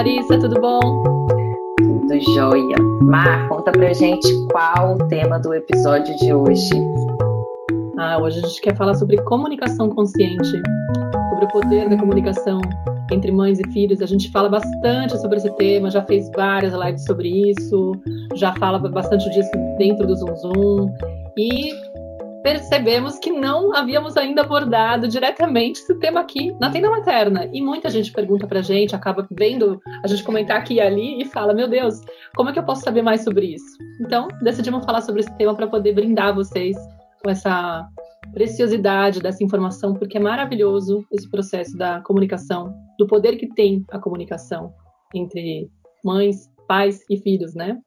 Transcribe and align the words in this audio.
Larissa, 0.00 0.38
tudo 0.38 0.58
bom? 0.58 0.80
Tudo 1.76 2.20
jóia. 2.34 2.76
Mar, 3.02 3.46
conta 3.50 3.70
pra 3.70 3.92
gente 3.92 4.26
qual 4.50 4.94
o 4.94 5.08
tema 5.08 5.38
do 5.38 5.52
episódio 5.52 6.16
de 6.16 6.32
hoje. 6.32 6.70
Ah, 7.98 8.16
hoje 8.18 8.38
a 8.38 8.48
gente 8.48 8.62
quer 8.62 8.74
falar 8.78 8.94
sobre 8.94 9.18
comunicação 9.24 9.90
consciente, 9.90 10.52
sobre 11.28 11.44
o 11.44 11.48
poder 11.48 11.90
da 11.90 11.98
comunicação 11.98 12.62
entre 13.12 13.30
mães 13.30 13.60
e 13.60 13.72
filhos. 13.72 14.00
A 14.00 14.06
gente 14.06 14.30
fala 14.30 14.48
bastante 14.48 15.20
sobre 15.20 15.36
esse 15.36 15.54
tema, 15.56 15.90
já 15.90 16.02
fez 16.02 16.30
várias 16.34 16.72
lives 16.72 17.04
sobre 17.04 17.50
isso, 17.50 17.92
já 18.36 18.54
fala 18.54 18.78
bastante 18.78 19.28
disso 19.28 19.50
dentro 19.76 20.06
do 20.06 20.16
Zoom 20.16 20.34
Zoom. 20.36 20.94
E 21.36 21.72
percebemos 22.42 23.18
que 23.18 23.30
não 23.30 23.74
havíamos 23.74 24.16
ainda 24.16 24.42
abordado 24.42 25.08
diretamente 25.08 25.80
esse 25.80 25.94
tema 25.98 26.20
aqui 26.20 26.54
na 26.60 26.70
tenda 26.70 26.90
materna. 26.90 27.48
E 27.52 27.60
muita 27.60 27.90
gente 27.90 28.12
pergunta 28.12 28.46
pra 28.46 28.62
gente, 28.62 28.94
acaba 28.94 29.26
vendo 29.30 29.80
a 30.02 30.06
gente 30.06 30.24
comentar 30.24 30.58
aqui 30.58 30.74
e 30.74 30.80
ali 30.80 31.20
e 31.20 31.24
fala: 31.24 31.54
Meu 31.54 31.68
Deus, 31.68 32.00
como 32.34 32.50
é 32.50 32.52
que 32.52 32.58
eu 32.58 32.64
posso 32.64 32.82
saber 32.82 33.02
mais 33.02 33.24
sobre 33.24 33.54
isso? 33.54 33.76
Então, 34.00 34.28
decidimos 34.42 34.84
falar 34.84 35.02
sobre 35.02 35.20
esse 35.20 35.36
tema 35.36 35.54
para 35.54 35.66
poder 35.66 35.92
brindar 35.92 36.34
vocês 36.34 36.76
com 37.22 37.30
essa 37.30 37.86
preciosidade 38.32 39.20
dessa 39.20 39.42
informação, 39.42 39.94
porque 39.94 40.16
é 40.16 40.20
maravilhoso 40.20 41.04
esse 41.12 41.28
processo 41.30 41.76
da 41.76 42.00
comunicação, 42.00 42.74
do 42.98 43.06
poder 43.06 43.36
que 43.36 43.48
tem 43.48 43.84
a 43.90 43.98
comunicação 43.98 44.72
entre 45.14 45.70
mães, 46.04 46.48
pais 46.66 47.04
e 47.10 47.16
filhos, 47.18 47.54
né? 47.54 47.78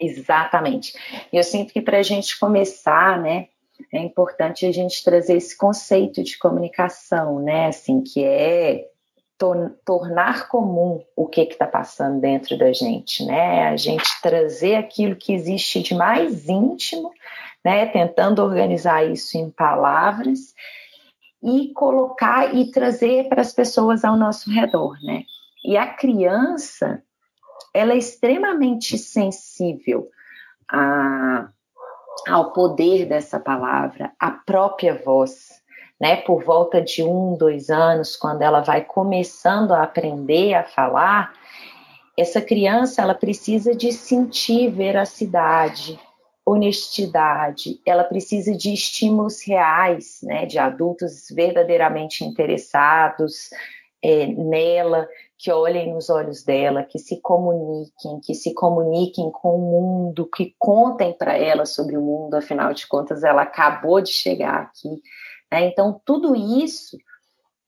Exatamente. 0.00 0.92
Eu 1.32 1.42
sinto 1.42 1.72
que 1.72 1.80
para 1.80 1.98
a 1.98 2.02
gente 2.02 2.38
começar, 2.38 3.20
né, 3.20 3.48
é 3.92 3.98
importante 3.98 4.66
a 4.66 4.72
gente 4.72 5.02
trazer 5.04 5.36
esse 5.36 5.56
conceito 5.56 6.22
de 6.22 6.38
comunicação, 6.38 7.40
né? 7.40 7.66
Assim, 7.66 8.02
que 8.02 8.24
é 8.24 8.88
tornar 9.84 10.48
comum 10.48 11.04
o 11.14 11.26
que 11.26 11.42
está 11.42 11.66
passando 11.66 12.20
dentro 12.20 12.56
da 12.56 12.72
gente, 12.72 13.24
né? 13.24 13.68
A 13.68 13.76
gente 13.76 14.20
trazer 14.22 14.76
aquilo 14.76 15.14
que 15.14 15.32
existe 15.34 15.82
de 15.82 15.94
mais 15.94 16.48
íntimo, 16.48 17.12
né? 17.64 17.86
Tentando 17.86 18.42
organizar 18.42 19.04
isso 19.04 19.36
em 19.36 19.50
palavras 19.50 20.54
e 21.42 21.72
colocar 21.74 22.54
e 22.54 22.70
trazer 22.70 23.28
para 23.28 23.42
as 23.42 23.52
pessoas 23.52 24.04
ao 24.04 24.16
nosso 24.16 24.50
redor, 24.50 24.96
né? 25.02 25.24
E 25.64 25.76
a 25.76 25.86
criança, 25.86 27.02
ela 27.74 27.92
é 27.92 27.98
extremamente 27.98 28.96
sensível 28.96 30.08
a 30.68 31.50
ao 32.26 32.52
poder 32.52 33.06
dessa 33.06 33.38
palavra, 33.38 34.12
à 34.18 34.30
própria 34.30 34.94
voz, 34.94 35.62
né? 36.00 36.16
Por 36.16 36.44
volta 36.44 36.82
de 36.82 37.02
um, 37.02 37.36
dois 37.36 37.70
anos, 37.70 38.16
quando 38.16 38.42
ela 38.42 38.60
vai 38.60 38.84
começando 38.84 39.72
a 39.72 39.84
aprender 39.84 40.54
a 40.54 40.64
falar, 40.64 41.32
essa 42.18 42.40
criança 42.40 43.02
ela 43.02 43.14
precisa 43.14 43.74
de 43.74 43.92
sentir 43.92 44.70
veracidade, 44.70 45.98
honestidade, 46.44 47.80
ela 47.84 48.04
precisa 48.04 48.54
de 48.56 48.72
estímulos 48.72 49.42
reais, 49.46 50.20
né? 50.22 50.46
De 50.46 50.58
adultos 50.58 51.28
verdadeiramente 51.30 52.24
interessados 52.24 53.50
é, 54.02 54.26
nela, 54.26 55.08
que 55.38 55.52
olhem 55.52 55.92
nos 55.92 56.08
olhos 56.08 56.42
dela, 56.42 56.82
que 56.82 56.98
se 56.98 57.20
comuniquem, 57.20 58.20
que 58.22 58.34
se 58.34 58.54
comuniquem 58.54 59.30
com 59.30 59.56
o 59.56 59.58
mundo, 59.58 60.28
que 60.34 60.54
contem 60.58 61.12
para 61.12 61.36
ela 61.36 61.66
sobre 61.66 61.96
o 61.96 62.02
mundo, 62.02 62.34
afinal 62.34 62.72
de 62.72 62.86
contas, 62.86 63.22
ela 63.22 63.42
acabou 63.42 64.00
de 64.00 64.10
chegar 64.10 64.62
aqui. 64.62 65.02
Né? 65.52 65.66
Então, 65.66 66.00
tudo 66.04 66.34
isso 66.34 66.96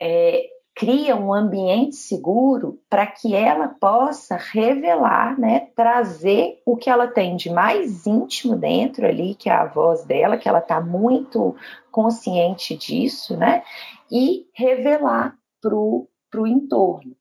é, 0.01 0.47
cria 0.79 1.17
um 1.17 1.35
ambiente 1.35 1.97
seguro 1.97 2.81
para 2.89 3.05
que 3.05 3.35
ela 3.35 3.67
possa 3.67 4.37
revelar, 4.37 5.37
né, 5.37 5.69
trazer 5.75 6.63
o 6.65 6.77
que 6.77 6.89
ela 6.89 7.09
tem 7.09 7.35
de 7.35 7.51
mais 7.51 8.07
íntimo 8.07 8.55
dentro 8.55 9.05
ali, 9.05 9.35
que 9.35 9.51
é 9.51 9.53
a 9.53 9.67
voz 9.67 10.05
dela, 10.05 10.39
que 10.39 10.49
ela 10.49 10.61
está 10.61 10.81
muito 10.81 11.57
consciente 11.91 12.77
disso, 12.77 13.37
né, 13.37 13.65
e 14.09 14.47
revelar 14.55 15.37
para 15.61 15.75
o 15.75 16.47
entorno. 16.47 17.17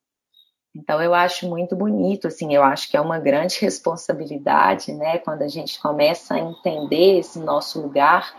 Então 0.78 1.02
eu 1.02 1.14
acho 1.14 1.50
muito 1.50 1.76
bonito, 1.76 2.28
assim, 2.28 2.54
eu 2.54 2.64
acho 2.64 2.90
que 2.90 2.96
é 2.96 3.02
uma 3.02 3.18
grande 3.18 3.58
responsabilidade, 3.60 4.94
né, 4.94 5.18
quando 5.18 5.42
a 5.42 5.48
gente 5.48 5.80
começa 5.82 6.36
a 6.36 6.40
entender 6.40 7.20
esse 7.20 7.40
nosso 7.40 7.82
lugar 7.82 8.36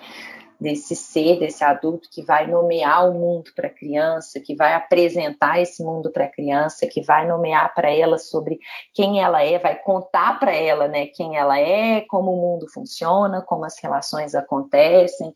desse 0.60 0.96
ser, 0.96 1.38
desse 1.38 1.62
adulto 1.62 2.08
que 2.10 2.22
vai 2.22 2.46
nomear 2.46 3.08
o 3.08 3.14
mundo 3.14 3.50
para 3.54 3.68
a 3.68 3.72
criança, 3.72 4.40
que 4.40 4.56
vai 4.56 4.74
apresentar 4.74 5.60
esse 5.60 5.84
mundo 5.84 6.10
para 6.10 6.24
a 6.24 6.28
criança, 6.28 6.86
que 6.86 7.00
vai 7.00 7.28
nomear 7.28 7.72
para 7.74 7.90
ela 7.90 8.18
sobre 8.18 8.58
quem 8.92 9.22
ela 9.22 9.42
é, 9.42 9.58
vai 9.58 9.76
contar 9.76 10.38
para 10.40 10.52
ela, 10.52 10.88
né, 10.88 11.06
quem 11.06 11.36
ela 11.36 11.58
é, 11.58 12.00
como 12.02 12.32
o 12.32 12.40
mundo 12.40 12.66
funciona, 12.68 13.40
como 13.42 13.64
as 13.64 13.78
relações 13.80 14.34
acontecem. 14.34 15.32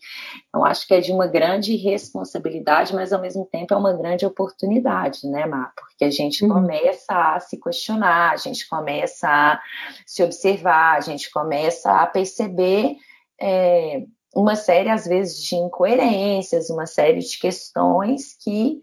Então 0.49 0.65
acho 0.65 0.87
que 0.87 0.95
é 0.95 1.01
de 1.01 1.13
uma 1.13 1.29
grande 1.29 1.77
responsabilidade, 1.77 2.95
mas 2.95 3.13
ao 3.13 3.21
mesmo 3.21 3.47
tempo 3.47 3.73
é 3.73 3.77
uma 3.77 3.93
grande 3.93 4.27
oportunidade, 4.27 5.29
né, 5.29 5.47
Má? 5.47 5.73
Porque 5.77 6.05
a 6.05 6.11
gente 6.11 6.45
uhum. 6.45 6.53
começa 6.53 7.35
a 7.35 7.39
se 7.39 7.61
questionar, 7.61 8.33
a 8.33 8.37
gente 8.37 8.69
começa 8.69 9.29
a 9.29 9.61
se 10.05 10.23
observar, 10.23 10.97
a 10.97 11.01
gente 11.01 11.31
começa 11.31 11.93
a 11.93 12.07
perceber 12.07 12.97
é, 13.41 14.05
uma 14.35 14.57
série, 14.57 14.89
às 14.89 15.07
vezes, 15.07 15.43
de 15.43 15.57
incoerências, 15.57 16.71
uma 16.71 16.87
série 16.87 17.21
de 17.21 17.39
questões 17.39 18.37
que, 18.43 18.81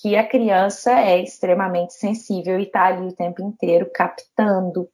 que 0.00 0.16
a 0.16 0.26
criança 0.26 0.92
é 0.92 1.22
extremamente 1.22 1.94
sensível 1.94 2.58
e 2.58 2.64
está 2.64 2.86
ali 2.86 3.06
o 3.06 3.12
tempo 3.12 3.42
inteiro 3.42 3.90
captando 3.92 4.88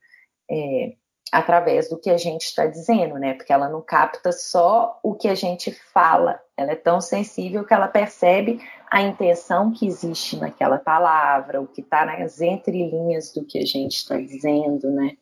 é, 0.51 0.95
através 1.33 1.89
do 1.89 1.99
que 1.99 2.11
a 2.11 2.17
gente 2.17 2.43
está 2.43 2.67
dizendo, 2.67 3.15
né? 3.15 3.35
Porque 3.35 3.53
ela 3.53 3.69
não 3.69 3.81
capta 3.81 4.33
só 4.33 4.99
o 5.03 5.15
que 5.15 5.29
a 5.29 5.35
gente 5.35 5.73
fala, 5.93 6.41
ela 6.57 6.73
é 6.73 6.77
tão 6.77 7.01
sensível 7.01 7.65
que 7.65 7.75
ela 7.75 7.89
percebe 7.89 8.61
a 8.91 9.03
intenção 9.03 9.73
que 9.73 9.87
existe 9.87 10.37
naquela 10.37 10.79
palavra, 10.79 11.61
o 11.61 11.67
que 11.67 11.81
está 11.81 12.05
nas 12.05 12.41
entrelinhas 12.41 13.33
do 13.33 13.45
que 13.45 13.59
a 13.59 13.65
gente 13.65 13.97
está 13.97 14.17
dizendo, 14.17 14.91
né? 14.91 15.17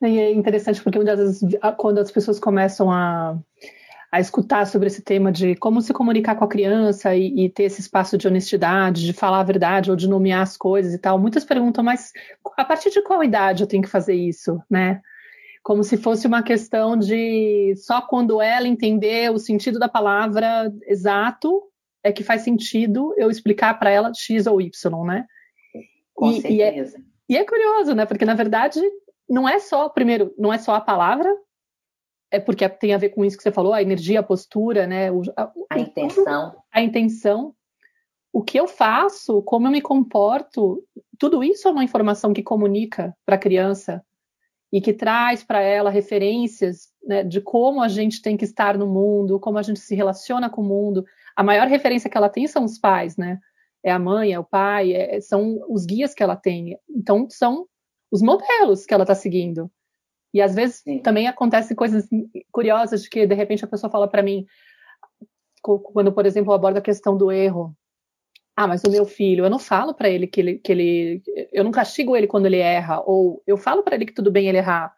E 0.00 0.18
é 0.20 0.32
interessante 0.32 0.80
porque 0.80 0.98
muitas 0.98 1.18
vezes, 1.18 1.58
quando 1.76 1.98
as 1.98 2.10
pessoas 2.10 2.38
começam 2.38 2.92
a 2.92 3.36
a 4.14 4.20
escutar 4.20 4.64
sobre 4.68 4.86
esse 4.86 5.02
tema 5.02 5.32
de 5.32 5.56
como 5.56 5.82
se 5.82 5.92
comunicar 5.92 6.36
com 6.36 6.44
a 6.44 6.48
criança 6.48 7.16
e, 7.16 7.46
e, 7.46 7.50
ter 7.50 7.64
esse 7.64 7.80
espaço 7.80 8.16
de 8.16 8.28
honestidade, 8.28 9.04
de 9.04 9.12
falar 9.12 9.40
a 9.40 9.44
verdade 9.44 9.90
ou 9.90 9.96
de 9.96 10.08
nomear 10.08 10.40
as 10.40 10.56
coisas 10.56 10.94
e 10.94 10.98
tal. 10.98 11.18
Muitas 11.18 11.44
perguntam, 11.44 11.82
mas 11.82 12.12
a 12.56 12.64
partir 12.64 12.90
de 12.90 13.02
qual 13.02 13.24
idade 13.24 13.64
eu 13.64 13.66
tenho 13.66 13.82
que 13.82 13.88
fazer 13.88 14.14
isso, 14.14 14.62
né? 14.70 15.00
Como 15.64 15.82
se 15.82 15.96
fosse 15.96 16.28
uma 16.28 16.44
questão 16.44 16.96
de 16.96 17.74
só 17.76 18.02
quando 18.02 18.40
ela 18.40 18.68
entender 18.68 19.32
o 19.32 19.38
sentido 19.38 19.80
da 19.80 19.88
palavra 19.88 20.72
exato 20.86 21.60
é 22.00 22.12
que 22.12 22.22
faz 22.22 22.42
sentido 22.42 23.12
eu 23.18 23.28
explicar 23.28 23.76
para 23.80 23.90
ela 23.90 24.12
X 24.14 24.46
ou 24.46 24.60
Y, 24.60 25.04
né? 25.04 25.26
Com 26.14 26.30
e, 26.30 26.40
certeza. 26.40 26.98
E 27.30 27.34
é, 27.34 27.36
e 27.36 27.36
é 27.36 27.44
curioso, 27.44 27.96
né? 27.96 28.06
Porque 28.06 28.24
na 28.24 28.34
verdade 28.34 28.80
não 29.28 29.48
é 29.48 29.58
só, 29.58 29.88
primeiro, 29.88 30.32
não 30.38 30.52
é 30.52 30.58
só 30.58 30.76
a 30.76 30.80
palavra, 30.80 31.34
é 32.30 32.40
porque 32.40 32.68
tem 32.68 32.94
a 32.94 32.98
ver 32.98 33.10
com 33.10 33.24
isso 33.24 33.36
que 33.36 33.42
você 33.42 33.52
falou, 33.52 33.72
a 33.72 33.82
energia, 33.82 34.20
a 34.20 34.24
postura, 34.24 34.86
né? 34.86 35.10
O, 35.10 35.22
a, 35.36 35.52
a 35.70 35.78
intenção. 35.78 36.56
A 36.72 36.82
intenção. 36.82 37.54
O 38.32 38.42
que 38.42 38.58
eu 38.58 38.66
faço, 38.66 39.42
como 39.42 39.68
eu 39.68 39.70
me 39.70 39.80
comporto, 39.80 40.82
tudo 41.18 41.44
isso 41.44 41.68
é 41.68 41.70
uma 41.70 41.84
informação 41.84 42.32
que 42.32 42.42
comunica 42.42 43.16
para 43.24 43.36
a 43.36 43.38
criança 43.38 44.04
e 44.72 44.80
que 44.80 44.92
traz 44.92 45.44
para 45.44 45.60
ela 45.60 45.88
referências 45.88 46.88
né, 47.06 47.22
de 47.22 47.40
como 47.40 47.80
a 47.80 47.86
gente 47.86 48.20
tem 48.20 48.36
que 48.36 48.44
estar 48.44 48.76
no 48.76 48.88
mundo, 48.88 49.38
como 49.38 49.56
a 49.56 49.62
gente 49.62 49.78
se 49.78 49.94
relaciona 49.94 50.50
com 50.50 50.62
o 50.62 50.64
mundo. 50.64 51.04
A 51.36 51.44
maior 51.44 51.68
referência 51.68 52.10
que 52.10 52.16
ela 52.16 52.28
tem 52.28 52.48
são 52.48 52.64
os 52.64 52.76
pais, 52.76 53.16
né? 53.16 53.38
É 53.84 53.92
a 53.92 53.98
mãe, 54.00 54.32
é 54.32 54.38
o 54.38 54.42
pai, 54.42 54.92
é, 54.92 55.20
são 55.20 55.60
os 55.68 55.86
guias 55.86 56.12
que 56.12 56.22
ela 56.22 56.34
tem. 56.34 56.76
Então, 56.88 57.28
são 57.30 57.66
os 58.10 58.20
modelos 58.20 58.84
que 58.84 58.92
ela 58.92 59.04
está 59.04 59.14
seguindo. 59.14 59.70
E 60.34 60.42
às 60.42 60.52
vezes 60.54 60.78
Sim. 60.78 60.98
também 60.98 61.28
acontecem 61.28 61.76
coisas 61.76 62.08
curiosas 62.50 63.04
de 63.04 63.08
que 63.08 63.24
de 63.24 63.34
repente 63.34 63.64
a 63.64 63.68
pessoa 63.68 63.88
fala 63.88 64.08
para 64.08 64.22
mim, 64.22 64.44
quando 65.62 66.12
por 66.12 66.26
exemplo 66.26 66.50
eu 66.52 66.56
abordo 66.56 66.78
a 66.78 66.82
questão 66.82 67.16
do 67.16 67.30
erro, 67.30 67.74
ah, 68.56 68.66
mas 68.66 68.82
o 68.84 68.90
meu 68.90 69.04
filho, 69.04 69.44
eu 69.44 69.50
não 69.50 69.58
falo 69.60 69.94
para 69.94 70.08
ele 70.08 70.26
que 70.26 70.40
ele, 70.40 70.58
que 70.58 70.72
ele, 70.72 71.22
eu 71.52 71.62
não 71.62 71.70
castigo 71.70 72.16
ele 72.16 72.26
quando 72.26 72.46
ele 72.46 72.58
erra, 72.58 73.00
ou 73.06 73.42
eu 73.46 73.56
falo 73.56 73.84
para 73.84 73.94
ele 73.94 74.06
que 74.06 74.12
tudo 74.12 74.30
bem 74.30 74.48
ele 74.48 74.58
errar, 74.58 74.92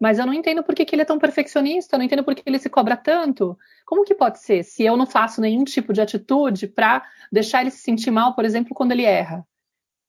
mas 0.00 0.18
eu 0.18 0.24
não 0.24 0.32
entendo 0.32 0.62
por 0.62 0.74
que, 0.74 0.84
que 0.84 0.94
ele 0.94 1.02
é 1.02 1.04
tão 1.04 1.18
perfeccionista, 1.18 1.94
eu 1.94 1.98
não 1.98 2.06
entendo 2.06 2.24
por 2.24 2.34
que 2.34 2.42
ele 2.46 2.58
se 2.58 2.70
cobra 2.70 2.96
tanto. 2.96 3.58
Como 3.84 4.02
que 4.02 4.14
pode 4.14 4.38
ser 4.38 4.64
se 4.64 4.82
eu 4.82 4.96
não 4.96 5.04
faço 5.04 5.42
nenhum 5.42 5.62
tipo 5.62 5.92
de 5.92 6.00
atitude 6.00 6.68
para 6.68 7.04
deixar 7.30 7.60
ele 7.60 7.70
se 7.70 7.82
sentir 7.82 8.10
mal, 8.10 8.34
por 8.34 8.46
exemplo, 8.46 8.74
quando 8.74 8.92
ele 8.92 9.04
erra? 9.04 9.46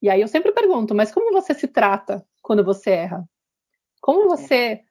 E 0.01 0.09
aí 0.09 0.21
eu 0.21 0.29
sempre 0.29 0.53
pergunto, 0.53 0.95
mas 0.95 1.11
como 1.11 1.33
você 1.33 1.53
se 1.53 1.67
trata 1.67 2.25
quando 2.41 2.63
você 2.63 2.91
erra? 2.91 3.27
Como 4.01 4.27
você 4.27 4.81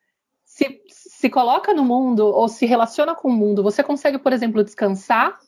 se, 0.44 0.80
se 0.88 1.28
coloca 1.28 1.74
no 1.74 1.84
mundo 1.84 2.26
ou 2.26 2.48
se 2.48 2.64
relaciona 2.64 3.14
com 3.14 3.28
o 3.28 3.32
mundo? 3.32 3.62
Você 3.62 3.82
consegue, 3.82 4.18
por 4.18 4.32
exemplo, 4.32 4.64
descansar? 4.64 5.38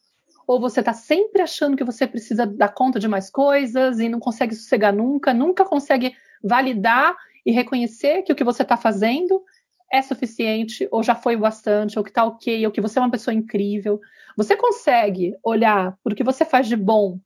Ou 0.47 0.61
você 0.61 0.81
está 0.81 0.93
sempre 0.93 1.41
achando 1.41 1.77
que 1.77 1.85
você 1.85 2.07
precisa 2.07 2.45
dar 2.45 2.75
conta 2.75 2.99
de 2.99 3.07
mais 3.07 3.31
coisas 3.31 4.01
e 4.01 4.09
não 4.09 4.19
consegue 4.19 4.55
sossegar 4.55 4.93
nunca, 4.93 5.33
nunca 5.33 5.65
consegue 5.65 6.15
validar 6.43 7.17
e 7.47 7.53
reconhecer 7.53 8.23
que 8.23 8.33
o 8.33 8.37
que 8.37 8.45
você 8.45 8.63
está 8.63 8.77
fazendo 8.77 9.43
é 9.91 10.01
suficiente, 10.01 10.89
ou 10.91 11.03
já 11.03 11.15
foi 11.15 11.37
bastante, 11.37 11.99
ou 11.99 12.05
que 12.05 12.11
está 12.11 12.25
ok, 12.25 12.65
ou 12.67 12.73
que 12.73 12.81
você 12.81 12.99
é 12.99 13.03
uma 13.03 13.11
pessoa 13.11 13.35
incrível. 13.35 14.01
Você 14.37 14.57
consegue 14.57 15.37
olhar 15.45 15.97
para 16.03 16.13
o 16.13 16.17
que 16.17 16.25
você 16.25 16.45
faz 16.45 16.67
de 16.67 16.77
bom 16.77 17.21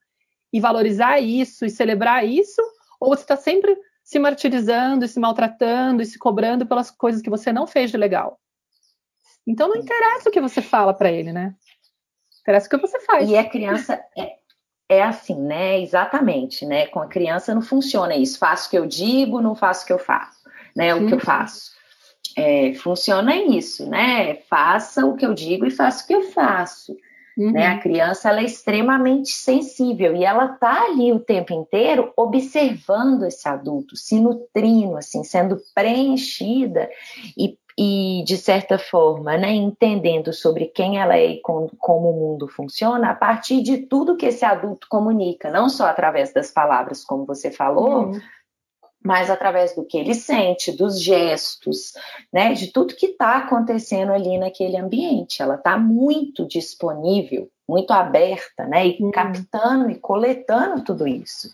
e 0.53 0.61
valorizar 0.61 1.21
isso 1.21 1.65
e 1.65 1.71
celebrar 1.71 2.27
isso, 2.27 2.61
ou 3.01 3.15
você 3.15 3.23
está 3.23 3.37
sempre 3.37 3.77
se 4.07 4.21
martirizando 4.21 5.05
e 5.05 5.09
se 5.09 5.19
maltratando 5.19 6.01
e 6.01 6.07
se 6.07 6.17
cobrando 6.17 6.65
pelas 6.65 6.93
coisas 6.93 7.21
que 7.21 7.29
você 7.29 7.53
não 7.53 7.67
fez 7.67 7.91
de 7.91 7.97
legal? 7.97 8.39
Então 9.45 9.69
não 9.69 9.75
interessa 9.75 10.29
o 10.29 10.33
que 10.33 10.41
você 10.41 10.63
fala 10.63 10.95
para 10.95 11.11
ele, 11.11 11.33
né? 11.33 11.57
Interessa 12.41 12.69
o 12.69 12.71
que 12.71 12.77
você 12.77 13.01
faz. 13.01 13.29
E 13.29 13.37
a 13.37 13.43
criança 13.43 14.01
é, 14.17 14.37
é 14.89 15.03
assim, 15.03 15.35
né? 15.35 15.81
Exatamente, 15.81 16.65
né? 16.65 16.87
Com 16.87 17.01
a 17.01 17.09
criança 17.09 17.53
não 17.53 17.61
funciona 17.61 18.15
isso. 18.15 18.39
Faço 18.39 18.69
o 18.69 18.71
que 18.71 18.79
eu 18.79 18.87
digo, 18.87 19.43
não 19.43 19.57
faço 19.57 19.83
o 19.83 19.87
que 19.89 19.93
eu 19.93 19.99
faço, 19.99 20.39
né? 20.77 20.95
O 20.95 21.09
que 21.09 21.15
eu 21.15 21.21
faço. 21.21 21.73
É, 22.37 22.75
funciona 22.75 23.35
isso, 23.35 23.91
né? 23.91 24.37
Faça 24.49 25.05
o 25.05 25.17
que 25.17 25.27
eu 25.27 25.35
digo 25.35 25.67
e 25.67 25.71
faça 25.73 26.05
o 26.05 26.07
que 26.07 26.15
eu 26.15 26.31
faço. 26.31 26.97
Uhum. 27.37 27.53
Né? 27.53 27.67
A 27.67 27.79
criança 27.79 28.31
ela 28.31 28.41
é 28.41 28.45
extremamente 28.45 29.31
sensível 29.31 30.17
e 30.17 30.25
ela 30.25 30.49
tá 30.49 30.87
ali 30.87 31.13
o 31.13 31.21
tempo 31.21 31.53
inteiro 31.53 32.13
observando 32.17 33.25
esse 33.25 33.47
adulto, 33.47 33.95
se 33.95 34.19
nutrindo, 34.19 34.97
assim, 34.97 35.23
sendo 35.23 35.61
preenchida 35.75 36.89
e, 37.37 37.59
e 37.79 38.25
de 38.25 38.39
certa 38.39 38.79
forma, 38.79 39.37
né, 39.37 39.53
entendendo 39.53 40.33
sobre 40.33 40.67
quem 40.67 40.99
ela 40.99 41.17
é 41.17 41.33
e 41.33 41.41
com, 41.43 41.69
como 41.79 42.11
o 42.11 42.19
mundo 42.19 42.49
funciona 42.49 43.11
a 43.11 43.15
partir 43.15 43.63
de 43.63 43.79
tudo 43.79 44.17
que 44.17 44.27
esse 44.27 44.45
adulto 44.45 44.87
comunica, 44.89 45.51
não 45.51 45.69
só 45.69 45.87
através 45.87 46.33
das 46.33 46.51
palavras, 46.51 47.05
como 47.05 47.27
você 47.27 47.51
falou. 47.51 48.07
Uhum 48.07 48.21
mas 49.07 49.31
através 49.31 49.75
do 49.75 49.85
que 49.85 49.97
ele 49.97 50.15
sente, 50.15 50.73
dos 50.73 51.01
gestos, 51.01 51.93
né, 52.33 52.53
de 52.55 52.73
tudo 52.73 52.97
que 52.97 53.07
está 53.07 53.37
acontecendo 53.37 54.13
ali 54.13 54.37
naquele 54.37 54.77
ambiente. 54.77 55.41
Ela 55.41 55.55
está 55.55 55.79
muito 55.79 56.45
disponível, 56.47 57.49
muito 57.69 57.93
aberta, 57.93 58.67
né, 58.67 58.89
e 58.89 58.99
hum. 59.01 59.13
captando 59.13 59.89
e 59.89 59.95
coletando 59.95 60.83
tudo 60.83 61.07
isso. 61.07 61.53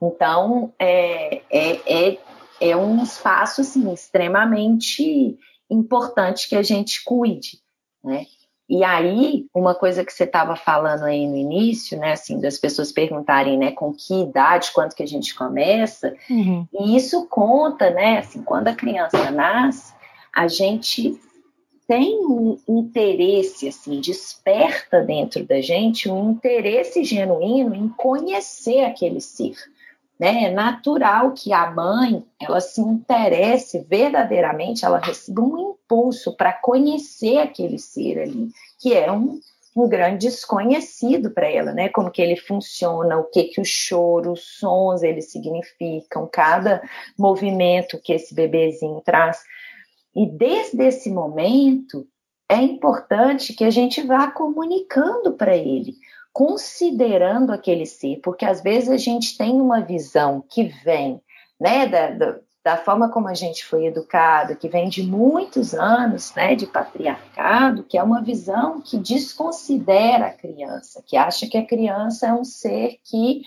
Então, 0.00 0.72
é, 0.78 1.40
é, 1.50 2.10
é, 2.10 2.18
é 2.60 2.76
um 2.76 3.02
espaço 3.02 3.62
assim, 3.62 3.90
extremamente 3.92 5.38
importante 5.70 6.48
que 6.48 6.54
a 6.54 6.62
gente 6.62 7.02
cuide, 7.02 7.60
né? 8.04 8.26
E 8.68 8.84
aí, 8.84 9.46
uma 9.54 9.74
coisa 9.74 10.04
que 10.04 10.12
você 10.12 10.24
estava 10.24 10.54
falando 10.54 11.04
aí 11.04 11.26
no 11.26 11.36
início, 11.36 11.98
né, 11.98 12.12
assim, 12.12 12.38
das 12.38 12.58
pessoas 12.58 12.92
perguntarem, 12.92 13.56
né, 13.56 13.72
com 13.72 13.94
que 13.94 14.22
idade, 14.22 14.70
quanto 14.72 14.94
que 14.94 15.02
a 15.02 15.06
gente 15.06 15.34
começa, 15.34 16.14
uhum. 16.28 16.66
e 16.78 16.94
isso 16.94 17.26
conta, 17.28 17.88
né, 17.90 18.18
assim, 18.18 18.42
quando 18.42 18.68
a 18.68 18.74
criança 18.74 19.30
nasce, 19.30 19.94
a 20.34 20.46
gente 20.48 21.18
tem 21.86 22.18
um 22.26 22.58
interesse, 22.68 23.68
assim, 23.68 23.98
desperta 24.02 25.00
dentro 25.00 25.42
da 25.46 25.62
gente 25.62 26.10
um 26.10 26.32
interesse 26.32 27.02
genuíno 27.02 27.74
em 27.74 27.88
conhecer 27.88 28.84
aquele 28.84 29.22
ser, 29.22 29.56
né? 30.18 30.44
É 30.44 30.50
natural 30.50 31.32
que 31.32 31.52
a 31.52 31.70
mãe 31.70 32.24
ela 32.40 32.60
se 32.60 32.80
interesse 32.80 33.78
verdadeiramente, 33.88 34.84
ela 34.84 34.98
receba 34.98 35.42
um 35.42 35.72
impulso 35.72 36.36
para 36.36 36.52
conhecer 36.52 37.38
aquele 37.38 37.78
ser 37.78 38.18
ali, 38.18 38.50
que 38.80 38.94
é 38.94 39.10
um, 39.12 39.38
um 39.76 39.88
grande 39.88 40.26
desconhecido 40.26 41.30
para 41.30 41.48
ela, 41.48 41.72
né? 41.72 41.88
Como 41.88 42.10
que 42.10 42.20
ele 42.20 42.36
funciona, 42.36 43.16
o 43.16 43.24
que 43.24 43.44
que 43.44 43.60
o 43.60 43.64
choro, 43.64 44.32
os 44.32 44.58
sons 44.58 45.02
eles 45.02 45.30
significam, 45.30 46.28
cada 46.30 46.82
movimento 47.16 48.00
que 48.02 48.12
esse 48.12 48.34
bebezinho 48.34 49.00
traz. 49.04 49.40
E 50.16 50.26
desde 50.26 50.82
esse 50.84 51.10
momento 51.10 52.06
é 52.48 52.56
importante 52.56 53.52
que 53.52 53.62
a 53.62 53.70
gente 53.70 54.02
vá 54.02 54.30
comunicando 54.30 55.34
para 55.34 55.54
ele 55.56 55.94
considerando 56.38 57.50
aquele 57.50 57.84
ser, 57.84 58.20
porque 58.22 58.44
às 58.44 58.62
vezes 58.62 58.88
a 58.88 58.96
gente 58.96 59.36
tem 59.36 59.60
uma 59.60 59.80
visão 59.80 60.40
que 60.48 60.68
vem, 60.84 61.20
né, 61.60 61.84
da, 61.84 62.38
da, 62.64 62.76
forma 62.76 63.10
como 63.10 63.26
a 63.26 63.34
gente 63.34 63.64
foi 63.64 63.86
educado, 63.86 64.54
que 64.54 64.68
vem 64.68 64.88
de 64.88 65.02
muitos 65.02 65.74
anos, 65.74 66.32
né, 66.36 66.54
de 66.54 66.64
patriarcado, 66.64 67.82
que 67.82 67.98
é 67.98 68.02
uma 68.04 68.22
visão 68.22 68.80
que 68.80 68.98
desconsidera 68.98 70.26
a 70.26 70.32
criança, 70.32 71.02
que 71.04 71.16
acha 71.16 71.44
que 71.48 71.58
a 71.58 71.66
criança 71.66 72.28
é 72.28 72.32
um 72.32 72.44
ser 72.44 73.00
que, 73.02 73.42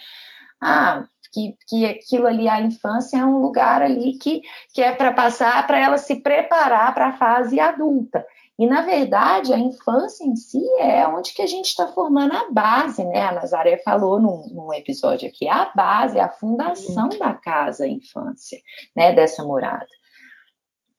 ah, 0.60 1.06
que, 1.32 1.56
que 1.66 1.86
aquilo 1.86 2.28
ali, 2.28 2.50
a 2.50 2.60
infância 2.60 3.20
é 3.20 3.26
um 3.26 3.38
lugar 3.38 3.82
ali 3.82 4.18
que, 4.18 4.42
que 4.74 4.82
é 4.82 4.92
para 4.92 5.14
passar, 5.14 5.66
para 5.66 5.80
ela 5.80 5.98
se 5.98 6.18
preparar 6.18 6.94
para 6.94 7.08
a 7.08 7.14
fase 7.14 7.58
adulta. 7.58 8.26
E, 8.62 8.68
na 8.68 8.82
verdade, 8.84 9.52
a 9.52 9.58
infância 9.58 10.24
em 10.24 10.36
si 10.36 10.64
é 10.78 11.08
onde 11.08 11.34
que 11.34 11.42
a 11.42 11.48
gente 11.48 11.66
está 11.66 11.88
formando 11.88 12.36
a 12.36 12.52
base, 12.52 13.04
né? 13.04 13.24
A 13.24 13.32
Nazaré 13.32 13.80
falou 13.80 14.20
num, 14.20 14.48
num, 14.54 14.72
episódio 14.72 15.28
aqui, 15.28 15.50
a 15.50 15.72
base, 15.74 16.20
a 16.20 16.30
fundação 16.30 17.10
da 17.10 17.34
casa, 17.34 17.86
a 17.86 17.88
infância, 17.88 18.62
né? 18.96 19.14
Dessa 19.14 19.44
morada, 19.44 19.88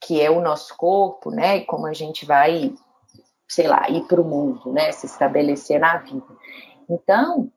que 0.00 0.20
é 0.20 0.28
o 0.28 0.40
nosso 0.40 0.76
corpo, 0.76 1.30
né? 1.30 1.58
E 1.58 1.64
como 1.64 1.86
a 1.86 1.92
gente 1.92 2.26
vai, 2.26 2.74
sei 3.46 3.68
lá, 3.68 3.88
ir 3.88 4.08
para 4.08 4.20
o 4.20 4.28
mundo, 4.28 4.72
né? 4.72 4.90
Se 4.90 5.06
estabelecer 5.06 5.78
na 5.78 5.98
vida. 5.98 6.26
Então, 6.90 7.48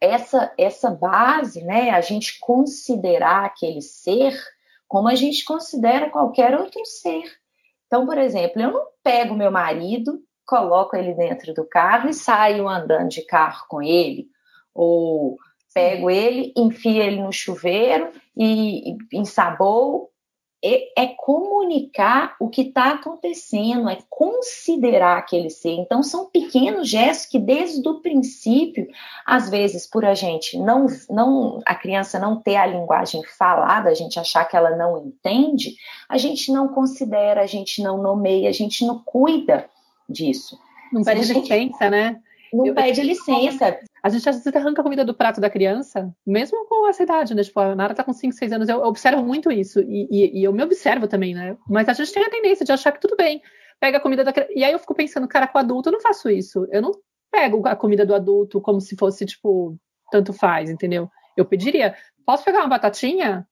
essa, 0.00 0.54
essa 0.56 0.88
base, 0.88 1.64
né? 1.64 1.90
A 1.90 2.00
gente 2.00 2.38
considerar 2.38 3.46
aquele 3.46 3.82
ser 3.82 4.40
como 4.86 5.08
a 5.08 5.16
gente 5.16 5.44
considera 5.44 6.10
qualquer 6.10 6.56
outro 6.56 6.86
ser 6.86 7.24
então, 7.86 8.06
por 8.06 8.18
exemplo, 8.18 8.60
eu 8.60 8.72
não 8.72 8.86
pego 9.02 9.34
meu 9.34 9.50
marido, 9.50 10.20
coloco 10.46 10.96
ele 10.96 11.14
dentro 11.14 11.52
do 11.54 11.64
carro 11.66 12.08
e 12.08 12.14
saio 12.14 12.68
andando 12.68 13.08
de 13.08 13.24
carro 13.24 13.64
com 13.68 13.82
ele, 13.82 14.26
ou 14.74 15.36
pego 15.74 16.10
ele, 16.10 16.52
enfio 16.56 17.02
ele 17.02 17.20
no 17.20 17.32
chuveiro 17.32 18.10
e, 18.36 18.96
ensabou 19.12 20.10
é, 20.66 21.04
é 21.04 21.06
comunicar 21.06 22.34
o 22.40 22.48
que 22.48 22.62
está 22.62 22.92
acontecendo, 22.92 23.88
é 23.88 23.98
considerar 24.10 25.18
aquele 25.18 25.48
ser. 25.48 25.72
Então, 25.72 26.02
são 26.02 26.26
pequenos 26.26 26.88
gestos 26.88 27.26
que, 27.26 27.38
desde 27.38 27.88
o 27.88 28.00
princípio, 28.00 28.88
às 29.24 29.48
vezes, 29.48 29.86
por 29.86 30.04
a 30.04 30.14
gente 30.14 30.58
não, 30.58 30.86
não, 31.08 31.60
a 31.64 31.74
criança 31.74 32.18
não 32.18 32.40
ter 32.40 32.56
a 32.56 32.66
linguagem 32.66 33.22
falada, 33.38 33.90
a 33.90 33.94
gente 33.94 34.18
achar 34.18 34.44
que 34.44 34.56
ela 34.56 34.76
não 34.76 35.06
entende, 35.06 35.76
a 36.08 36.18
gente 36.18 36.50
não 36.50 36.68
considera, 36.68 37.42
a 37.42 37.46
gente 37.46 37.82
não 37.82 38.02
nomeia, 38.02 38.48
a 38.48 38.52
gente 38.52 38.84
não 38.84 38.98
cuida 38.98 39.68
disso. 40.08 40.58
Não 40.92 41.04
pede 41.04 41.22
gente... 41.22 41.40
licença, 41.40 41.88
né? 41.90 42.20
Não 42.52 42.66
eu, 42.66 42.74
pede 42.74 43.02
licença. 43.02 43.78
A 44.06 44.08
gente 44.08 44.28
às 44.28 44.36
vezes 44.36 44.54
arranca 44.54 44.80
a 44.80 44.84
comida 44.84 45.04
do 45.04 45.12
prato 45.12 45.40
da 45.40 45.50
criança, 45.50 46.14
mesmo 46.24 46.64
com 46.66 46.86
essa 46.86 47.02
idade, 47.02 47.34
né? 47.34 47.42
Tipo, 47.42 47.58
a 47.58 47.74
Nara 47.74 47.92
tá 47.92 48.04
com 48.04 48.12
5, 48.12 48.36
6 48.36 48.52
anos, 48.52 48.68
eu 48.68 48.80
observo 48.84 49.20
muito 49.20 49.50
isso. 49.50 49.80
E, 49.80 50.06
e, 50.08 50.38
e, 50.38 50.44
eu 50.44 50.52
me 50.52 50.62
observo 50.62 51.08
também, 51.08 51.34
né? 51.34 51.58
Mas 51.68 51.88
a 51.88 51.92
gente 51.92 52.12
tem 52.12 52.22
a 52.22 52.30
tendência 52.30 52.64
de 52.64 52.70
achar 52.70 52.92
que 52.92 53.00
tudo 53.00 53.16
bem. 53.16 53.42
Pega 53.80 53.98
a 53.98 54.00
comida 54.00 54.22
da 54.22 54.32
criança. 54.32 54.52
E 54.54 54.62
aí 54.62 54.70
eu 54.70 54.78
fico 54.78 54.94
pensando, 54.94 55.26
cara, 55.26 55.48
com 55.48 55.58
adulto 55.58 55.88
eu 55.88 55.92
não 55.92 56.00
faço 56.00 56.30
isso. 56.30 56.68
Eu 56.70 56.80
não 56.80 56.92
pego 57.32 57.66
a 57.66 57.74
comida 57.74 58.06
do 58.06 58.14
adulto 58.14 58.60
como 58.60 58.80
se 58.80 58.94
fosse, 58.94 59.26
tipo, 59.26 59.76
tanto 60.12 60.32
faz, 60.32 60.70
entendeu? 60.70 61.10
Eu 61.36 61.44
pediria, 61.44 61.96
posso 62.24 62.44
pegar 62.44 62.60
uma 62.60 62.68
batatinha? 62.68 63.44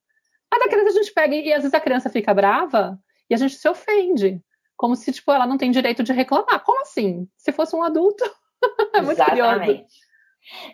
A 0.49 0.57
da 0.57 0.69
criança 0.69 0.91
a 0.91 1.03
gente 1.03 1.13
pega 1.13 1.35
e, 1.35 1.51
às 1.51 1.63
vezes 1.63 1.73
a 1.73 1.81
criança 1.81 2.09
fica 2.09 2.33
brava 2.33 2.97
e 3.29 3.33
a 3.33 3.37
gente 3.37 3.55
se 3.55 3.67
ofende. 3.67 4.41
Como 4.77 4.95
se, 4.95 5.11
tipo, 5.11 5.33
ela 5.33 5.45
não 5.45 5.57
tem 5.57 5.69
direito 5.69 6.01
de 6.01 6.13
reclamar. 6.13 6.63
Como 6.63 6.81
assim? 6.81 7.27
Se 7.35 7.51
fosse 7.51 7.75
um 7.75 7.83
adulto. 7.83 8.23
é 8.95 9.01
muito 9.01 9.19
Exatamente. 9.19 9.65
curioso. 9.65 10.04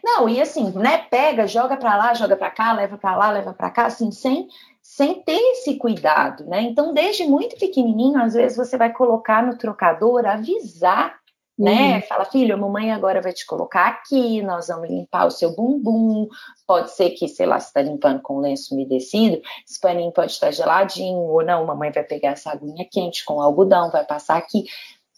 Não, 0.04 0.28
e 0.28 0.42
assim, 0.42 0.72
né, 0.72 1.00
pega, 1.10 1.48
joga 1.48 1.78
para 1.78 1.96
lá, 1.96 2.13
joga 2.13 2.36
para 2.36 2.51
cá, 2.51 2.74
leva 2.74 2.98
para 2.98 3.16
lá, 3.16 3.32
leva 3.32 3.54
para 3.54 3.70
cá, 3.70 3.86
assim, 3.86 4.12
sem 4.12 4.48
sem 4.82 5.22
ter 5.22 5.40
esse 5.54 5.75
cuidado, 5.78 6.44
né? 6.46 6.62
Então, 6.63 6.94
desde 6.94 7.24
muito 7.25 7.56
pequenininho, 7.56 8.20
às 8.20 8.34
vezes 8.34 8.58
você 8.58 8.78
vai 8.78 8.92
colocar 8.92 9.46
no 9.46 9.56
trocador, 9.56 10.25
avisar, 10.25 11.22
né? 11.58 11.96
Uhum. 11.96 12.01
Fala, 12.01 12.25
filho, 12.25 12.56
a 12.56 12.58
mamãe 12.58 12.92
agora 12.92 13.22
vai 13.22 13.32
te 13.32 13.46
colocar 13.46 13.88
aqui, 13.88 14.42
nós 14.42 14.68
vamos 14.68 14.90
limpar 14.90 15.28
o 15.28 15.32
seu 15.32 15.56
bumbum. 15.56 16.28
Pode 16.66 16.92
ser 16.92 17.12
que, 17.12 17.28
sei 17.28 17.46
lá, 17.46 17.60
você 17.60 17.68
está 17.68 17.82
limpando 17.84 18.22
com 18.22 18.40
lenço 18.40 18.74
umedecido, 18.74 19.40
esse 19.68 19.80
paninho 19.80 20.12
pode 20.12 20.32
estar 20.32 20.51
geladinho, 20.51 21.20
ou 21.20 21.44
não, 21.44 21.66
mamãe 21.66 21.92
vai 21.92 22.04
pegar 22.04 22.30
essa 22.30 22.51
aguinha 22.51 22.88
quente 22.90 23.24
com 23.24 23.40
algodão, 23.40 23.92
vai 23.92 24.04
passar 24.04 24.38
aqui. 24.38 24.66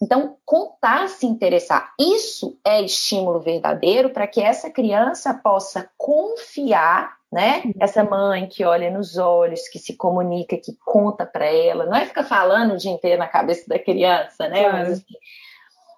Então, 0.02 0.38
contar, 0.46 1.08
se 1.08 1.26
interessar, 1.26 1.94
isso 2.00 2.60
é 2.66 2.82
estímulo 2.82 3.40
verdadeiro 3.40 4.10
para 4.10 4.28
que 4.28 4.42
essa 4.42 4.70
criança 4.70 5.34
possa 5.34 5.90
confiar, 5.98 7.16
né? 7.32 7.64
Essa 7.80 8.04
mãe 8.04 8.48
que 8.48 8.66
olha 8.66 8.92
nos 8.92 9.18
olhos, 9.18 9.68
que 9.68 9.80
se 9.80 9.96
comunica, 9.96 10.58
que 10.58 10.76
conta 10.84 11.26
para 11.26 11.46
ela, 11.46 11.86
não 11.86 11.96
é 11.96 12.06
ficar 12.06 12.24
falando 12.24 12.74
o 12.74 12.78
dia 12.78 12.92
inteiro 12.92 13.20
na 13.20 13.28
cabeça 13.28 13.68
da 13.68 13.80
criança, 13.80 14.48
né? 14.50 14.70
Mas, 14.70 14.90
assim, 14.90 15.16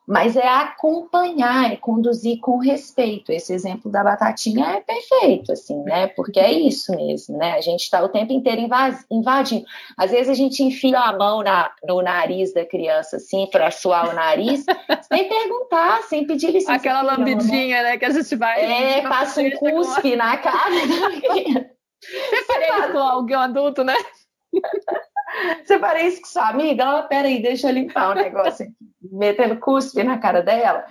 mas 0.07 0.35
é 0.35 0.47
acompanhar, 0.47 1.71
é 1.71 1.75
conduzir 1.75 2.39
com 2.39 2.57
respeito. 2.57 3.31
Esse 3.31 3.53
exemplo 3.53 3.91
da 3.91 4.03
batatinha 4.03 4.65
é 4.65 4.81
perfeito, 4.81 5.51
assim, 5.51 5.81
né? 5.83 6.07
Porque 6.07 6.39
é 6.39 6.51
isso 6.51 6.95
mesmo, 6.95 7.37
né? 7.37 7.53
A 7.53 7.61
gente 7.61 7.81
está 7.81 8.03
o 8.03 8.09
tempo 8.09 8.31
inteiro 8.31 8.61
invadindo. 9.09 9.65
Às 9.97 10.11
vezes 10.11 10.29
a 10.29 10.35
gente 10.35 10.63
enfia 10.63 10.99
a 10.99 11.17
mão 11.17 11.41
na, 11.41 11.71
no 11.87 12.01
nariz 12.01 12.53
da 12.53 12.65
criança, 12.65 13.17
assim, 13.17 13.47
para 13.51 13.71
suar 13.71 14.09
o 14.09 14.13
nariz, 14.13 14.63
sem 15.11 15.27
perguntar, 15.27 16.03
sem 16.03 16.27
pedir 16.27 16.51
licença. 16.51 16.73
Aquela 16.73 17.01
lambidinha, 17.01 17.81
né? 17.81 17.97
Que 17.97 18.05
a 18.05 18.11
gente 18.11 18.35
vai. 18.35 18.63
É, 18.63 19.01
passa 19.01 19.41
um 19.41 19.49
cuspe 19.51 20.11
com... 20.11 20.17
na 20.17 20.37
cara 20.37 20.69
da 20.69 21.21
criança. 21.21 21.75
Você 22.05 22.91
com 22.91 22.99
alguém 22.99 23.35
adulto, 23.35 23.83
né? 23.83 23.95
Você 25.65 25.79
parece 25.79 26.21
com 26.21 26.27
sua 26.27 26.49
amiga? 26.49 26.99
Oh, 26.99 27.07
peraí, 27.07 27.41
deixa 27.41 27.69
eu 27.69 27.73
limpar 27.73 28.11
o 28.11 28.15
negócio 28.15 28.65
aqui. 28.65 28.75
Metendo 29.11 29.59
cuspe 29.59 30.03
na 30.03 30.17
cara 30.17 30.41
dela. 30.41 30.85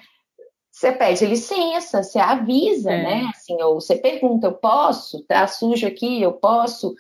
Você 0.71 0.91
pede 0.91 1.25
licença, 1.25 2.03
você 2.03 2.19
avisa, 2.19 2.91
é. 2.91 3.03
né? 3.03 3.31
Assim, 3.35 3.61
ou 3.63 3.81
você 3.81 3.97
pergunta, 3.97 4.49
eu 4.49 4.55
posso? 4.55 5.23
Tá 5.25 5.47
sujo 5.47 5.87
aqui, 5.87 6.21
eu 6.21 6.33
posso? 6.33 6.95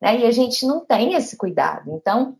Né? 0.00 0.20
E 0.20 0.26
a 0.26 0.30
gente 0.30 0.66
não 0.66 0.84
tem 0.84 1.14
esse 1.14 1.36
cuidado. 1.36 1.90
Então, 1.94 2.36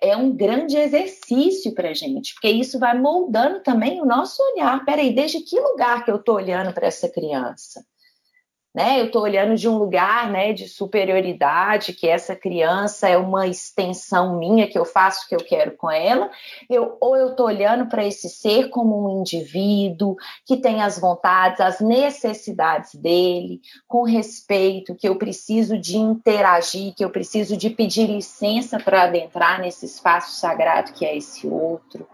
é 0.00 0.16
um 0.16 0.34
grande 0.34 0.76
exercício 0.76 1.72
para 1.74 1.90
a 1.90 1.94
gente, 1.94 2.34
porque 2.34 2.48
isso 2.48 2.78
vai 2.78 2.98
moldando 2.98 3.62
também 3.62 4.00
o 4.00 4.06
nosso 4.06 4.42
olhar. 4.42 4.84
Peraí, 4.84 5.14
desde 5.14 5.40
que 5.40 5.60
lugar 5.60 6.04
que 6.04 6.10
eu 6.10 6.16
estou 6.16 6.34
olhando 6.34 6.72
para 6.72 6.88
essa 6.88 7.08
criança? 7.08 7.84
Né? 8.74 9.00
Eu 9.00 9.06
estou 9.06 9.22
olhando 9.22 9.54
de 9.54 9.68
um 9.68 9.78
lugar, 9.78 10.28
né, 10.28 10.52
de 10.52 10.68
superioridade, 10.68 11.92
que 11.92 12.08
essa 12.08 12.34
criança 12.34 13.08
é 13.08 13.16
uma 13.16 13.46
extensão 13.46 14.36
minha 14.36 14.66
que 14.66 14.76
eu 14.76 14.84
faço 14.84 15.24
o 15.24 15.28
que 15.28 15.36
eu 15.36 15.44
quero 15.44 15.76
com 15.76 15.88
ela, 15.88 16.28
eu, 16.68 16.96
ou 17.00 17.16
eu 17.16 17.30
estou 17.30 17.46
olhando 17.46 17.86
para 17.86 18.04
esse 18.04 18.28
ser 18.28 18.70
como 18.70 19.06
um 19.06 19.20
indivíduo 19.20 20.16
que 20.44 20.56
tem 20.56 20.82
as 20.82 20.98
vontades, 20.98 21.60
as 21.60 21.78
necessidades 21.78 22.94
dele, 22.96 23.60
com 23.86 24.02
respeito, 24.02 24.94
que 24.96 25.08
eu 25.08 25.16
preciso 25.16 25.78
de 25.78 25.96
interagir, 25.96 26.94
que 26.94 27.04
eu 27.04 27.10
preciso 27.10 27.56
de 27.56 27.70
pedir 27.70 28.08
licença 28.08 28.80
para 28.80 29.04
adentrar 29.04 29.60
nesse 29.60 29.86
espaço 29.86 30.40
sagrado 30.40 30.92
que 30.92 31.04
é 31.04 31.16
esse 31.16 31.46
outro 31.46 32.08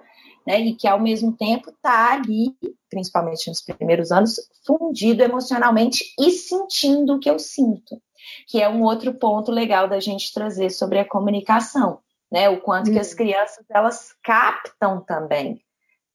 né? 0.51 0.61
E 0.61 0.75
que 0.75 0.89
ao 0.89 0.99
mesmo 0.99 1.33
tempo 1.33 1.71
está 1.71 2.13
ali, 2.13 2.57
principalmente 2.91 3.49
nos 3.49 3.63
primeiros 3.63 4.11
anos, 4.11 4.35
fundido 4.67 5.23
emocionalmente 5.23 6.13
e 6.19 6.33
sentindo 6.33 7.15
o 7.15 7.21
que 7.21 7.31
eu 7.31 7.39
sinto, 7.39 8.03
que 8.49 8.61
é 8.61 8.69
um 8.69 8.83
outro 8.83 9.15
ponto 9.15 9.53
legal 9.53 9.89
da 9.89 10.01
gente 10.01 10.35
trazer 10.35 10.71
sobre 10.71 10.99
a 10.99 11.09
comunicação, 11.09 12.01
né? 12.31 12.49
O 12.49 12.61
quanto 12.61 12.89
uhum. 12.89 12.95
que 12.95 12.99
as 12.99 13.11
uhum. 13.13 13.17
crianças 13.17 13.65
elas 13.71 14.13
captam 14.25 15.01
também, 15.03 15.63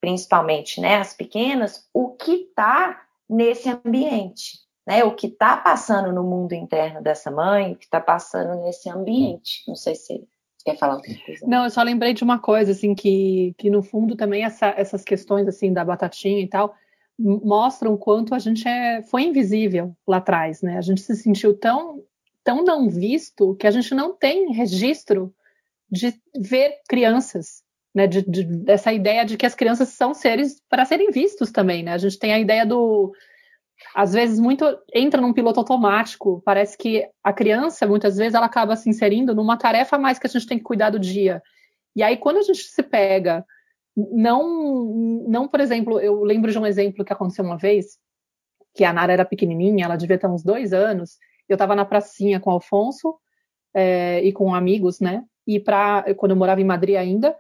principalmente, 0.02 0.82
né? 0.82 0.98
As 0.98 1.14
pequenas, 1.14 1.88
o 1.94 2.10
que 2.10 2.34
está 2.34 3.02
nesse 3.30 3.70
ambiente. 3.70 4.66
Né, 4.88 5.04
o 5.04 5.16
que 5.16 5.26
está 5.26 5.58
passando 5.58 6.14
no 6.14 6.24
mundo 6.24 6.54
interno 6.54 7.02
dessa 7.02 7.32
mãe, 7.32 7.72
o 7.72 7.76
que 7.76 7.86
está 7.86 8.00
passando 8.00 8.62
nesse 8.62 8.88
ambiente. 8.88 9.64
Não 9.68 9.74
sei 9.74 9.96
se 9.96 10.28
Quer 10.66 10.78
falar 10.78 10.96
outra 10.96 11.14
coisa? 11.24 11.46
Não, 11.48 11.64
eu 11.64 11.70
só 11.70 11.84
lembrei 11.84 12.14
de 12.14 12.24
uma 12.24 12.40
coisa, 12.40 12.72
assim, 12.72 12.96
que, 12.96 13.54
que 13.56 13.70
no 13.70 13.84
fundo 13.84 14.16
também 14.16 14.44
essa, 14.44 14.74
essas 14.76 15.04
questões, 15.04 15.48
assim, 15.48 15.72
da 15.72 15.86
batatinha 15.86 16.42
e 16.42 16.48
tal, 16.48 16.76
mostram 17.18 17.96
quanto 17.96 18.34
a 18.34 18.40
gente 18.40 18.68
é, 18.68 19.04
foi 19.04 19.24
invisível 19.24 19.96
lá 20.08 20.18
atrás, 20.18 20.64
né? 20.64 20.78
A 20.78 20.82
gente 20.82 21.02
se 21.02 21.16
sentiu 21.16 21.56
tão, 21.56 22.04
tão 22.44 22.64
não 22.64 22.90
visto 22.90 23.56
que 23.56 23.68
a 23.68 23.72
gente 23.72 23.94
não 23.94 24.12
tem 24.14 24.52
registro 24.52 25.32
de 25.90 26.20
ver 26.36 26.80
crianças, 26.90 27.64
né? 27.94 28.08
De, 28.08 28.24
de, 28.24 28.44
dessa 28.44 28.92
ideia 28.92 29.24
de 29.24 29.38
que 29.38 29.46
as 29.46 29.54
crianças 29.54 29.90
são 29.90 30.16
seres 30.16 30.62
para 30.68 30.84
serem 30.84 31.12
vistos 31.12 31.52
também, 31.52 31.84
né? 31.84 31.94
A 31.94 32.00
gente 32.00 32.18
tem 32.18 32.34
a 32.34 32.40
ideia 32.40 32.66
do 32.66 33.14
às 33.94 34.14
vezes 34.14 34.40
muito 34.40 34.66
entra 34.94 35.22
num 35.22 35.34
piloto 35.34 35.60
automático. 35.60 36.42
Parece 36.46 36.78
que 36.78 37.08
a 37.24 37.34
criança, 37.34 37.88
muitas 37.88 38.18
vezes, 38.18 38.34
ela 38.34 38.46
acaba 38.46 38.76
se 38.76 38.90
inserindo 38.90 39.36
numa 39.36 39.58
tarefa 39.58 39.98
mais 39.98 40.20
que 40.20 40.28
a 40.28 40.30
gente 40.30 40.48
tem 40.48 40.58
que 40.58 40.64
cuidar 40.64 40.90
do 40.90 41.00
dia. 41.00 41.42
E 41.96 42.04
aí, 42.04 42.18
quando 42.18 42.38
a 42.38 42.42
gente 42.42 42.64
se 42.64 42.84
pega, 42.84 43.46
não, 43.96 45.24
não, 45.28 45.48
por 45.48 45.60
exemplo, 45.60 46.00
eu 46.00 46.24
lembro 46.24 46.52
de 46.52 46.60
um 46.60 46.66
exemplo 46.66 47.06
que 47.06 47.14
aconteceu 47.14 47.46
uma 47.46 47.58
vez, 47.58 47.98
que 48.74 48.84
a 48.84 48.92
Nara 48.92 49.14
era 49.14 49.26
pequenininha, 49.26 49.86
ela 49.86 49.96
devia 49.96 50.18
ter 50.18 50.28
uns 50.28 50.44
dois 50.44 50.74
anos. 50.74 51.18
Eu 51.48 51.56
estava 51.56 51.76
na 51.76 51.86
pracinha 51.86 52.40
com 52.40 52.50
o 52.50 52.54
Alfonso 52.54 53.16
é, 53.74 54.22
e 54.24 54.34
com 54.34 54.54
amigos, 54.54 55.00
né? 55.00 55.24
E 55.48 55.60
para 55.60 56.14
quando 56.16 56.32
eu 56.32 56.38
morava 56.38 56.60
em 56.60 56.66
Madrid 56.66 56.96
ainda, 56.98 57.38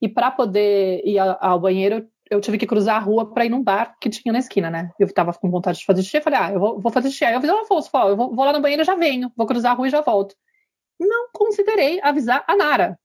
e 0.00 0.08
para 0.08 0.30
poder 0.32 1.00
ir 1.04 1.18
ao 1.18 1.60
banheiro, 1.60 2.08
eu 2.32 2.40
tive 2.40 2.56
que 2.56 2.66
cruzar 2.66 2.96
a 2.96 2.98
rua 2.98 3.32
para 3.32 3.44
ir 3.44 3.50
num 3.50 3.62
bar 3.62 3.94
que 4.00 4.08
tinha 4.08 4.32
na 4.32 4.38
esquina, 4.38 4.70
né? 4.70 4.90
Eu 4.98 5.12
tava 5.12 5.32
com 5.34 5.50
vontade 5.50 5.78
de 5.78 5.84
fazer 5.84 6.02
xixi, 6.02 6.20
falei, 6.20 6.38
ah, 6.40 6.52
eu 6.52 6.58
vou, 6.58 6.80
vou 6.80 6.90
fazer 6.90 7.10
xixi. 7.10 7.26
Aí 7.26 7.34
eu 7.34 7.38
avisei 7.38 7.54
o 7.54 7.60
Afonso, 7.60 7.90
eu 7.94 8.16
vou, 8.16 8.34
vou, 8.34 8.44
lá 8.44 8.52
no 8.52 8.60
banheiro 8.60 8.82
e 8.82 8.84
já 8.84 8.94
venho, 8.94 9.30
vou 9.36 9.46
cruzar 9.46 9.72
a 9.72 9.74
rua 9.74 9.86
e 9.86 9.90
já 9.90 10.00
volto. 10.00 10.34
Não 10.98 11.28
considerei 11.32 12.00
avisar 12.02 12.42
a 12.46 12.56
Nara. 12.56 12.98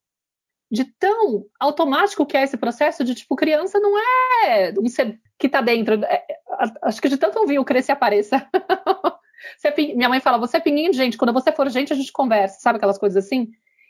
De 0.70 0.84
tão 0.84 1.46
automático 1.60 2.26
que 2.26 2.36
é 2.36 2.44
esse 2.44 2.58
processo 2.58 3.04
de, 3.04 3.16
tipo, 3.16 3.36
criança 3.36 3.80
não 3.80 3.98
é 3.98 4.74
um 4.80 4.88
ser 4.88 5.20
que 5.38 5.48
tá 5.48 5.62
dentro. 5.62 6.04
É, 6.06 6.26
é 6.30 6.38
acho 6.84 7.02
que 7.02 7.10
de 7.10 7.18
tanto 7.18 7.40
ouvir 7.40 7.60
o 7.60 7.66
crescer 7.66 7.92
apareça. 7.92 8.48
é 9.64 9.82
minha 9.94 10.10
mãe 10.10 10.20
fala, 10.20 10.38
você 10.38 10.58
é 10.58 10.60
pinguinho 10.60 10.92
de 10.92 10.98
gente, 10.98 11.18
quando 11.18 11.34
você 11.34 11.52
for 11.52 11.70
gente, 11.70 11.94
a 11.94 11.96
gente 11.96 12.12
conversa, 12.12 12.60
sabe 12.60 12.78
aquelas 12.78 12.98
coisas 12.98 13.26
assim? 13.26 13.50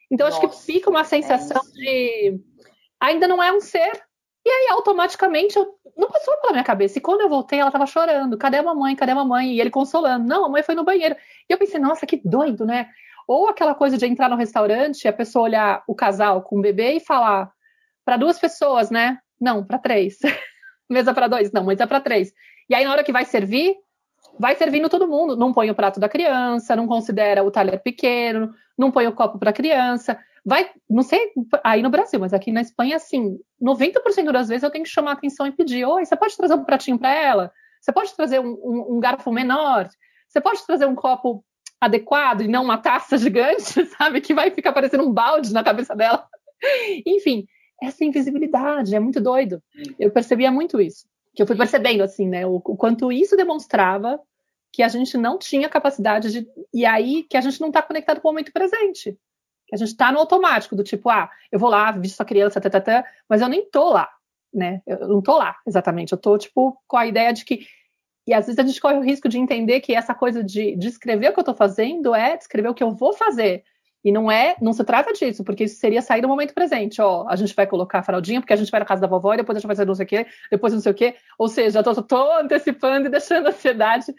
Então, 0.10 0.28
Nossa, 0.28 0.40
acho 0.40 0.50
que 0.50 0.66
fica 0.66 0.90
uma 0.90 1.04
sensação 1.04 1.62
é 1.62 1.80
de 1.80 2.40
ainda 3.00 3.28
não 3.28 3.42
é 3.42 3.52
um 3.52 3.60
ser 3.60 4.07
e 4.48 4.50
aí, 4.50 4.68
automaticamente, 4.72 5.58
eu, 5.58 5.78
não 5.98 6.08
passou 6.08 6.34
pela 6.38 6.54
minha 6.54 6.64
cabeça. 6.64 6.98
E 6.98 7.02
quando 7.02 7.20
eu 7.20 7.28
voltei, 7.28 7.60
ela 7.60 7.70
tava 7.70 7.86
chorando. 7.86 8.38
Cadê 8.38 8.56
a 8.56 8.64
mamãe? 8.64 8.96
Cadê 8.96 9.12
a 9.12 9.16
mamãe? 9.16 9.52
E 9.52 9.60
ele 9.60 9.70
consolando. 9.70 10.26
Não, 10.26 10.46
a 10.46 10.50
mãe 10.50 10.64
foi 10.64 10.74
no 10.74 10.86
banheiro. 10.86 11.18
E 11.50 11.54
eu 11.54 11.58
pensei, 11.58 11.82
nossa, 11.82 12.06
que 12.06 12.22
doido, 12.24 12.66
né? 12.66 12.88
Ou 13.28 13.50
aquela 13.50 13.76
coisa 13.76 13.98
de 13.98 14.06
entrar 14.06 14.30
no 14.30 14.38
restaurante, 14.38 15.06
a 15.06 15.12
pessoa 15.12 15.44
olhar 15.44 15.84
o 15.86 15.94
casal 15.94 16.44
com 16.44 16.60
o 16.60 16.62
bebê 16.62 16.94
e 16.94 17.00
falar 17.02 17.52
para 18.06 18.16
duas 18.16 18.40
pessoas, 18.40 18.90
né? 18.90 19.18
Não, 19.40 19.66
para 19.66 19.80
três. 19.80 20.18
mesa 20.90 21.14
para 21.14 21.28
dois, 21.28 21.52
não, 21.52 21.66
mesa 21.66 21.86
para 21.86 22.00
três. 22.00 22.32
E 22.70 22.76
aí, 22.76 22.86
na 22.86 22.92
hora 22.94 23.04
que 23.04 23.12
vai 23.12 23.26
servir, 23.26 23.76
vai 24.40 24.56
servindo 24.56 24.88
todo 24.88 25.10
mundo. 25.10 25.36
Não 25.36 25.52
põe 25.52 25.70
o 25.70 25.76
prato 25.76 26.00
da 26.00 26.08
criança, 26.08 26.74
não 26.74 26.88
considera 26.88 27.44
o 27.44 27.52
talher 27.52 27.84
pequeno, 27.84 28.54
não 28.78 28.92
põe 28.92 29.08
o 29.08 29.12
copo 29.12 29.38
para 29.38 29.50
a 29.50 29.54
criança 29.54 30.18
vai, 30.48 30.72
não 30.90 31.04
sei 31.04 31.34
aí 31.62 31.82
no 31.84 31.90
Brasil, 31.90 32.18
mas 32.22 32.32
aqui 32.32 32.54
na 32.54 32.62
Espanha, 32.62 32.96
assim, 32.96 33.38
90% 33.62 34.32
das 34.32 34.48
vezes 34.48 34.64
eu 34.64 34.72
tenho 34.72 34.86
que 34.86 34.90
chamar 34.90 35.12
a 35.12 35.14
atenção 35.16 35.46
e 35.46 35.52
pedir: 35.52 35.84
oi, 35.84 36.06
você 36.06 36.16
pode 36.16 36.38
trazer 36.38 36.54
um 36.54 36.64
pratinho 36.64 36.98
para 36.98 37.14
ela? 37.14 37.52
Você 37.82 37.92
pode 37.92 38.16
trazer 38.16 38.40
um, 38.40 38.54
um, 38.64 38.96
um, 38.96 39.00
garfo 39.00 39.30
menor? 39.30 39.90
Você 40.30 40.40
pode 40.40 40.66
trazer 40.66 40.86
um 40.86 40.96
copo 40.96 41.44
adequado 41.82 42.42
e 42.42 42.48
não 42.48 42.64
uma 42.64 42.78
taça 42.78 43.18
gigante, 43.20 43.86
sabe? 43.98 44.22
Que 44.22 44.34
vai 44.34 44.50
ficar 44.50 44.72
parecendo 44.72 45.04
um 45.04 45.12
balde 45.12 45.52
na 45.52 45.62
cabeça 45.62 45.94
dela. 45.94 46.26
Enfim, 47.06 47.46
essa 47.84 48.06
invisibilidade 48.06 48.96
é 48.96 49.00
muito 49.02 49.20
doido. 49.20 49.62
Eu 50.00 50.12
percebia 50.12 50.50
muito 50.50 50.80
isso. 50.80 51.06
Que 51.36 51.42
eu 51.42 51.48
fui 51.48 51.58
percebendo, 51.58 52.04
assim, 52.04 52.26
né? 52.26 52.48
O, 52.48 52.56
o 52.56 52.78
quanto 52.78 53.12
isso 53.12 53.36
demonstrava 53.36 54.18
que 54.72 54.82
a 54.82 54.88
gente 54.88 55.18
não 55.18 55.38
tinha 55.38 55.68
capacidade 55.68 56.32
de. 56.32 56.48
E 56.74 56.86
aí 56.86 57.24
que 57.30 57.36
a 57.36 57.42
gente 57.42 57.60
não 57.60 57.68
está 57.68 57.82
conectado 57.82 58.22
com 58.22 58.30
o 58.30 58.32
momento 58.32 58.54
presente 58.54 59.18
que 59.68 59.76
a 59.76 59.78
gente 59.78 59.90
está 59.90 60.12
no 60.12 60.20
automático, 60.20 60.76
do 60.76 60.84
tipo, 60.84 61.10
ah, 61.10 61.30
eu 61.52 61.60
vou 61.60 61.70
lá, 61.70 61.92
visto 61.92 62.22
a 62.22 62.26
criança, 62.26 62.62
tata, 62.62 62.82
tata, 62.82 63.06
mas 63.30 63.42
eu 63.42 63.50
nem 63.50 63.70
tô 63.70 63.90
lá, 63.92 64.10
né? 64.54 64.82
Eu 64.88 65.08
não 65.08 65.22
tô 65.22 65.38
lá, 65.38 65.56
exatamente. 65.68 66.14
Eu 66.14 66.18
tô, 66.18 66.38
tipo, 66.38 66.82
com 66.88 66.98
a 66.98 67.06
ideia 67.06 67.34
de 67.34 67.44
que. 67.46 67.68
E 68.26 68.34
às 68.34 68.46
vezes 68.46 68.60
a 68.60 68.64
gente 68.64 68.82
corre 68.82 68.98
o 68.98 69.04
risco 69.04 69.30
de 69.30 69.38
entender 69.38 69.80
que 69.80 69.94
essa 69.94 70.14
coisa 70.14 70.44
de 70.44 70.76
descrever 70.76 71.30
o 71.30 71.34
que 71.34 71.40
eu 71.40 71.44
tô 71.44 71.54
fazendo 71.54 72.14
é 72.14 72.36
descrever 72.36 72.70
o 72.70 72.74
que 72.74 72.84
eu 72.84 72.92
vou 72.92 73.14
fazer. 73.14 73.64
E 74.04 74.12
não 74.12 74.32
é, 74.32 74.56
não 74.62 74.74
se 74.74 74.84
trata 74.84 75.12
disso, 75.12 75.44
porque 75.44 75.66
isso 75.66 75.80
seria 75.80 76.02
sair 76.02 76.22
do 76.22 76.28
momento 76.28 76.54
presente. 76.54 77.02
Ó, 77.02 77.26
a 77.28 77.36
gente 77.36 77.54
vai 77.54 77.68
colocar 77.68 78.00
a 78.00 78.04
fraldinha, 78.04 78.40
porque 78.40 78.54
a 78.54 78.56
gente 78.56 78.72
vai 78.72 78.80
na 78.80 78.86
casa 78.86 79.02
da 79.02 79.08
vovó, 79.08 79.34
e 79.34 79.38
depois 79.38 79.56
a 79.56 79.60
gente 79.60 79.68
vai 79.68 79.76
fazer 79.76 79.88
não 79.88 79.96
sei 79.96 80.06
o 80.06 80.08
quê, 80.08 80.28
depois 80.52 80.74
não 80.74 80.80
sei 80.80 80.92
o 80.92 80.96
quê. 80.96 81.16
Ou 81.38 81.48
seja, 81.48 81.80
eu 81.80 82.04
tô 82.04 82.32
antecipando 82.34 83.08
e 83.08 83.10
deixando 83.12 83.48
ansiedade, 83.48 84.14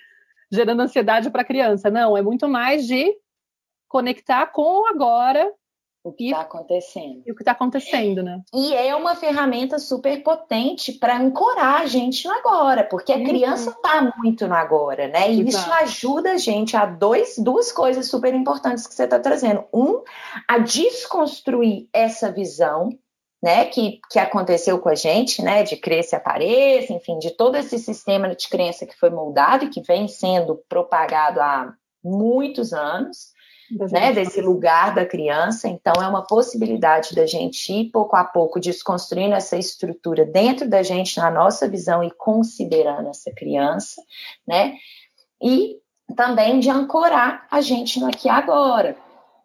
gerando 0.50 0.82
ansiedade 0.82 1.30
para 1.30 1.42
a 1.42 1.44
criança. 1.44 1.90
Não, 1.90 2.16
é 2.16 2.22
muito 2.22 2.48
mais 2.48 2.86
de 2.86 3.14
conectar 3.88 4.46
com 4.48 4.86
agora 4.86 5.52
o 6.08 6.12
que 6.12 6.26
está 6.26 6.40
acontecendo. 6.40 7.22
E 7.26 7.32
o 7.32 7.34
que 7.34 7.42
está 7.42 7.52
acontecendo, 7.52 8.22
né? 8.22 8.40
E 8.54 8.74
é 8.74 8.94
uma 8.94 9.14
ferramenta 9.14 9.78
super 9.78 10.22
potente 10.22 10.92
para 10.92 11.18
ancorar 11.18 11.82
a 11.82 11.86
gente 11.86 12.26
no 12.26 12.34
agora, 12.34 12.84
porque 12.84 13.12
a 13.12 13.16
uhum. 13.16 13.24
criança 13.24 13.70
está 13.70 14.12
muito 14.16 14.46
no 14.46 14.54
agora, 14.54 15.08
né? 15.08 15.30
E 15.30 15.40
Exato. 15.40 15.48
isso 15.48 15.72
ajuda 15.82 16.32
a 16.32 16.38
gente 16.38 16.76
a 16.76 16.86
dois, 16.86 17.36
duas 17.38 17.72
coisas 17.72 18.08
super 18.08 18.32
importantes 18.34 18.86
que 18.86 18.94
você 18.94 19.04
está 19.04 19.18
trazendo. 19.18 19.64
Um, 19.72 20.02
a 20.46 20.58
desconstruir 20.58 21.88
essa 21.92 22.30
visão. 22.30 22.90
Né, 23.40 23.66
que, 23.66 24.00
que 24.10 24.18
aconteceu 24.18 24.80
com 24.80 24.88
a 24.88 24.96
gente, 24.96 25.40
né, 25.42 25.62
de 25.62 25.76
cresça 25.76 26.16
e 26.16 26.18
apareça, 26.18 26.92
enfim, 26.92 27.20
de 27.20 27.30
todo 27.30 27.54
esse 27.54 27.78
sistema 27.78 28.34
de 28.34 28.48
crença 28.48 28.84
que 28.84 28.98
foi 28.98 29.10
moldado 29.10 29.64
e 29.64 29.68
que 29.70 29.80
vem 29.80 30.08
sendo 30.08 30.56
propagado 30.68 31.40
há 31.40 31.72
muitos 32.02 32.72
anos, 32.72 33.32
né, 33.70 34.12
desse 34.12 34.40
lugar 34.40 34.94
da 34.94 35.04
criança. 35.04 35.68
Então, 35.68 35.92
é 36.02 36.08
uma 36.08 36.26
possibilidade 36.26 37.14
da 37.14 37.26
gente 37.26 37.72
ir 37.72 37.90
pouco 37.90 38.16
a 38.16 38.24
pouco 38.24 38.60
desconstruindo 38.60 39.34
essa 39.34 39.56
estrutura 39.56 40.24
dentro 40.24 40.68
da 40.68 40.82
gente, 40.82 41.18
na 41.18 41.30
nossa 41.30 41.68
visão 41.68 42.02
e 42.02 42.10
considerando 42.10 43.08
essa 43.08 43.30
criança, 43.32 44.02
né? 44.46 44.74
E 45.42 45.76
também 46.16 46.58
de 46.58 46.70
ancorar 46.70 47.46
a 47.50 47.60
gente 47.60 48.00
no 48.00 48.06
aqui 48.06 48.28
e 48.28 48.30
agora, 48.30 48.96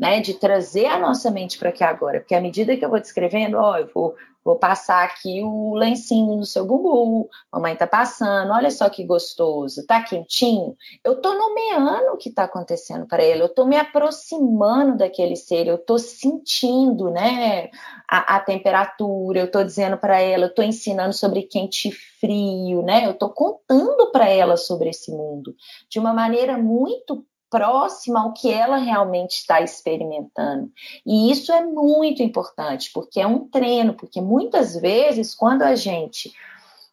né? 0.03 0.19
De 0.19 0.33
trazer 0.33 0.85
a 0.85 0.99
nossa 0.99 1.31
mente 1.31 1.57
para 1.57 1.69
aqui 1.69 1.83
agora. 1.83 2.19
Porque 2.19 2.35
à 2.35 2.41
medida 2.41 2.75
que 2.75 2.83
eu 2.85 2.89
vou 2.89 2.99
descrevendo, 2.99 3.57
ó, 3.57 3.77
eu 3.77 3.89
vou 3.93 4.15
Vou 4.43 4.57
passar 4.57 5.05
aqui 5.05 5.41
o 5.41 5.73
lencinho 5.73 6.35
no 6.35 6.45
seu 6.45 6.65
bumbum, 6.65 7.29
mamãe 7.51 7.77
tá 7.77 7.87
passando, 7.87 8.51
olha 8.51 8.69
só 8.69 8.89
que 8.89 9.05
gostoso, 9.05 9.85
tá 9.87 10.03
quentinho. 10.03 10.75
Eu 11.01 11.21
tô 11.21 11.33
nomeando 11.33 12.11
o 12.11 12.17
que 12.17 12.29
tá 12.29 12.43
acontecendo 12.43 13.07
para 13.07 13.23
ele, 13.23 13.41
eu 13.41 13.47
tô 13.47 13.65
me 13.65 13.77
aproximando 13.77 14.97
daquele 14.97 15.37
ser, 15.37 15.67
eu 15.67 15.77
tô 15.77 15.97
sentindo, 15.97 17.09
né, 17.09 17.69
a, 18.05 18.35
a 18.35 18.39
temperatura, 18.41 19.39
eu 19.39 19.49
tô 19.49 19.63
dizendo 19.63 19.97
para 19.97 20.19
ela, 20.19 20.45
eu 20.45 20.53
tô 20.53 20.61
ensinando 20.61 21.13
sobre 21.13 21.43
quente 21.43 21.87
e 21.87 21.91
frio, 21.91 22.81
né, 22.81 23.07
eu 23.07 23.13
tô 23.13 23.29
contando 23.29 24.11
para 24.11 24.27
ela 24.27 24.57
sobre 24.57 24.89
esse 24.89 25.09
mundo 25.09 25.55
de 25.89 25.99
uma 25.99 26.13
maneira 26.13 26.57
muito 26.57 27.25
próxima 27.53 28.23
ao 28.23 28.33
que 28.33 28.51
ela 28.51 28.77
realmente 28.77 29.33
está 29.33 29.61
experimentando. 29.61 30.71
E 31.05 31.31
isso 31.31 31.53
é 31.53 31.63
muito 31.63 32.23
importante, 32.23 32.89
porque 32.91 33.21
é 33.21 33.27
um 33.27 33.47
treino, 33.47 33.93
porque 33.93 34.19
muitas 34.19 34.75
vezes, 34.75 35.35
quando 35.35 35.61
a 35.61 35.75
gente 35.75 36.33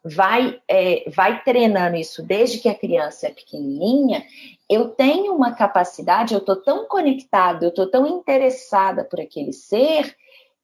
vai, 0.05 0.61
é, 0.69 1.09
vai 1.09 1.43
treinando 1.43 1.97
isso 1.97 2.23
desde 2.23 2.59
que 2.59 2.69
a 2.69 2.75
criança 2.75 3.29
é 3.29 3.31
pequenininha, 3.31 4.23
eu 4.69 4.91
tenho 4.91 5.35
uma 5.35 5.53
capacidade, 5.53 6.35
eu 6.35 6.41
estou 6.41 6.57
tão 6.57 6.87
conectada, 6.87 7.65
eu 7.65 7.71
estou 7.71 7.91
tão 7.91 8.07
interessada 8.07 9.03
por 9.03 9.19
aquele 9.19 9.55
ser, 9.55 10.15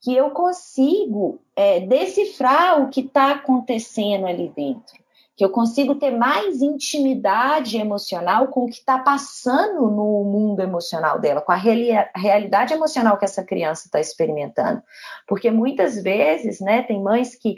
que 0.03 0.15
eu 0.15 0.31
consigo 0.31 1.41
é, 1.57 1.81
decifrar 1.81 2.83
o 2.83 2.91
que 2.91 3.00
está 3.00 3.31
acontecendo 3.31 4.26
ali 4.26 4.53
dentro 4.55 5.05
que 5.37 5.45
eu 5.45 5.50
consigo 5.50 5.95
ter 5.97 6.11
mais 6.12 6.62
intimidade 6.62 7.76
emocional 7.76 8.49
com 8.49 8.64
o 8.64 8.66
que 8.66 8.78
está 8.78 8.99
passando 8.99 9.83
no 9.83 10.25
mundo 10.25 10.62
emocional 10.62 11.21
dela, 11.21 11.43
com 11.43 11.52
a 11.52 11.57
realidade 11.57 12.73
emocional 12.73 13.19
que 13.19 13.25
essa 13.26 13.45
criança 13.45 13.87
está 13.87 14.00
experimentando. 14.00 14.83
Porque 15.28 15.50
muitas 15.50 16.02
vezes, 16.02 16.59
né, 16.59 16.83
tem 16.83 17.02
mães 17.02 17.35
que 17.35 17.57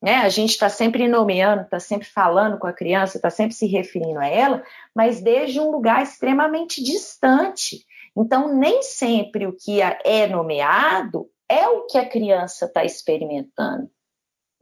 né, 0.00 0.18
a 0.18 0.28
gente 0.28 0.50
está 0.50 0.68
sempre 0.68 1.08
nomeando, 1.08 1.62
está 1.62 1.80
sempre 1.80 2.06
falando 2.06 2.58
com 2.58 2.68
a 2.68 2.72
criança, 2.72 3.16
está 3.16 3.28
sempre 3.28 3.54
se 3.54 3.66
referindo 3.66 4.20
a 4.20 4.26
ela, 4.28 4.62
mas 4.94 5.20
desde 5.20 5.58
um 5.58 5.72
lugar 5.72 6.04
extremamente 6.04 6.80
distante. 6.80 7.84
Então, 8.16 8.54
nem 8.54 8.84
sempre 8.84 9.48
o 9.48 9.52
que 9.52 9.80
é 9.82 10.28
nomeado 10.28 11.28
é 11.48 11.66
o 11.66 11.86
que 11.86 11.98
a 11.98 12.08
criança 12.08 12.66
está 12.66 12.84
experimentando. 12.84 13.90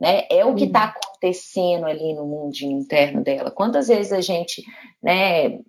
Né? 0.00 0.26
É 0.30 0.44
o 0.44 0.54
que 0.54 0.64
está 0.64 0.84
uhum. 0.84 0.90
acontecendo 0.90 1.86
ali 1.86 2.14
no 2.14 2.26
mundo 2.26 2.56
interno 2.62 3.22
dela. 3.22 3.50
Quantas 3.50 3.88
vezes 3.88 4.12
a 4.12 4.20
gente 4.20 4.64
né, 5.02 5.60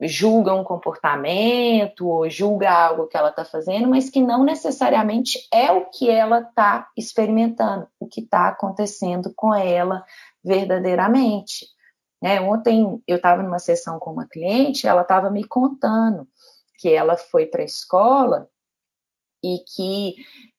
julga 0.00 0.54
um 0.54 0.64
comportamento 0.64 2.08
ou 2.08 2.28
julga 2.28 2.70
algo 2.70 3.06
que 3.06 3.16
ela 3.16 3.30
está 3.30 3.44
fazendo, 3.44 3.88
mas 3.88 4.08
que 4.08 4.22
não 4.22 4.44
necessariamente 4.44 5.46
é 5.52 5.70
o 5.70 5.86
que 5.86 6.08
ela 6.08 6.40
está 6.40 6.88
experimentando, 6.96 7.86
o 7.98 8.06
que 8.06 8.20
está 8.20 8.48
acontecendo 8.48 9.32
com 9.34 9.54
ela 9.54 10.04
verdadeiramente. 10.42 11.66
Né? 12.22 12.40
Ontem 12.40 13.02
eu 13.06 13.16
estava 13.16 13.42
numa 13.42 13.58
sessão 13.58 13.98
com 13.98 14.12
uma 14.12 14.26
cliente, 14.26 14.86
ela 14.86 15.02
estava 15.02 15.30
me 15.30 15.44
contando 15.44 16.26
que 16.78 16.88
ela 16.88 17.16
foi 17.16 17.46
para 17.46 17.60
a 17.60 17.66
escola 17.66 18.48
e 19.42 19.58
que 19.58 20.14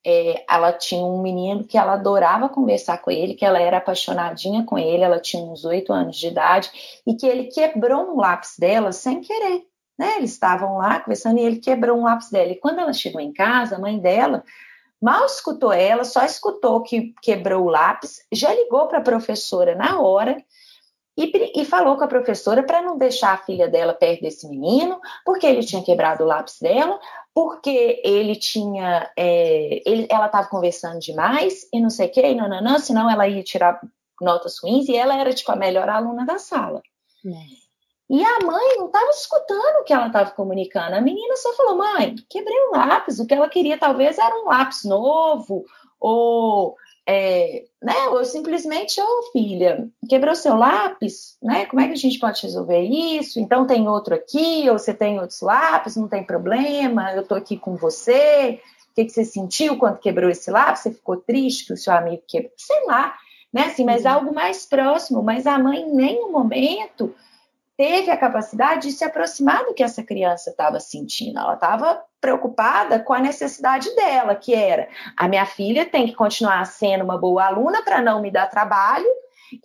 é, 0.06 0.44
ela 0.50 0.74
tinha 0.74 1.04
um 1.06 1.22
menino 1.22 1.64
que 1.64 1.78
ela 1.78 1.94
adorava 1.94 2.50
conversar 2.50 2.98
com 3.00 3.12
ele, 3.12 3.36
que 3.36 3.46
ela 3.46 3.60
era 3.60 3.78
apaixonadinha 3.78 4.64
com 4.64 4.78
ele, 4.78 5.04
ela 5.04 5.20
tinha 5.20 5.44
uns 5.44 5.64
oito 5.66 5.94
anos 5.94 6.18
de 6.18 6.28
idade, 6.28 6.72
e 7.06 7.14
que 7.14 7.26
ele 7.26 7.46
quebrou 7.46 8.12
um 8.12 8.18
lápis 8.18 8.56
dela 8.58 8.92
sem 8.92 9.22
querer. 9.22 9.66
Né? 9.98 10.18
Eles 10.18 10.32
estavam 10.32 10.78
lá 10.78 11.00
conversando 11.00 11.40
e 11.40 11.44
ele 11.44 11.58
quebrou 11.58 11.98
um 11.98 12.04
lápis 12.04 12.30
dela. 12.32 12.52
E 12.52 12.56
quando 12.56 12.80
ela 12.80 12.94
chegou 12.94 13.22
em 13.22 13.32
casa, 13.32 13.76
a 13.76 13.80
mãe 13.80 14.00
dela 14.00 14.44
mal 15.00 15.26
escutou 15.26 15.74
ela, 15.74 16.04
só 16.04 16.24
escutou 16.24 16.82
que 16.84 17.14
quebrou 17.22 17.66
o 17.66 17.70
lápis, 17.70 18.26
já 18.32 18.54
ligou 18.54 18.88
para 18.88 19.00
a 19.00 19.04
professora 19.04 19.76
na 19.76 20.00
hora 20.00 20.38
e, 21.18 21.62
e 21.62 21.66
falou 21.66 21.98
com 21.98 22.04
a 22.04 22.08
professora 22.08 22.64
para 22.64 22.82
não 22.82 22.98
deixar 22.98 23.34
a 23.34 23.38
filha 23.38 23.68
dela 23.68 23.94
perto 23.94 24.22
desse 24.22 24.48
menino, 24.48 25.00
porque 25.26 25.46
ele 25.46 25.64
tinha 25.64 25.84
quebrado 25.84 26.24
o 26.24 26.28
lápis 26.28 26.58
dela, 26.60 27.00
porque 27.34 28.02
ele 28.04 28.36
tinha. 28.36 29.12
É, 29.18 29.82
ele, 29.86 30.08
ela 30.10 30.28
estava 30.28 30.48
conversando 30.48 31.00
demais 31.00 31.68
e 31.74 31.80
não 31.80 31.90
sei 31.90 32.08
o 32.08 32.12
que, 32.12 32.22
e 32.22 32.36
não, 32.36 32.48
não, 32.48 32.62
não, 32.62 32.80
senão 32.80 33.10
ela 33.10 33.28
ia 33.28 33.44
tirar 33.44 33.80
notas 34.20 34.60
ruins 34.60 34.88
e 34.88 34.96
ela 34.96 35.16
era 35.16 35.34
tipo 35.34 35.52
a 35.52 35.56
melhor 35.56 35.90
aluna 35.90 36.26
da 36.26 36.38
sala. 36.38 36.82
É. 37.26 37.62
E 38.10 38.26
a 38.26 38.40
mãe 38.42 38.78
não 38.78 38.88
estava 38.88 39.10
escutando 39.10 39.80
o 39.80 39.84
que 39.84 39.94
ela 39.94 40.08
estava 40.08 40.32
comunicando. 40.32 40.96
A 40.96 41.02
menina 41.02 41.36
só 41.38 41.54
falou: 41.54 41.78
mãe, 41.78 42.16
quebrei 42.30 42.58
um 42.68 42.72
lápis. 42.72 43.20
O 43.20 43.26
que 43.26 43.34
ela 43.34 43.50
queria 43.50 43.78
talvez 43.78 44.18
era 44.18 44.36
um 44.36 44.46
lápis 44.46 44.84
novo, 44.84 45.66
ou 46.00 46.76
é, 47.08 47.64
né, 47.82 48.08
ou 48.10 48.24
simplesmente, 48.24 49.02
ô 49.02 49.04
oh, 49.04 49.32
filha, 49.32 49.90
quebrou 50.08 50.36
seu 50.36 50.56
lápis, 50.56 51.38
né? 51.42 51.66
Como 51.66 51.82
é 51.82 51.88
que 51.88 51.94
a 51.94 51.98
gente 51.98 52.20
pode 52.20 52.42
resolver 52.44 52.82
isso? 52.82 53.40
Então 53.40 53.66
tem 53.66 53.88
outro 53.88 54.14
aqui, 54.14 54.70
ou 54.70 54.78
você 54.78 54.94
tem 54.94 55.20
outros 55.20 55.42
lápis, 55.42 55.96
não 55.96 56.08
tem 56.08 56.24
problema, 56.24 57.12
eu 57.14 57.26
tô 57.26 57.36
aqui 57.36 57.58
com 57.58 57.76
você. 57.76 58.60
O 58.92 58.94
que, 58.94 59.06
que 59.06 59.12
você 59.12 59.26
sentiu 59.26 59.78
quando 59.78 60.00
quebrou 60.00 60.30
esse 60.30 60.52
lápis? 60.52 60.82
Você 60.82 60.92
ficou 60.92 61.18
triste 61.18 61.66
que 61.66 61.74
o 61.74 61.78
seu 61.78 61.94
amigo 61.94 62.22
quebrou? 62.28 62.52
Sei 62.56 62.86
lá, 62.86 63.16
né? 63.52 63.66
Assim, 63.66 63.84
mas 63.84 64.06
uhum. 64.06 64.12
algo 64.12 64.34
mais 64.34 64.66
próximo, 64.66 65.24
mas 65.24 65.48
a 65.48 65.58
mãe 65.58 65.82
em 65.82 65.96
nenhum 65.96 66.32
momento 66.32 67.14
teve 67.82 68.12
a 68.12 68.18
capacidade 68.18 68.90
de 68.90 68.94
se 68.94 69.04
aproximar 69.04 69.66
do 69.66 69.74
que 69.74 69.82
essa 69.82 70.04
criança 70.04 70.52
estava 70.52 70.80
sentindo. 70.80 71.40
Ela 71.40 71.56
estava 71.56 72.00
preocupada 72.22 73.00
com 73.00 73.12
a 73.12 73.20
necessidade 73.20 73.90
dela, 73.96 74.36
que 74.36 74.54
era: 74.54 74.88
a 75.18 75.28
minha 75.28 75.48
filha 75.48 75.84
tem 75.84 76.06
que 76.06 76.14
continuar 76.14 76.64
sendo 76.66 77.04
uma 77.04 77.18
boa 77.18 77.44
aluna 77.44 77.82
para 77.82 78.00
não 78.00 78.22
me 78.22 78.30
dar 78.30 78.46
trabalho. 78.46 79.08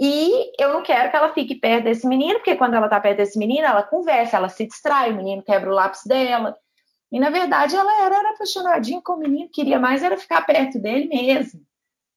E 0.00 0.50
eu 0.58 0.72
não 0.72 0.82
quero 0.82 1.10
que 1.10 1.16
ela 1.16 1.34
fique 1.34 1.56
perto 1.56 1.84
desse 1.84 2.06
menino, 2.08 2.38
porque 2.38 2.56
quando 2.56 2.72
ela 2.72 2.86
está 2.86 2.98
perto 2.98 3.18
desse 3.18 3.38
menino, 3.38 3.66
ela 3.66 3.82
conversa, 3.82 4.38
ela 4.38 4.48
se 4.48 4.66
distrai, 4.66 5.12
o 5.12 5.16
menino 5.16 5.42
quebra 5.42 5.70
o 5.70 5.74
lápis 5.74 6.00
dela. 6.06 6.56
E 7.12 7.20
na 7.20 7.28
verdade 7.28 7.76
ela 7.76 8.02
era, 8.02 8.16
era 8.16 8.30
apaixonadinha 8.30 9.02
com 9.04 9.12
o 9.12 9.18
menino, 9.18 9.50
queria 9.52 9.78
mais 9.78 10.02
era 10.02 10.16
ficar 10.16 10.40
perto 10.46 10.78
dele 10.78 11.06
mesmo. 11.06 11.60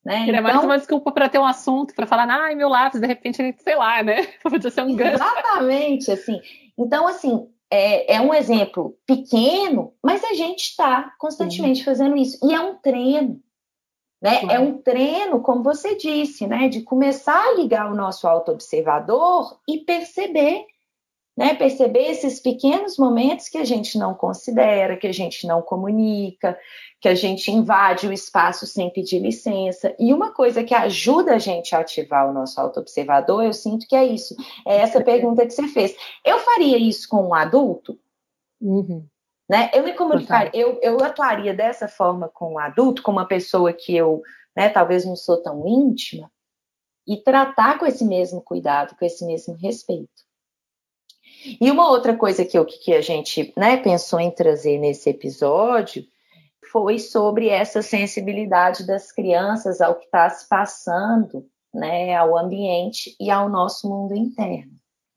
Né? 0.03 0.25
Então, 0.27 0.41
mais 0.41 0.63
uma 0.63 0.77
desculpa 0.77 1.12
para 1.12 1.29
ter 1.29 1.39
um 1.39 1.45
assunto, 1.45 1.93
para 1.93 2.07
falar, 2.07 2.29
ai, 2.29 2.55
meu 2.55 2.69
lápis, 2.69 3.01
de 3.01 3.07
repente, 3.07 3.55
sei 3.59 3.75
lá, 3.75 4.01
né? 4.01 4.27
Podia 4.43 4.71
ser 4.71 4.81
um 4.81 4.95
gancho. 4.95 5.15
Exatamente, 5.15 6.12
assim. 6.12 6.39
Então, 6.77 7.07
assim, 7.07 7.47
é, 7.69 8.15
é, 8.15 8.21
um 8.21 8.33
exemplo 8.33 8.97
pequeno, 9.05 9.93
mas 10.03 10.23
a 10.23 10.33
gente 10.33 10.63
está 10.63 11.13
constantemente 11.19 11.79
Sim. 11.79 11.85
fazendo 11.85 12.15
isso. 12.15 12.39
E 12.43 12.53
é 12.53 12.59
um 12.59 12.75
treino. 12.75 13.41
Né? 14.21 14.41
É 14.49 14.59
um 14.59 14.81
treino, 14.81 15.41
como 15.41 15.63
você 15.63 15.95
disse, 15.95 16.47
né? 16.47 16.67
de 16.67 16.81
começar 16.81 17.41
a 17.41 17.53
ligar 17.55 17.91
o 17.91 17.95
nosso 17.95 18.27
auto-observador 18.27 19.59
e 19.67 19.79
perceber 19.79 20.65
né? 21.37 21.53
Perceber 21.55 22.07
esses 22.09 22.39
pequenos 22.39 22.97
momentos 22.97 23.47
que 23.47 23.57
a 23.57 23.63
gente 23.63 23.97
não 23.97 24.13
considera, 24.13 24.97
que 24.97 25.07
a 25.07 25.11
gente 25.11 25.47
não 25.47 25.61
comunica, 25.61 26.57
que 26.99 27.07
a 27.07 27.15
gente 27.15 27.49
invade 27.51 28.07
o 28.07 28.13
espaço 28.13 28.67
sem 28.67 28.89
pedir 28.89 29.19
licença. 29.19 29.95
E 29.97 30.13
uma 30.13 30.33
coisa 30.33 30.63
que 30.63 30.73
ajuda 30.73 31.35
a 31.35 31.39
gente 31.39 31.73
a 31.73 31.79
ativar 31.79 32.29
o 32.29 32.33
nosso 32.33 32.59
autoobservador, 32.59 33.43
eu 33.43 33.53
sinto 33.53 33.87
que 33.87 33.95
é 33.95 34.05
isso. 34.05 34.35
É 34.67 34.77
essa 34.77 35.01
pergunta 35.01 35.45
que 35.45 35.53
você 35.53 35.67
fez. 35.67 35.95
Eu 36.25 36.39
faria 36.39 36.77
isso 36.77 37.07
com 37.07 37.27
um 37.29 37.33
adulto? 37.33 37.97
Uhum. 38.59 39.05
Né? 39.49 39.71
Eu 39.73 39.83
me 39.83 39.93
comunicaria, 39.93 40.51
eu, 40.53 40.77
eu 40.81 41.03
atuaria 41.03 41.53
dessa 41.53 41.87
forma 41.87 42.27
com 42.27 42.53
um 42.53 42.59
adulto, 42.59 43.01
com 43.01 43.11
uma 43.11 43.25
pessoa 43.25 43.73
que 43.73 43.95
eu 43.95 44.21
né, 44.55 44.67
talvez 44.67 45.05
não 45.05 45.15
sou 45.15 45.41
tão 45.41 45.65
íntima, 45.65 46.29
e 47.07 47.17
tratar 47.17 47.79
com 47.79 47.85
esse 47.85 48.03
mesmo 48.05 48.41
cuidado, 48.41 48.95
com 48.95 49.05
esse 49.05 49.25
mesmo 49.25 49.55
respeito. 49.55 50.28
E 51.60 51.71
uma 51.71 51.89
outra 51.89 52.15
coisa 52.15 52.43
que, 52.45 52.58
eu, 52.58 52.65
que 52.65 52.93
a 52.93 53.02
gente 53.02 53.54
né, 53.56 53.78
pensou 53.78 54.19
em 54.19 54.32
trazer 54.32 54.78
nesse 54.78 55.10
episódio 55.10 56.06
foi 56.71 56.99
sobre 56.99 57.49
essa 57.49 57.82
sensibilidade 57.82 58.86
das 58.86 59.12
crianças 59.12 59.82
ao 59.82 59.95
que 59.95 60.06
está 60.06 60.30
se 60.30 60.47
passando, 60.47 61.45
né, 61.73 62.15
ao 62.15 62.38
ambiente 62.38 63.15
e 63.19 63.32
ao 63.32 63.49
nosso 63.49 63.89
mundo 63.89 64.15
interno. 64.15 64.71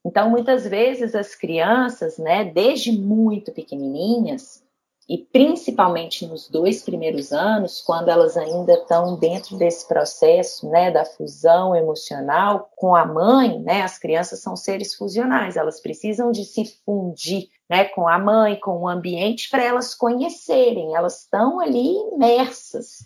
Então, 0.04 0.30
muitas 0.30 0.66
vezes 0.66 1.14
as 1.14 1.34
crianças, 1.34 2.18
né, 2.18 2.44
desde 2.44 2.92
muito 2.92 3.52
pequenininhas, 3.52 4.62
e 5.08 5.18
principalmente 5.18 6.26
nos 6.26 6.48
dois 6.48 6.82
primeiros 6.82 7.32
anos, 7.32 7.80
quando 7.80 8.08
elas 8.08 8.36
ainda 8.36 8.74
estão 8.74 9.16
dentro 9.16 9.56
desse 9.56 9.86
processo, 9.86 10.68
né, 10.68 10.90
da 10.90 11.04
fusão 11.04 11.74
emocional 11.74 12.70
com 12.76 12.94
a 12.94 13.04
mãe, 13.04 13.60
né, 13.60 13.82
as 13.82 13.98
crianças 13.98 14.40
são 14.40 14.56
seres 14.56 14.94
fusionais, 14.94 15.56
elas 15.56 15.80
precisam 15.80 16.30
de 16.30 16.44
se 16.44 16.64
fundir, 16.84 17.48
né, 17.68 17.84
com 17.84 18.08
a 18.08 18.18
mãe, 18.18 18.58
com 18.58 18.82
o 18.82 18.88
ambiente, 18.88 19.50
para 19.50 19.64
elas 19.64 19.94
conhecerem, 19.94 20.94
elas 20.94 21.22
estão 21.22 21.60
ali 21.60 21.94
imersas 22.12 23.04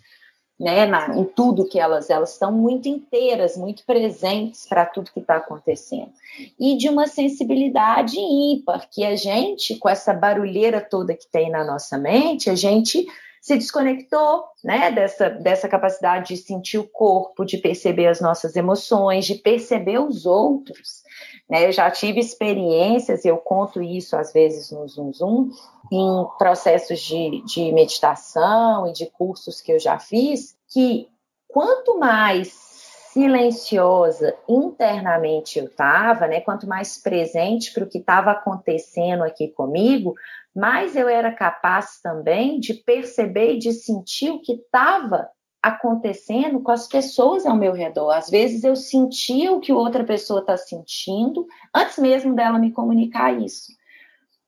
né, 0.58 0.86
na, 0.86 1.16
em 1.16 1.24
tudo 1.24 1.68
que 1.68 1.78
elas 1.78 2.08
elas 2.08 2.32
estão 2.32 2.50
muito 2.50 2.88
inteiras, 2.88 3.56
muito 3.56 3.84
presentes 3.84 4.66
para 4.66 4.86
tudo 4.86 5.12
que 5.12 5.20
está 5.20 5.36
acontecendo 5.36 6.12
e 6.58 6.76
de 6.76 6.88
uma 6.88 7.06
sensibilidade 7.06 8.18
ímpar 8.18 8.88
que 8.90 9.04
a 9.04 9.14
gente 9.14 9.76
com 9.76 9.88
essa 9.88 10.14
barulheira 10.14 10.80
toda 10.80 11.14
que 11.14 11.26
tem 11.30 11.50
na 11.50 11.64
nossa 11.64 11.98
mente 11.98 12.48
a 12.48 12.54
gente 12.54 13.06
se 13.46 13.54
desconectou, 13.54 14.42
né, 14.64 14.90
dessa 14.90 15.30
dessa 15.30 15.68
capacidade 15.68 16.34
de 16.34 16.36
sentir 16.36 16.78
o 16.78 16.88
corpo, 16.88 17.44
de 17.44 17.58
perceber 17.58 18.08
as 18.08 18.20
nossas 18.20 18.56
emoções, 18.56 19.24
de 19.24 19.36
perceber 19.36 20.00
os 20.00 20.26
outros. 20.26 21.04
Né? 21.48 21.68
Eu 21.68 21.70
já 21.70 21.88
tive 21.88 22.18
experiências, 22.18 23.24
eu 23.24 23.36
conto 23.36 23.80
isso 23.80 24.16
às 24.16 24.32
vezes 24.32 24.72
no 24.72 24.88
Zoom 24.88 25.12
Zoom, 25.12 25.50
em 25.90 26.26
processos 26.38 27.00
de, 27.00 27.42
de 27.44 27.72
meditação 27.72 28.86
e 28.88 28.92
de 28.92 29.06
cursos 29.06 29.60
que 29.60 29.72
eu 29.72 29.78
já 29.78 29.98
fiz, 29.98 30.56
que 30.68 31.08
quanto 31.48 31.98
mais 31.98 32.76
silenciosa 33.12 34.36
internamente 34.46 35.58
eu 35.58 35.64
estava, 35.64 36.26
né? 36.26 36.40
Quanto 36.40 36.68
mais 36.68 36.98
presente 36.98 37.72
para 37.72 37.84
o 37.84 37.88
que 37.88 37.96
estava 37.96 38.30
acontecendo 38.30 39.24
aqui 39.24 39.48
comigo, 39.48 40.14
mais 40.54 40.94
eu 40.94 41.08
era 41.08 41.32
capaz 41.32 41.98
também 42.02 42.60
de 42.60 42.74
perceber 42.74 43.54
e 43.54 43.58
de 43.58 43.72
sentir 43.72 44.30
o 44.30 44.40
que 44.42 44.52
estava 44.52 45.30
acontecendo 45.62 46.60
com 46.60 46.70
as 46.70 46.86
pessoas 46.86 47.46
ao 47.46 47.56
meu 47.56 47.72
redor. 47.72 48.10
Às 48.10 48.28
vezes 48.28 48.62
eu 48.64 48.76
sentia 48.76 49.50
o 49.50 49.60
que 49.60 49.72
outra 49.72 50.04
pessoa 50.04 50.40
está 50.40 50.56
sentindo 50.56 51.46
antes 51.74 51.98
mesmo 51.98 52.34
dela 52.34 52.58
me 52.58 52.70
comunicar 52.70 53.32
isso. 53.32 53.72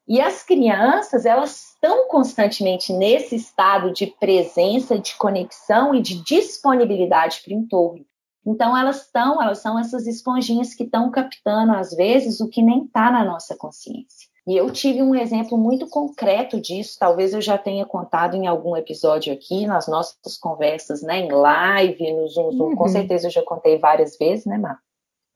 E 0.09 0.23
as 0.23 0.43
crianças, 0.43 1.27
elas 1.27 1.75
estão 1.75 2.09
constantemente 2.09 2.95
nesse 2.95 3.37
estado 3.37 3.93
de 3.93 4.07
presença, 4.07 4.99
de 4.99 5.15
conexão 5.17 5.95
e 5.95 6.01
de 6.01 6.23
disponibilidade 6.25 7.43
para 7.45 7.55
o 7.55 7.59
entorno. 7.59 8.07
Então 8.47 8.75
elas 8.75 9.03
estão, 9.03 9.43
elas 9.43 9.59
são 9.59 9.79
essas 9.79 10.07
esponjinhas 10.07 10.73
que 10.73 10.85
estão 10.85 11.11
captando 11.11 11.73
às 11.73 11.95
vezes 11.95 12.41
o 12.41 12.49
que 12.49 12.63
nem 12.63 12.85
está 12.85 13.11
na 13.11 13.23
nossa 13.23 13.55
consciência. 13.55 14.27
E 14.47 14.57
eu 14.57 14.71
tive 14.71 15.03
um 15.03 15.15
exemplo 15.15 15.59
muito 15.59 15.87
concreto 15.87 16.59
disso, 16.59 16.97
talvez 16.99 17.35
eu 17.35 17.43
já 17.43 17.59
tenha 17.59 17.85
contado 17.85 18.35
em 18.35 18.47
algum 18.47 18.75
episódio 18.75 19.31
aqui, 19.31 19.67
nas 19.67 19.87
nossas 19.87 20.39
conversas, 20.41 21.03
né, 21.03 21.19
em 21.19 21.31
live, 21.31 22.13
no 22.15 22.27
Zoom, 22.29 22.53
Zoom. 22.53 22.69
Uhum. 22.71 22.77
com 22.77 22.89
certeza 22.89 23.27
eu 23.27 23.31
já 23.31 23.43
contei 23.43 23.77
várias 23.77 24.17
vezes, 24.17 24.47
né, 24.47 24.57
Mar? 24.57 24.79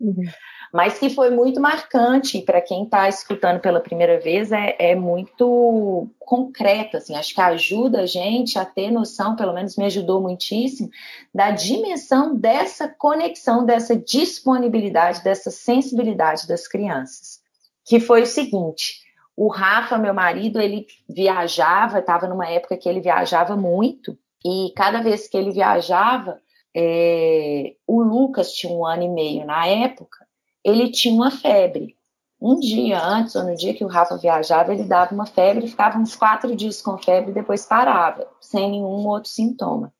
Uhum. 0.00 0.24
Mas 0.72 0.98
que 0.98 1.10
foi 1.10 1.28
muito 1.28 1.60
marcante, 1.60 2.40
para 2.40 2.62
quem 2.62 2.84
está 2.84 3.06
escutando 3.06 3.60
pela 3.60 3.78
primeira 3.78 4.18
vez, 4.18 4.50
é, 4.50 4.74
é 4.78 4.94
muito 4.94 6.08
concreto, 6.18 6.96
assim, 6.96 7.14
acho 7.14 7.34
que 7.34 7.40
ajuda 7.42 8.00
a 8.00 8.06
gente 8.06 8.58
a 8.58 8.64
ter 8.64 8.90
noção, 8.90 9.36
pelo 9.36 9.52
menos 9.52 9.76
me 9.76 9.84
ajudou 9.84 10.22
muitíssimo, 10.22 10.88
da 11.34 11.50
dimensão 11.50 12.34
dessa 12.34 12.88
conexão, 12.88 13.66
dessa 13.66 13.94
disponibilidade, 13.94 15.22
dessa 15.22 15.50
sensibilidade 15.50 16.48
das 16.48 16.66
crianças. 16.66 17.42
Que 17.84 18.00
foi 18.00 18.22
o 18.22 18.26
seguinte: 18.26 19.02
o 19.36 19.48
Rafa, 19.48 19.98
meu 19.98 20.14
marido, 20.14 20.58
ele 20.58 20.86
viajava, 21.06 21.98
estava 21.98 22.26
numa 22.26 22.48
época 22.48 22.78
que 22.78 22.88
ele 22.88 23.02
viajava 23.02 23.54
muito, 23.56 24.16
e 24.42 24.72
cada 24.74 25.02
vez 25.02 25.28
que 25.28 25.36
ele 25.36 25.52
viajava, 25.52 26.40
é, 26.74 27.74
o 27.86 28.02
Lucas 28.02 28.52
tinha 28.52 28.72
um 28.72 28.86
ano 28.86 29.02
e 29.02 29.08
meio 29.10 29.44
na 29.44 29.66
época, 29.66 30.22
ele 30.64 30.90
tinha 30.90 31.14
uma 31.14 31.30
febre. 31.30 31.96
Um 32.40 32.58
dia 32.58 33.00
antes, 33.00 33.36
ou 33.36 33.44
no 33.44 33.54
dia 33.54 33.72
que 33.72 33.84
o 33.84 33.88
Rafa 33.88 34.16
viajava, 34.16 34.74
ele 34.74 34.82
dava 34.82 35.14
uma 35.14 35.26
febre, 35.26 35.68
ficava 35.68 35.98
uns 35.98 36.16
quatro 36.16 36.56
dias 36.56 36.82
com 36.82 36.98
febre 36.98 37.30
e 37.30 37.34
depois 37.34 37.64
parava, 37.64 38.26
sem 38.40 38.70
nenhum 38.70 39.06
outro 39.06 39.30
sintoma. 39.30 39.92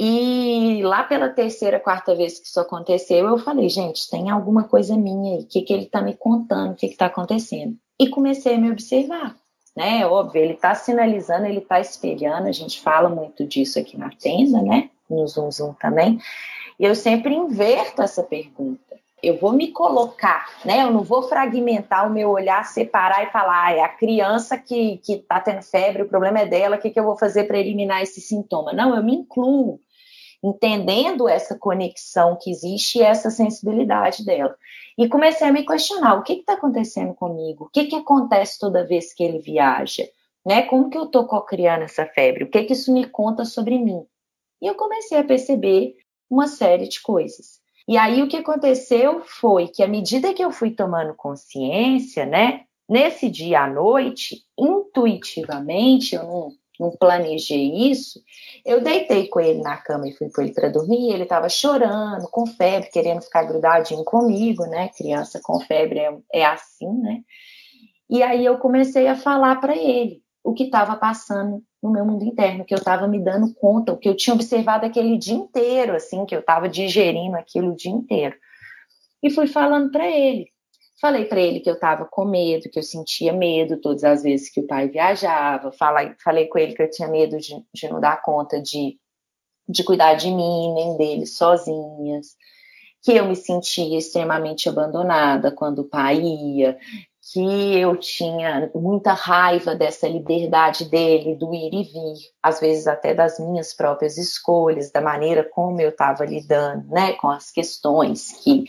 E 0.00 0.80
lá 0.84 1.02
pela 1.02 1.28
terceira, 1.28 1.80
quarta 1.80 2.14
vez 2.14 2.38
que 2.38 2.46
isso 2.46 2.60
aconteceu, 2.60 3.26
eu 3.26 3.38
falei, 3.38 3.68
gente, 3.68 4.08
tem 4.08 4.30
alguma 4.30 4.64
coisa 4.64 4.96
minha 4.96 5.38
aí, 5.38 5.42
o 5.42 5.46
que, 5.46 5.62
que 5.62 5.72
ele 5.72 5.84
está 5.84 6.00
me 6.00 6.14
contando, 6.14 6.72
o 6.72 6.76
que 6.76 6.86
está 6.86 7.06
acontecendo? 7.06 7.76
E 7.98 8.08
comecei 8.08 8.54
a 8.54 8.58
me 8.58 8.70
observar, 8.70 9.34
né? 9.76 10.06
Óbvio, 10.06 10.40
ele 10.40 10.52
está 10.52 10.72
sinalizando, 10.74 11.46
ele 11.46 11.58
está 11.58 11.80
espelhando, 11.80 12.46
a 12.46 12.52
gente 12.52 12.80
fala 12.80 13.08
muito 13.08 13.44
disso 13.44 13.78
aqui 13.78 13.98
na 13.98 14.10
tenda, 14.10 14.62
né? 14.62 14.90
No 15.10 15.26
Zoom 15.26 15.50
Zoom 15.50 15.72
também. 15.72 16.20
E 16.78 16.84
eu 16.84 16.94
sempre 16.94 17.34
inverto 17.34 18.00
essa 18.00 18.22
pergunta. 18.22 18.87
Eu 19.22 19.38
vou 19.38 19.52
me 19.52 19.72
colocar, 19.72 20.46
né? 20.64 20.82
Eu 20.82 20.92
não 20.92 21.02
vou 21.02 21.22
fragmentar 21.22 22.06
o 22.06 22.12
meu 22.12 22.30
olhar, 22.30 22.64
separar 22.64 23.24
e 23.24 23.32
falar, 23.32 23.66
ah, 23.66 23.72
é 23.72 23.80
a 23.80 23.88
criança 23.88 24.56
que 24.56 25.00
está 25.08 25.40
tendo 25.40 25.62
febre, 25.62 26.02
o 26.02 26.08
problema 26.08 26.40
é 26.40 26.46
dela, 26.46 26.76
o 26.76 26.78
que, 26.78 26.90
que 26.90 27.00
eu 27.00 27.04
vou 27.04 27.16
fazer 27.16 27.44
para 27.44 27.58
eliminar 27.58 28.02
esse 28.02 28.20
sintoma? 28.20 28.72
Não, 28.72 28.94
eu 28.94 29.02
me 29.02 29.14
incluo 29.14 29.80
entendendo 30.42 31.28
essa 31.28 31.58
conexão 31.58 32.36
que 32.40 32.50
existe 32.50 32.98
e 32.98 33.02
essa 33.02 33.30
sensibilidade 33.30 34.24
dela. 34.24 34.56
E 34.96 35.08
comecei 35.08 35.46
a 35.46 35.52
me 35.52 35.64
questionar: 35.64 36.14
o 36.14 36.22
que 36.22 36.34
está 36.34 36.54
acontecendo 36.54 37.14
comigo? 37.14 37.64
O 37.64 37.68
que, 37.68 37.86
que 37.86 37.96
acontece 37.96 38.58
toda 38.58 38.86
vez 38.86 39.12
que 39.12 39.22
ele 39.22 39.38
viaja? 39.38 40.08
Né? 40.46 40.62
Como 40.62 40.90
que 40.90 40.96
eu 40.96 41.04
estou 41.04 41.26
co-criando 41.26 41.84
essa 41.84 42.06
febre? 42.06 42.44
O 42.44 42.50
que, 42.50 42.64
que 42.64 42.72
isso 42.72 42.92
me 42.92 43.06
conta 43.06 43.44
sobre 43.44 43.78
mim? 43.78 44.04
E 44.60 44.66
eu 44.66 44.74
comecei 44.74 45.18
a 45.18 45.24
perceber 45.24 45.96
uma 46.30 46.46
série 46.46 46.88
de 46.88 47.00
coisas. 47.00 47.60
E 47.88 47.96
aí 47.96 48.22
o 48.22 48.28
que 48.28 48.36
aconteceu 48.36 49.22
foi 49.24 49.66
que 49.66 49.82
à 49.82 49.88
medida 49.88 50.34
que 50.34 50.44
eu 50.44 50.50
fui 50.50 50.70
tomando 50.72 51.14
consciência, 51.14 52.26
né, 52.26 52.64
nesse 52.86 53.30
dia 53.30 53.62
à 53.62 53.66
noite, 53.66 54.44
intuitivamente, 54.58 56.14
eu 56.14 56.24
não 56.24 56.52
não 56.78 56.92
planejei 56.92 57.90
isso, 57.90 58.22
eu 58.64 58.80
deitei 58.80 59.26
com 59.26 59.40
ele 59.40 59.60
na 59.60 59.76
cama 59.76 60.08
e 60.08 60.12
fui 60.12 60.30
com 60.30 60.42
ele 60.42 60.52
para 60.52 60.68
dormir. 60.68 61.12
Ele 61.12 61.24
estava 61.24 61.48
chorando, 61.48 62.28
com 62.30 62.46
febre, 62.46 62.88
querendo 62.88 63.20
ficar 63.20 63.42
grudadinho 63.42 64.04
comigo, 64.04 64.64
né? 64.64 64.88
Criança 64.96 65.40
com 65.42 65.58
febre 65.58 65.98
é, 65.98 66.16
é 66.32 66.44
assim, 66.44 66.86
né? 67.00 67.22
E 68.08 68.22
aí 68.22 68.44
eu 68.44 68.58
comecei 68.58 69.08
a 69.08 69.16
falar 69.16 69.56
para 69.56 69.76
ele 69.76 70.22
o 70.42 70.54
que 70.54 70.64
estava 70.64 70.96
passando 70.96 71.62
no 71.82 71.90
meu 71.90 72.04
mundo 72.04 72.24
interno, 72.24 72.64
que 72.64 72.74
eu 72.74 72.78
estava 72.78 73.06
me 73.06 73.22
dando 73.22 73.54
conta, 73.54 73.92
o 73.92 73.98
que 73.98 74.08
eu 74.08 74.16
tinha 74.16 74.34
observado 74.34 74.86
aquele 74.86 75.16
dia 75.16 75.34
inteiro, 75.34 75.94
assim, 75.94 76.24
que 76.26 76.34
eu 76.34 76.40
estava 76.40 76.68
digerindo 76.68 77.36
aquilo 77.36 77.72
o 77.72 77.76
dia 77.76 77.92
inteiro. 77.92 78.36
E 79.22 79.30
fui 79.30 79.46
falando 79.46 79.90
para 79.90 80.08
ele. 80.08 80.50
Falei 81.00 81.26
para 81.26 81.40
ele 81.40 81.60
que 81.60 81.70
eu 81.70 81.74
estava 81.74 82.04
com 82.04 82.24
medo, 82.24 82.68
que 82.68 82.78
eu 82.78 82.82
sentia 82.82 83.32
medo 83.32 83.80
todas 83.80 84.02
as 84.02 84.22
vezes 84.22 84.50
que 84.50 84.60
o 84.60 84.66
pai 84.66 84.88
viajava. 84.88 85.70
Falei, 85.70 86.12
falei 86.22 86.46
com 86.46 86.58
ele 86.58 86.74
que 86.74 86.82
eu 86.82 86.90
tinha 86.90 87.08
medo 87.08 87.38
de, 87.38 87.54
de 87.72 87.88
não 87.88 88.00
dar 88.00 88.20
conta 88.20 88.60
de, 88.60 88.98
de 89.68 89.84
cuidar 89.84 90.14
de 90.14 90.28
mim, 90.28 90.74
nem 90.74 90.96
dele 90.96 91.24
sozinhas. 91.24 92.36
Que 93.00 93.12
eu 93.12 93.26
me 93.26 93.36
sentia 93.36 93.96
extremamente 93.96 94.68
abandonada 94.68 95.52
quando 95.52 95.80
o 95.80 95.88
pai 95.88 96.20
ia. 96.20 96.76
Que 97.32 97.78
eu 97.78 97.96
tinha 97.96 98.70
muita 98.74 99.12
raiva 99.12 99.74
dessa 99.74 100.08
liberdade 100.08 100.86
dele, 100.86 101.34
do 101.34 101.54
ir 101.54 101.74
e 101.74 101.82
vir, 101.84 102.14
às 102.42 102.58
vezes 102.58 102.86
até 102.86 103.14
das 103.14 103.38
minhas 103.38 103.74
próprias 103.74 104.16
escolhas, 104.16 104.90
da 104.90 105.00
maneira 105.00 105.44
como 105.44 105.80
eu 105.80 105.90
estava 105.90 106.24
lidando 106.24 106.88
né, 106.88 107.12
com 107.14 107.28
as 107.28 107.50
questões 107.50 108.32
que 108.42 108.64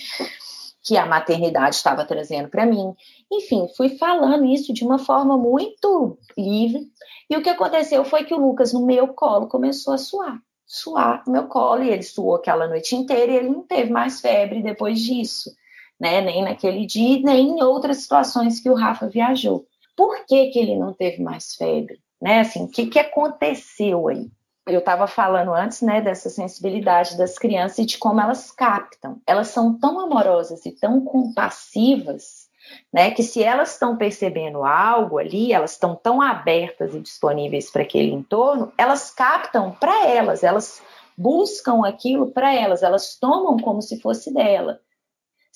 que 0.82 0.98
a 0.98 1.06
maternidade 1.06 1.76
estava 1.76 2.04
trazendo 2.06 2.50
para 2.50 2.66
mim. 2.66 2.96
Enfim, 3.32 3.68
fui 3.78 3.90
falando 3.98 4.46
isso 4.46 4.74
de 4.74 4.84
uma 4.84 4.98
forma 4.98 5.38
muito 5.38 6.18
livre. 6.38 6.88
E 7.30 7.38
o 7.38 7.44
que 7.44 7.50
aconteceu 7.50 8.04
foi 8.04 8.24
que 8.24 8.34
o 8.34 8.40
Lucas, 8.40 8.74
no 8.74 8.86
meu 8.86 9.10
colo, 9.10 9.48
começou 9.48 9.94
a 9.94 9.98
suar. 9.98 10.42
Suar 10.66 11.24
no 11.28 11.34
meu 11.34 11.48
colo, 11.48 11.84
e 11.84 11.90
ele 11.90 12.02
suou 12.02 12.36
aquela 12.36 12.68
noite 12.68 12.96
inteira 12.96 13.32
e 13.32 13.36
ele 13.36 13.50
não 13.50 13.64
teve 13.64 13.92
mais 13.92 14.22
febre 14.22 14.62
depois 14.62 15.00
disso, 15.00 15.52
né? 16.00 16.22
Nem 16.22 16.44
naquele 16.44 16.86
dia, 16.86 17.22
nem 17.24 17.50
em 17.50 17.64
outras 17.64 17.98
situações 17.98 18.60
que 18.60 18.70
o 18.70 18.76
Rafa 18.76 19.08
viajou. 19.08 19.66
Por 19.96 20.26
que, 20.26 20.48
que 20.48 20.60
ele 20.60 20.78
não 20.78 20.94
teve 20.94 21.22
mais 21.22 21.56
febre? 21.56 22.00
Né? 22.22 22.40
Assim, 22.40 22.64
o 22.64 22.70
que, 22.70 22.88
que 22.88 23.00
aconteceu 23.00 24.08
aí? 24.08 24.30
eu 24.74 24.80
estava 24.80 25.08
falando 25.08 25.54
antes, 25.54 25.82
né, 25.82 26.02
dessa 26.02 26.30
sensibilidade 26.30 27.18
das 27.18 27.38
crianças 27.38 27.80
e 27.80 27.86
de 27.86 27.98
como 27.98 28.22
elas 28.22 28.52
captam. 28.52 29.20
Elas 29.26 29.48
são 29.48 29.78
tão 29.78 30.00
amorosas 30.00 30.66
e 30.66 30.72
tão 30.72 31.02
compassivas, 31.02 32.48
né, 32.94 33.12
que 33.12 33.24
se 33.24 33.44
elas 33.44 33.74
estão 33.74 33.98
percebendo 33.98 34.64
algo 34.64 35.18
ali, 35.18 35.52
elas 35.52 35.72
estão 35.72 35.96
tão 35.96 36.22
abertas 36.22 36.94
e 36.94 37.00
disponíveis 37.00 37.72
para 37.72 37.82
aquele 37.82 38.12
entorno, 38.12 38.72
elas 38.78 39.12
captam 39.12 39.72
para 39.72 40.08
elas, 40.08 40.44
elas 40.44 40.82
buscam 41.18 41.86
aquilo 41.86 42.32
para 42.32 42.54
elas, 42.54 42.84
elas 42.84 43.18
tomam 43.20 43.58
como 43.58 43.82
se 43.82 44.00
fosse 44.00 44.34
dela. 44.34 44.80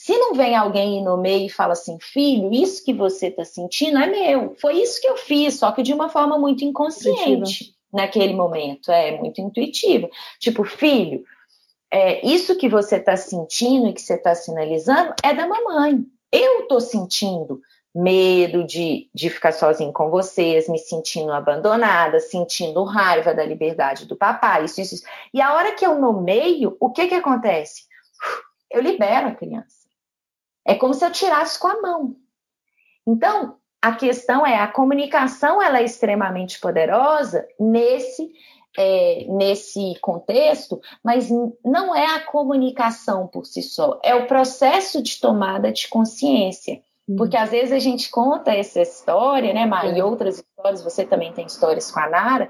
Se 0.04 0.18
não 0.18 0.34
vem 0.34 0.54
alguém 0.54 1.02
no 1.02 1.16
meio 1.16 1.46
e 1.46 1.50
fala 1.50 1.72
assim, 1.72 1.98
filho, 1.98 2.52
isso 2.52 2.84
que 2.84 2.94
você 2.94 3.28
está 3.28 3.46
sentindo 3.46 3.98
é 3.98 4.06
meu. 4.06 4.54
Foi 4.60 4.74
isso 4.82 5.00
que 5.00 5.08
eu 5.08 5.16
fiz, 5.16 5.58
só 5.58 5.72
que 5.72 5.82
de 5.82 5.94
uma 5.94 6.10
forma 6.10 6.38
muito 6.38 6.66
inconsciente 6.66 7.74
naquele 7.90 8.34
momento. 8.34 8.92
É 8.92 9.18
muito 9.18 9.40
intuitivo. 9.40 10.10
Tipo, 10.40 10.66
filho, 10.66 11.24
é, 11.90 12.20
isso 12.28 12.58
que 12.58 12.68
você 12.68 12.98
está 12.98 13.16
sentindo 13.16 13.88
e 13.88 13.94
que 13.94 14.02
você 14.02 14.16
está 14.16 14.36
sinalizando 14.36 15.14
é 15.24 15.34
da 15.34 15.48
mamãe. 15.48 16.04
Eu 16.30 16.64
estou 16.64 16.82
sentindo, 16.82 17.62
medo 17.96 18.66
de, 18.66 19.10
de 19.16 19.30
ficar 19.30 19.54
sozinho 19.54 19.94
com 19.94 20.10
vocês, 20.10 20.68
me 20.68 20.80
sentindo 20.80 21.32
abandonada, 21.32 22.20
sentindo 22.20 22.84
raiva 22.84 23.34
da 23.34 23.46
liberdade 23.46 24.06
do 24.06 24.18
papai, 24.18 24.66
isso, 24.66 24.82
isso, 24.82 24.96
isso. 24.96 25.06
E 25.34 25.42
a 25.42 25.54
hora 25.54 25.72
que 25.72 25.86
eu 25.86 25.98
nomeio, 25.98 26.76
o 26.78 26.92
que 26.92 27.08
que 27.08 27.16
acontece? 27.16 27.84
Eu 28.70 28.82
libero 28.82 29.30
a 29.30 29.32
criança. 29.32 29.83
É 30.66 30.76
como 30.76 30.94
se 30.94 31.06
eu 31.06 31.12
tirasse 31.12 31.60
com 31.60 31.68
a 31.68 31.82
mão. 31.82 32.16
Então, 33.06 33.58
a 33.82 33.94
questão 33.94 34.46
é, 34.48 34.60
a 34.60 34.68
comunicação 34.68 35.62
ela 35.62 35.80
é 35.80 35.84
extremamente 35.84 36.60
poderosa 36.60 37.46
nesse 37.60 38.32
é, 38.76 39.26
nesse 39.30 39.94
contexto, 40.02 40.82
mas 41.04 41.30
não 41.64 41.96
é 41.96 42.16
a 42.16 42.22
comunicação 42.22 43.28
por 43.28 43.46
si 43.46 43.62
só, 43.62 44.00
é 44.04 44.16
o 44.16 44.26
processo 44.26 45.02
de 45.02 45.20
tomada 45.20 45.72
de 45.72 45.88
consciência. 45.88 46.82
Uhum. 47.08 47.18
Porque 47.18 47.38
às 47.38 47.52
vezes 47.52 47.72
a 47.72 47.80
gente 47.80 48.10
conta 48.10 48.52
essa 48.52 48.82
história, 48.82 49.54
né, 49.54 49.66
Mar, 49.66 49.86
e 49.94 50.00
é. 50.00 50.04
outras 50.04 50.38
histórias, 50.40 50.84
você 50.84 51.06
também 51.06 51.32
tem 51.34 51.46
histórias 51.46 51.92
com 51.92 52.00
a 52.00 52.10
Nara, 52.10 52.50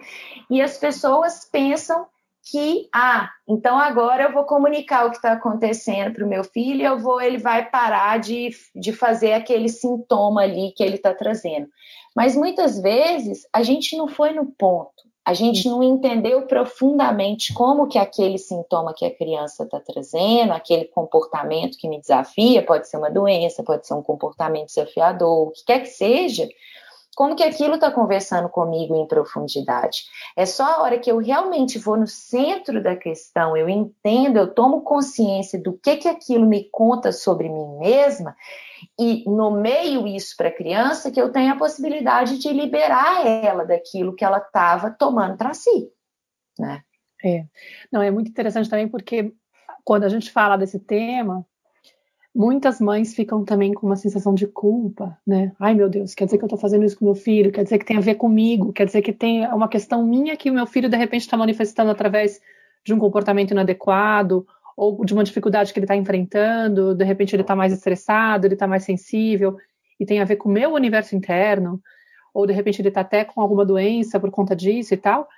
e 0.49 0.61
as 0.61 0.77
pessoas 0.77 1.47
pensam 1.51 2.05
que, 2.49 2.89
ah, 2.93 3.29
então 3.47 3.77
agora 3.79 4.23
eu 4.23 4.33
vou 4.33 4.43
comunicar 4.43 5.05
o 5.05 5.09
que 5.09 5.15
está 5.15 5.31
acontecendo 5.31 6.13
para 6.13 6.25
o 6.25 6.29
meu 6.29 6.43
filho, 6.43 6.83
eu 6.83 6.99
vou, 6.99 7.21
ele 7.21 7.37
vai 7.37 7.69
parar 7.69 8.19
de, 8.19 8.49
de 8.75 8.91
fazer 8.91 9.33
aquele 9.33 9.69
sintoma 9.69 10.41
ali 10.41 10.73
que 10.75 10.83
ele 10.83 10.95
está 10.95 11.13
trazendo. 11.13 11.67
Mas 12.15 12.35
muitas 12.35 12.79
vezes 12.79 13.47
a 13.51 13.63
gente 13.63 13.95
não 13.95 14.07
foi 14.07 14.33
no 14.33 14.45
ponto 14.45 14.93
a 15.25 15.33
gente 15.33 15.69
não 15.69 15.81
entendeu 15.81 16.41
profundamente 16.47 17.53
como 17.53 17.87
que 17.87 17.97
aquele 17.97 18.37
sintoma 18.37 18.93
que 18.93 19.05
a 19.05 19.15
criança 19.15 19.63
está 19.63 19.79
trazendo, 19.79 20.51
aquele 20.51 20.85
comportamento 20.85 21.77
que 21.77 21.87
me 21.87 21.99
desafia, 21.99 22.61
pode 22.61 22.89
ser 22.89 22.97
uma 22.97 23.09
doença, 23.09 23.63
pode 23.63 23.87
ser 23.87 23.93
um 23.93 24.03
comportamento 24.03 24.67
desafiador, 24.67 25.47
o 25.47 25.51
que 25.51 25.63
quer 25.63 25.79
que 25.79 25.87
seja, 25.87 26.47
como 27.15 27.35
que 27.35 27.43
aquilo 27.43 27.75
está 27.75 27.91
conversando 27.91 28.49
comigo 28.49 28.95
em 28.95 29.07
profundidade. 29.07 30.05
É 30.35 30.45
só 30.45 30.63
a 30.63 30.81
hora 30.81 30.99
que 30.99 31.11
eu 31.11 31.17
realmente 31.17 31.77
vou 31.77 31.97
no 31.97 32.07
centro 32.07 32.81
da 32.81 32.95
questão, 32.95 33.55
eu 33.55 33.69
entendo, 33.69 34.37
eu 34.37 34.53
tomo 34.53 34.81
consciência 34.81 35.61
do 35.61 35.73
que 35.73 35.97
que 35.97 36.07
aquilo 36.07 36.45
me 36.45 36.69
conta 36.71 37.11
sobre 37.11 37.49
mim 37.49 37.77
mesma 37.79 38.35
e 38.99 39.23
nomeio 39.29 40.07
isso 40.07 40.35
para 40.35 40.49
a 40.49 40.55
criança 40.55 41.11
que 41.11 41.21
eu 41.21 41.31
tenho 41.31 41.53
a 41.53 41.57
possibilidade 41.57 42.37
de 42.37 42.51
liberar 42.51 43.25
ela 43.25 43.65
daquilo 43.65 44.15
que 44.15 44.25
ela 44.25 44.39
estava 44.39 44.91
tomando 44.91 45.37
para 45.37 45.53
si, 45.53 45.89
né? 46.59 46.83
É. 47.23 47.45
Não, 47.91 48.01
é 48.01 48.11
muito 48.11 48.29
interessante 48.29 48.69
também 48.69 48.87
porque 48.87 49.33
quando 49.85 50.03
a 50.03 50.09
gente 50.09 50.31
fala 50.31 50.57
desse 50.57 50.79
tema, 50.79 51.45
muitas 52.35 52.79
mães 52.81 53.13
ficam 53.13 53.45
também 53.45 53.73
com 53.73 53.85
uma 53.85 53.95
sensação 53.95 54.33
de 54.33 54.47
culpa, 54.47 55.17
né? 55.25 55.51
Ai, 55.59 55.75
meu 55.75 55.87
Deus, 55.87 56.15
quer 56.15 56.25
dizer 56.25 56.37
que 56.37 56.43
eu 56.43 56.47
estou 56.47 56.59
fazendo 56.59 56.83
isso 56.83 56.97
com 56.97 57.05
meu 57.05 57.15
filho, 57.15 57.51
quer 57.51 57.63
dizer 57.63 57.77
que 57.77 57.85
tem 57.85 57.97
a 57.97 58.01
ver 58.01 58.15
comigo, 58.15 58.73
quer 58.73 58.85
dizer 58.85 59.01
que 59.01 59.13
tem 59.13 59.45
uma 59.47 59.67
questão 59.67 60.05
minha 60.05 60.35
que 60.35 60.49
o 60.49 60.53
meu 60.53 60.65
filho 60.65 60.89
de 60.89 60.97
repente 60.97 61.21
está 61.21 61.37
manifestando 61.37 61.91
através 61.91 62.41
de 62.83 62.93
um 62.93 62.99
comportamento 62.99 63.51
inadequado 63.51 64.45
ou 64.75 65.05
de 65.05 65.13
uma 65.13 65.23
dificuldade 65.23 65.71
que 65.71 65.79
ele 65.79 65.85
está 65.85 65.95
enfrentando, 65.95 66.95
de 66.95 67.05
repente 67.05 67.35
ele 67.35 67.43
está 67.43 67.55
mais 67.55 67.71
estressado, 67.71 68.47
ele 68.47 68.55
está 68.55 68.67
mais 68.67 68.83
sensível, 68.83 69.55
e 69.99 70.05
tem 70.05 70.19
a 70.19 70.25
ver 70.25 70.37
com 70.37 70.49
o 70.49 70.51
meu 70.51 70.73
universo 70.73 71.15
interno, 71.15 71.79
ou 72.33 72.47
de 72.47 72.53
repente 72.53 72.81
ele 72.81 72.87
está 72.87 73.01
até 73.01 73.23
com 73.23 73.39
alguma 73.39 73.63
doença 73.63 74.19
por 74.19 74.31
conta 74.31 74.55
disso 74.55 74.95
e 74.95 74.97
tal, 74.97 75.29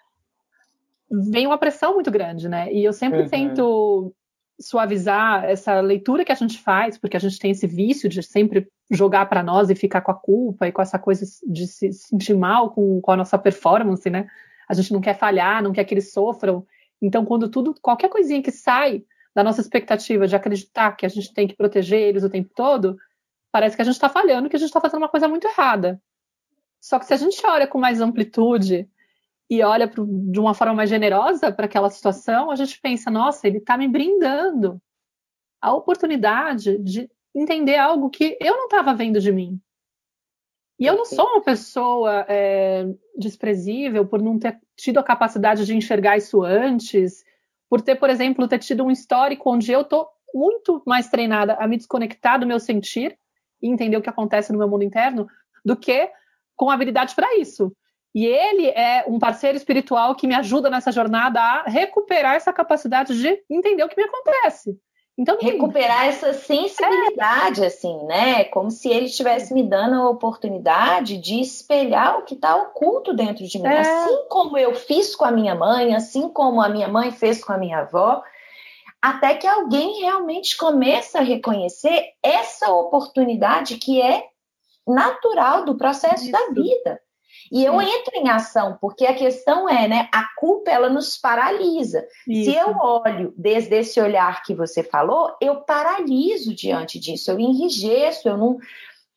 vem 1.12 1.46
uma 1.46 1.58
pressão 1.58 1.96
muito 1.96 2.10
grande, 2.10 2.48
né? 2.48 2.72
E 2.72 2.84
eu 2.84 2.94
sempre 2.94 3.24
uhum. 3.24 3.28
tento 3.28 4.14
suavizar 4.60 5.44
essa 5.46 5.80
leitura 5.82 6.24
que 6.24 6.32
a 6.32 6.36
gente 6.36 6.60
faz, 6.60 6.98
porque 6.98 7.18
a 7.18 7.20
gente 7.20 7.40
tem 7.40 7.52
esse 7.52 7.68
vício 7.68 8.08
de 8.08 8.24
sempre 8.24 8.68
jogar 8.90 9.26
para 9.28 9.44
nós 9.44 9.70
e 9.70 9.76
ficar 9.76 10.02
com 10.02 10.12
a 10.12 10.16
culpa 10.16 10.68
e 10.68 10.72
com 10.72 10.82
essa 10.82 10.98
coisa 10.98 11.26
de 11.46 11.68
se 11.68 11.92
sentir 11.92 12.36
mal 12.36 12.72
com, 12.72 13.02
com 13.02 13.12
a 13.12 13.18
nossa 13.18 13.38
performance, 13.38 14.10
né? 14.10 14.28
A 14.68 14.74
gente 14.74 14.94
não 14.94 15.02
quer 15.02 15.18
falhar, 15.18 15.62
não 15.62 15.74
quer 15.74 15.84
que 15.84 15.94
eles 15.94 16.12
sofram. 16.12 16.66
Então, 17.02 17.26
quando 17.26 17.50
tudo, 17.50 17.76
qualquer 17.82 18.10
coisinha 18.10 18.42
que 18.42 18.52
sai 18.52 19.04
da 19.34 19.44
nossa 19.44 19.62
expectativa 19.62 20.28
de 20.28 20.36
acreditar 20.36 20.94
que 20.94 21.06
a 21.06 21.10
gente 21.10 21.34
tem 21.34 21.48
que 21.48 21.56
proteger 21.56 22.00
eles 22.00 22.24
o 22.24 22.30
tempo 22.30 22.50
todo, 22.56 22.98
parece 23.52 23.76
que 23.76 23.82
a 23.82 23.86
gente 23.86 23.96
está 23.96 24.10
falhando, 24.10 24.50
que 24.50 24.56
a 24.56 24.60
gente 24.60 24.70
está 24.70 24.80
fazendo 24.80 25.00
uma 25.00 25.10
coisa 25.10 25.28
muito 25.28 25.46
errada. 25.46 26.02
Só 26.80 26.98
que 27.00 27.06
se 27.06 27.14
a 27.14 27.18
gente 27.18 27.46
olha 27.46 27.68
com 27.68 27.78
mais 27.78 28.00
amplitude 28.00 28.90
e 29.50 29.62
olha 29.62 29.88
pro, 29.88 30.06
de 30.06 30.40
uma 30.40 30.54
forma 30.54 30.74
mais 30.74 30.90
generosa 30.90 31.52
para 31.52 31.66
aquela 31.66 31.90
situação, 31.90 32.50
a 32.50 32.56
gente 32.56 32.80
pensa, 32.82 33.12
nossa, 33.12 33.48
ele 33.48 33.58
está 33.58 33.78
me 33.78 33.88
brindando 33.88 34.82
a 35.62 35.74
oportunidade 35.74 36.78
de 36.80 37.10
entender 37.34 37.78
algo 37.78 38.10
que 38.10 38.38
eu 38.42 38.56
não 38.56 38.66
estava 38.66 38.94
vendo 38.94 39.20
de 39.20 39.32
mim. 39.32 39.60
E 40.80 40.86
eu 40.86 40.96
não 40.96 41.06
sou 41.06 41.26
uma 41.26 41.42
pessoa 41.42 42.26
é, 42.28 42.86
desprezível 43.18 44.06
por 44.06 44.22
não 44.22 44.38
ter 44.38 44.60
tido 44.76 45.00
a 45.00 45.04
capacidade 45.04 45.66
de 45.66 45.76
enxergar 45.76 46.18
isso 46.18 46.44
antes 46.44 47.24
por 47.70 47.82
ter, 47.82 47.96
por 47.96 48.10
exemplo, 48.10 48.48
ter 48.48 48.60
tido 48.60 48.84
um 48.84 48.92
histórico 48.92 49.52
onde 49.52 49.72
eu 49.72 49.84
tô 49.84 50.08
muito 50.34 50.84
mais 50.86 51.10
treinada 51.10 51.56
a 51.56 51.68
me 51.68 51.78
desconectar 51.78 52.40
do 52.40 52.46
meu 52.46 52.60
sentir 52.60 53.18
e 53.62 53.70
entender 53.70 53.98
o 53.98 54.02
que 54.02 54.10
acontece 54.10 54.52
no 54.52 54.58
meu 54.58 54.68
mundo 54.68 54.84
interno 54.84 55.28
do 55.64 55.76
que 55.76 56.10
com 56.56 56.70
habilidade 56.70 57.16
para 57.16 57.38
isso. 57.38 57.76
E 58.16 58.26
ele 58.26 58.70
é 58.70 59.04
um 59.06 59.20
parceiro 59.20 59.58
espiritual 59.58 60.16
que 60.16 60.26
me 60.26 60.34
ajuda 60.34 60.70
nessa 60.70 60.90
jornada 60.90 61.42
a 61.42 61.64
recuperar 61.64 62.36
essa 62.36 62.54
capacidade 62.54 63.14
de 63.14 63.44
entender 63.50 63.84
o 63.84 63.90
que 63.90 63.98
me 63.98 64.08
acontece. 64.08 64.80
Então, 65.18 65.38
recuperar 65.40 66.08
essa 66.08 66.34
sensibilidade, 66.34 67.64
é. 67.64 67.68
assim, 67.68 68.04
né? 68.06 68.46
Como 68.46 68.72
se 68.72 68.90
ele 68.90 69.08
estivesse 69.08 69.54
me 69.54 69.64
dando 69.64 69.96
a 69.96 70.10
oportunidade 70.10 71.18
de 71.18 71.42
espelhar 71.42 72.20
o 72.20 72.24
que 72.24 72.36
está 72.36 72.56
oculto 72.56 73.14
dentro 73.14 73.46
de 73.46 73.60
mim. 73.60 73.68
É. 73.68 73.80
Assim 73.80 74.28
como 74.30 74.58
eu 74.58 74.74
fiz 74.76 75.14
com 75.14 75.26
a 75.26 75.32
minha 75.32 75.56
mãe, 75.56 75.94
assim 75.94 76.30
como 76.30 76.62
a 76.62 76.70
minha 76.70 76.88
mãe 76.88 77.12
fez 77.12 77.44
com 77.44 77.52
a 77.52 77.58
minha 77.58 77.80
avó, 77.80 78.24
até 79.02 79.36
que 79.36 79.48
alguém 79.48 80.02
realmente 80.02 80.56
comece 80.56 81.18
a 81.18 81.22
reconhecer 81.22 82.14
essa 82.24 82.72
oportunidade 82.72 83.78
que 83.78 84.02
é 84.02 84.26
natural 84.88 85.66
do 85.66 85.76
processo 85.76 86.24
Isso. 86.24 86.32
da 86.32 86.48
vida. 86.52 87.02
E 87.52 87.64
eu 87.64 87.82
entro 87.82 88.16
em 88.16 88.30
ação, 88.30 88.78
porque 88.82 89.06
a 89.06 89.14
questão 89.14 89.70
é, 89.70 89.88
né? 89.88 90.10
A 90.12 90.28
culpa 90.36 90.72
ela 90.72 90.90
nos 90.90 91.18
paralisa. 91.18 92.06
Isso. 92.28 92.52
Se 92.52 92.58
eu 92.58 92.76
olho 92.78 93.34
desde 93.38 93.76
esse 93.76 94.00
olhar 94.00 94.44
que 94.44 94.54
você 94.54 94.84
falou, 94.84 95.36
eu 95.42 95.62
paraliso 95.62 96.56
diante 96.56 97.00
disso, 97.00 97.32
eu 97.32 97.40
enrijeço, 97.40 98.28
eu 98.28 98.38
não, 98.38 98.58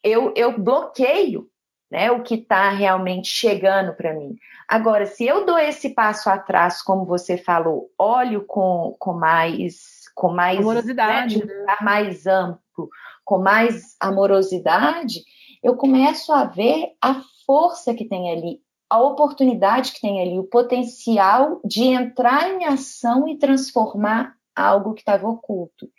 eu, 0.02 0.32
eu 0.36 0.58
bloqueio, 0.58 1.48
né? 1.90 2.10
O 2.10 2.22
que 2.22 2.34
está 2.34 2.68
realmente 2.70 3.28
chegando 3.28 3.94
para 3.94 4.14
mim. 4.14 4.36
Agora, 4.68 5.06
se 5.06 5.26
eu 5.26 5.46
dou 5.46 5.58
esse 5.58 5.90
passo 5.90 6.28
atrás, 6.28 6.82
como 6.82 7.06
você 7.06 7.38
falou, 7.38 7.90
olho 7.98 8.44
com, 8.44 8.94
com 8.98 9.14
mais 9.14 9.98
com 10.14 10.32
mais 10.32 10.58
amorosidade, 10.58 11.38
né, 11.38 11.54
né? 11.54 11.76
mais 11.80 12.26
amplo, 12.26 12.90
com 13.24 13.38
mais 13.38 13.94
amorosidade, 14.00 15.22
eu 15.62 15.76
começo 15.76 16.32
a 16.32 16.44
ver 16.44 16.92
a 17.00 17.22
força 17.48 17.94
que 17.94 18.04
tem 18.04 18.30
ali, 18.30 18.60
a 18.90 19.00
oportunidade 19.00 19.92
que 19.92 20.02
tem 20.02 20.20
ali, 20.20 20.38
o 20.38 20.44
potencial 20.44 21.62
de 21.64 21.84
entrar 21.84 22.50
em 22.50 22.66
ação 22.66 23.26
e 23.26 23.38
transformar 23.38 24.34
algo 24.54 24.92
que 24.92 25.00
estava 25.00 25.26
oculto. 25.26 25.90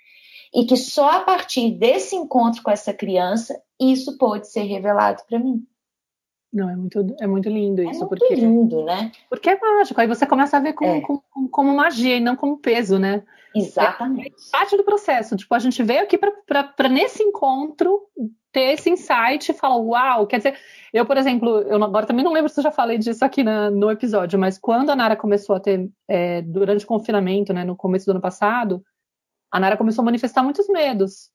E 0.53 0.65
que 0.65 0.77
só 0.77 1.09
a 1.09 1.19
partir 1.21 1.71
desse 1.71 2.15
encontro 2.15 2.61
com 2.61 2.69
essa 2.69 2.93
criança 2.93 3.59
isso 3.79 4.15
pode 4.17 4.47
ser 4.51 4.63
revelado 4.63 5.23
para 5.27 5.39
mim. 5.39 5.65
Não, 6.51 6.69
é 6.69 6.75
muito, 6.75 7.15
é 7.19 7.27
muito 7.27 7.49
lindo 7.49 7.81
isso. 7.83 8.03
É 8.03 8.07
muito 8.07 8.19
porque, 8.19 8.35
lindo, 8.35 8.83
né? 8.83 9.11
Porque 9.29 9.49
é 9.49 9.59
mágico. 9.59 10.01
Aí 10.01 10.07
você 10.07 10.25
começa 10.25 10.57
a 10.57 10.59
ver 10.59 10.73
como, 10.73 10.91
é. 10.91 11.01
como, 11.01 11.49
como, 11.51 11.75
magia 11.75 12.17
e 12.17 12.19
não 12.19 12.35
como 12.35 12.57
peso, 12.57 12.97
né? 12.97 13.23
Exatamente. 13.55 14.29
É 14.29 14.51
parte 14.51 14.75
do 14.75 14.83
processo. 14.83 15.35
Tipo, 15.35 15.53
a 15.53 15.59
gente 15.59 15.81
veio 15.83 16.01
aqui 16.01 16.17
para 16.17 16.89
nesse 16.89 17.21
encontro 17.21 18.01
ter 18.51 18.73
esse 18.73 18.89
insight 18.89 19.51
e 19.51 19.53
falar, 19.53 19.77
uau, 19.77 20.27
quer 20.27 20.37
dizer, 20.37 20.57
eu, 20.93 21.05
por 21.05 21.17
exemplo, 21.17 21.61
eu 21.61 21.83
agora 21.83 22.05
também 22.05 22.23
não 22.23 22.33
lembro 22.33 22.49
se 22.49 22.59
eu 22.59 22.63
já 22.63 22.71
falei 22.71 22.97
disso 22.97 23.23
aqui 23.23 23.43
na, 23.43 23.69
no 23.69 23.91
episódio, 23.91 24.39
mas 24.39 24.57
quando 24.57 24.89
a 24.89 24.95
Nara 24.95 25.15
começou 25.15 25.55
a 25.55 25.59
ter, 25.59 25.89
é, 26.07 26.41
durante 26.41 26.83
o 26.83 26.87
confinamento, 26.87 27.53
né, 27.53 27.63
no 27.63 27.75
começo 27.75 28.05
do 28.05 28.11
ano 28.11 28.21
passado, 28.21 28.83
a 29.51 29.59
Nara 29.59 29.77
começou 29.77 30.01
a 30.01 30.05
manifestar 30.05 30.43
muitos 30.43 30.67
medos. 30.67 31.29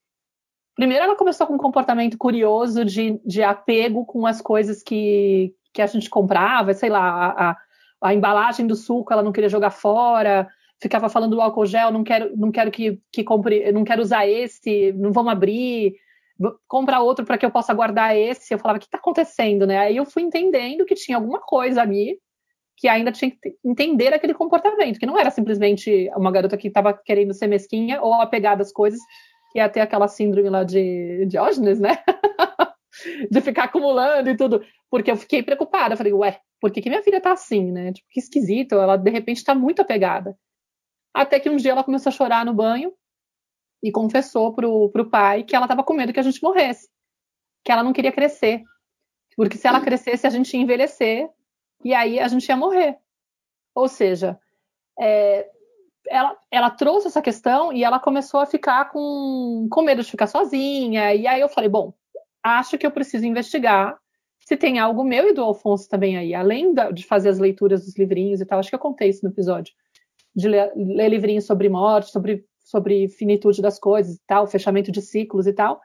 Primeiro, 0.75 1.05
ela 1.05 1.17
começou 1.17 1.47
com 1.47 1.55
um 1.55 1.59
comportamento 1.59 2.19
curioso 2.19 2.85
de, 2.85 3.21
de 3.25 3.43
apego 3.43 4.05
com 4.05 4.27
as 4.27 4.41
coisas 4.41 4.83
que, 4.83 5.55
que 5.73 5.81
a 5.81 5.87
gente 5.87 6.11
comprava, 6.11 6.75
sei 6.75 6.91
lá, 6.91 7.01
a, 7.01 7.51
a, 7.51 7.57
a 8.03 8.15
embalagem 8.15 8.67
do 8.67 8.75
suco 8.75 9.13
ela 9.13 9.23
não 9.23 9.31
queria 9.31 9.49
jogar 9.49 9.71
fora, 9.71 10.49
ficava 10.81 11.09
falando 11.09 11.37
do 11.37 11.41
álcool 11.41 11.65
gel, 11.65 11.93
não 11.93 12.03
quero, 12.03 12.37
não 12.37 12.51
quero 12.51 12.73
que, 12.73 13.01
que 13.13 13.23
compre, 13.23 13.71
não 13.71 13.85
quero 13.85 14.03
usar 14.03 14.27
esse, 14.27 14.93
não 14.95 15.13
vamos 15.13 15.33
abrir 15.33 15.95
comprar 16.67 17.01
outro 17.01 17.25
para 17.25 17.39
que 17.39 17.47
eu 17.47 17.51
possa 17.51 17.73
guardar 17.73 18.17
esse. 18.17 18.53
Eu 18.53 18.59
falava, 18.59 18.79
o 18.79 18.81
que 18.81 18.87
está 18.87 18.99
acontecendo, 18.99 19.67
né? 19.67 19.79
Aí 19.79 19.97
eu 19.97 20.05
fui 20.05 20.23
entendendo 20.23 20.85
que 20.85 20.95
tinha 20.95 21.17
alguma 21.17 21.41
coisa 21.41 21.83
ali 21.83 22.19
que 22.77 22.89
ainda 22.89 23.13
tinha 23.13 23.31
que 23.31 23.57
entender 23.65 24.13
aquele 24.13 24.35
comportamento, 24.35 24.99
que 24.99 25.07
não 25.07 25.19
era 25.19 25.31
simplesmente 25.31 26.11
uma 26.17 26.33
garota 26.33 26.57
que 26.57 26.69
estava 26.69 26.93
querendo 26.93 27.33
ser 27.33 27.47
mesquinha 27.47 28.03
ou 28.03 28.15
apegada 28.15 28.63
às 28.63 28.73
coisas, 28.73 28.99
que 29.53 29.59
ia 29.59 29.69
ter 29.69 29.81
aquela 29.81 30.09
síndrome 30.09 30.51
lá 30.51 30.65
de 30.65 31.25
Diógenes, 31.27 31.79
né? 31.79 31.99
de 33.31 33.41
ficar 33.41 33.65
acumulando 33.65 34.29
e 34.29 34.37
tudo. 34.37 34.65
Porque 34.91 35.11
eu 35.11 35.17
fiquei 35.17 35.43
preocupada. 35.43 35.97
Falei, 35.97 36.13
ué, 36.13 36.41
por 36.61 36.71
que, 36.73 36.83
que 36.83 36.89
minha 36.89 37.03
filha 37.03 37.21
tá 37.21 37.33
assim, 37.33 37.71
né? 37.71 37.93
Tipo, 37.93 38.09
que 38.11 38.19
esquisito. 38.19 38.75
Ela, 38.75 38.97
de 38.97 39.11
repente, 39.11 39.45
tá 39.45 39.55
muito 39.55 39.81
apegada. 39.81 40.37
Até 41.13 41.39
que 41.39 41.49
um 41.49 41.57
dia 41.57 41.71
ela 41.71 41.85
começou 41.85 42.11
a 42.11 42.13
chorar 42.13 42.45
no 42.45 42.53
banho 42.53 42.93
e 43.85 43.93
confessou 43.93 44.55
pro, 44.55 44.89
pro 44.89 45.11
pai 45.11 45.43
que 45.43 45.55
ela 45.55 45.69
tava 45.69 45.85
com 45.85 45.93
medo 45.93 46.11
que 46.11 46.19
a 46.19 46.23
gente 46.23 46.43
morresse. 46.43 46.89
Que 47.63 47.71
ela 47.71 47.83
não 47.83 47.93
queria 47.93 48.11
crescer. 48.11 48.63
Porque 49.37 49.59
se 49.59 49.69
ela 49.69 49.83
crescesse, 49.83 50.27
a 50.27 50.31
gente 50.31 50.57
ia 50.57 50.63
envelhecer 50.63 51.29
e 51.85 51.93
aí 51.93 52.19
a 52.19 52.27
gente 52.27 52.49
ia 52.49 52.57
morrer. 52.57 52.97
Ou 53.75 53.87
seja, 53.87 54.39
é, 54.99 55.51
ela, 56.09 56.35
ela 56.51 56.71
trouxe 56.71 57.09
essa 57.09 57.21
questão 57.21 57.75
e 57.75 57.85
ela 57.85 58.01
começou 58.01 58.41
a 58.41 58.47
ficar 58.47 58.91
com, 58.91 59.69
com 59.71 59.83
medo 59.83 60.03
de 60.03 60.11
ficar 60.11 60.29
sozinha. 60.29 61.15
E 61.15 61.27
aí 61.27 61.43
eu 61.43 61.49
falei, 61.51 61.69
bom, 61.69 61.93
acho 62.43 62.79
que 62.79 62.87
eu 62.87 62.91
preciso 62.91 63.27
investigar 63.27 63.99
se 64.39 64.57
tem 64.57 64.79
algo 64.79 65.05
meu 65.05 65.29
e 65.29 65.35
do 65.35 65.43
Alfonso 65.43 65.89
também 65.91 66.17
aí, 66.17 66.35
além 66.35 66.73
da, 66.73 66.91
de 66.91 67.05
fazer 67.05 67.29
as 67.29 67.39
leituras 67.39 67.85
dos 67.85 67.99
livrinhos 67.99 68.41
e 68.41 68.47
tal. 68.47 68.59
Acho 68.59 68.71
que 68.71 68.75
eu 68.75 68.81
contei 68.81 69.11
isso 69.11 69.25
no 69.25 69.31
episódio. 69.31 69.75
De 70.35 70.49
ler, 70.49 70.73
ler 70.75 71.09
livrinhos 71.11 71.45
sobre 71.45 71.69
morte, 71.69 72.11
sobre, 72.11 72.47
sobre 72.65 73.09
finitude 73.09 73.61
das 73.63 73.79
coisas 73.79 74.17
e 74.17 74.21
tal, 74.27 74.47
fechamento 74.47 74.91
de 74.91 75.03
ciclos 75.03 75.47
e 75.47 75.53
tal, 75.53 75.81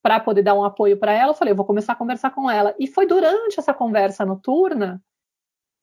para 0.00 0.20
poder 0.20 0.42
dar 0.42 0.54
um 0.54 0.64
apoio 0.64 0.96
para 0.96 1.12
ela. 1.12 1.32
Eu 1.32 1.34
falei, 1.34 1.52
eu 1.52 1.56
vou 1.56 1.66
começar 1.66 1.92
a 1.92 1.96
conversar 1.96 2.30
com 2.30 2.48
ela. 2.48 2.74
E 2.78 2.86
foi 2.86 3.06
durante 3.06 3.58
essa 3.58 3.74
conversa 3.74 4.24
noturna 4.24 5.02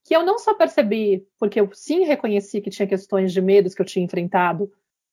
que 0.03 0.15
eu 0.15 0.25
não 0.25 0.39
só 0.39 0.53
percebi, 0.53 1.27
porque 1.37 1.59
eu 1.59 1.69
sim 1.73 2.05
reconheci 2.05 2.61
que 2.61 2.69
tinha 2.69 2.87
questões 2.87 3.33
de 3.33 3.41
medos 3.41 3.75
que 3.75 3.81
eu 3.81 3.85
tinha 3.85 4.05
enfrentado 4.05 4.71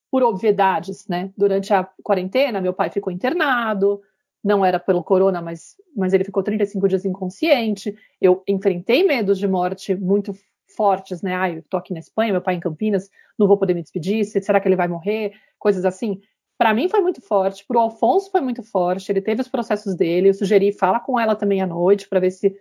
por 0.08 0.22
obviedades, 0.22 1.08
né? 1.08 1.32
Durante 1.36 1.74
a 1.74 1.82
quarentena, 2.00 2.60
meu 2.60 2.72
pai 2.72 2.88
ficou 2.88 3.12
internado, 3.12 4.00
não 4.42 4.64
era 4.64 4.78
pelo 4.78 5.02
corona, 5.02 5.42
mas, 5.42 5.74
mas 5.96 6.12
ele 6.12 6.22
ficou 6.22 6.42
35 6.42 6.86
dias 6.86 7.04
inconsciente. 7.04 7.92
Eu 8.20 8.40
enfrentei 8.46 9.02
medos 9.02 9.38
de 9.38 9.48
morte 9.48 9.96
muito 9.96 10.32
fortes, 10.74 11.22
né? 11.22 11.34
Ah, 11.34 11.50
eu 11.50 11.62
tô 11.68 11.76
aqui 11.76 11.92
na 11.92 12.00
Espanha, 12.00 12.32
meu 12.32 12.42
pai 12.42 12.54
em 12.54 12.60
Campinas, 12.60 13.08
não 13.38 13.46
vou 13.46 13.56
poder 13.56 13.74
me 13.74 13.82
despedir, 13.82 14.24
será 14.24 14.60
que 14.60 14.68
ele 14.68 14.76
vai 14.76 14.88
morrer? 14.88 15.32
Coisas 15.58 15.84
assim. 15.84 16.20
Para 16.56 16.72
mim 16.72 16.88
foi 16.88 17.00
muito 17.00 17.20
forte, 17.20 17.64
para 17.66 17.78
o 17.78 17.80
Alfonso 17.80 18.30
foi 18.30 18.40
muito 18.40 18.62
forte, 18.62 19.10
ele 19.10 19.20
teve 19.20 19.40
os 19.40 19.48
processos 19.48 19.96
dele, 19.96 20.28
eu 20.28 20.34
sugeri 20.34 20.72
fala 20.72 21.00
com 21.00 21.18
ela 21.18 21.34
também 21.34 21.60
à 21.60 21.66
noite 21.66 22.08
para 22.08 22.20
ver 22.20 22.30
se 22.30 22.54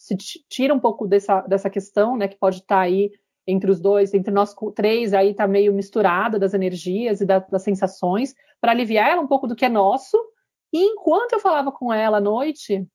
se 0.00 0.16
tira 0.48 0.72
um 0.72 0.80
pouco 0.80 1.06
dessa, 1.06 1.42
dessa 1.42 1.68
questão, 1.68 2.16
né, 2.16 2.26
que 2.26 2.38
pode 2.38 2.56
estar 2.56 2.76
tá 2.76 2.80
aí 2.80 3.12
entre 3.46 3.70
os 3.70 3.78
dois, 3.78 4.14
entre 4.14 4.32
nós 4.32 4.54
três, 4.74 5.12
aí 5.12 5.34
tá 5.34 5.46
meio 5.46 5.74
misturada 5.74 6.38
das 6.38 6.54
energias 6.54 7.20
e 7.20 7.26
da, 7.26 7.38
das 7.38 7.62
sensações, 7.62 8.34
para 8.60 8.72
aliviar 8.72 9.10
ela 9.10 9.20
um 9.20 9.26
pouco 9.26 9.46
do 9.46 9.54
que 9.54 9.64
é 9.64 9.68
nosso. 9.68 10.16
E 10.72 10.82
enquanto 10.82 11.34
eu 11.34 11.40
falava 11.40 11.70
com 11.70 11.92
ela 11.92 12.16
à 12.16 12.20
noite, 12.20 12.86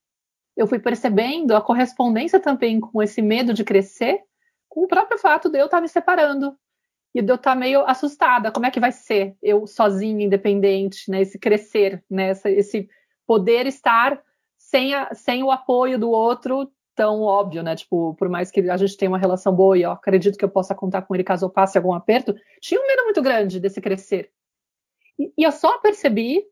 eu 0.58 0.65
fui 0.65 0.80
percebendo 0.80 1.56
a 1.56 1.62
correspondência 1.62 2.39
também 2.39 2.80
com 2.80 3.04
esse 3.04 3.21
medo 3.21 3.54
de 3.54 3.63
crescer, 3.63 4.21
o 4.76 4.88
próprio 4.88 5.18
fato 5.18 5.50
de 5.50 5.58
eu 5.58 5.66
estar 5.66 5.78
tá 5.78 5.82
me 5.82 5.88
separando 5.88 6.56
e 7.14 7.22
de 7.22 7.32
eu 7.32 7.36
estar 7.36 7.54
tá 7.54 7.56
meio 7.56 7.86
assustada. 7.88 8.52
Como 8.52 8.66
é 8.66 8.72
que 8.72 8.80
vai 8.80 8.92
ser 8.92 9.36
eu 9.42 9.66
sozinha, 9.66 10.26
independente, 10.26 11.10
né? 11.10 11.22
Esse 11.22 11.40
crescer, 11.40 12.04
né? 12.10 12.32
Esse, 12.32 12.50
esse 12.50 12.90
poder 13.26 13.66
estar 13.66 14.22
sem, 14.58 14.94
a, 14.94 15.14
sem 15.14 15.42
o 15.42 15.52
apoio 15.52 15.98
do 15.98 16.10
outro 16.10 16.70
tão 16.94 17.22
óbvio, 17.22 17.64
né? 17.64 17.76
Tipo, 17.76 18.14
por 18.16 18.30
mais 18.30 18.52
que 18.52 18.62
a 18.70 18.78
gente 18.78 18.98
tenha 18.98 19.10
uma 19.10 19.18
relação 19.18 19.54
boa 19.54 19.78
e 19.78 19.84
eu 19.84 19.92
acredito 19.92 20.38
que 20.38 20.46
eu 20.46 20.50
possa 20.50 20.76
contar 20.76 21.04
com 21.04 21.14
ele 21.14 21.24
caso 21.24 21.46
eu 21.46 21.50
passe 21.50 21.78
algum 21.78 21.94
aperto, 21.94 22.36
tinha 22.62 22.80
um 22.80 22.88
medo 22.88 23.04
muito 23.04 23.22
grande 23.22 23.60
desse 23.60 23.82
crescer. 23.82 24.32
E, 25.20 25.32
e 25.38 25.44
eu 25.44 25.52
só 25.52 25.78
percebi 25.80 26.46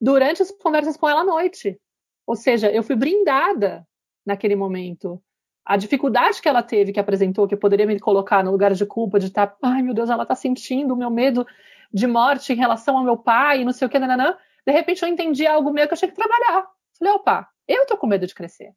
durante 0.00 0.42
as 0.42 0.50
conversas 0.50 0.96
com 0.96 1.08
ela 1.08 1.20
à 1.20 1.24
noite. 1.24 1.80
Ou 2.26 2.36
seja, 2.36 2.70
eu 2.70 2.82
fui 2.82 2.94
brindada 2.94 3.86
naquele 4.24 4.54
momento. 4.54 5.22
A 5.68 5.76
dificuldade 5.76 6.40
que 6.40 6.48
ela 6.48 6.62
teve, 6.62 6.94
que 6.94 6.98
apresentou, 6.98 7.46
que 7.46 7.54
poderia 7.54 7.84
me 7.84 8.00
colocar 8.00 8.42
no 8.42 8.50
lugar 8.50 8.72
de 8.72 8.86
culpa, 8.86 9.18
de 9.20 9.26
estar, 9.26 9.48
tá, 9.48 9.56
ai 9.60 9.82
meu 9.82 9.92
Deus, 9.92 10.08
ela 10.08 10.22
está 10.22 10.34
sentindo 10.34 10.94
o 10.94 10.96
meu 10.96 11.10
medo 11.10 11.46
de 11.92 12.06
morte 12.06 12.54
em 12.54 12.56
relação 12.56 12.96
ao 12.96 13.04
meu 13.04 13.18
pai, 13.18 13.66
não 13.66 13.72
sei 13.74 13.86
o 13.86 13.90
que, 13.90 13.98
nananã. 13.98 14.34
De 14.66 14.72
repente 14.72 15.02
eu 15.02 15.08
entendi 15.10 15.46
algo 15.46 15.70
meu 15.70 15.86
que 15.86 15.92
eu 15.92 15.98
tinha 15.98 16.10
que 16.10 16.16
trabalhar. 16.16 16.66
Falei, 16.98 17.12
opa, 17.12 17.46
eu 17.68 17.84
tô 17.84 17.98
com 17.98 18.06
medo 18.06 18.26
de 18.26 18.34
crescer. 18.34 18.72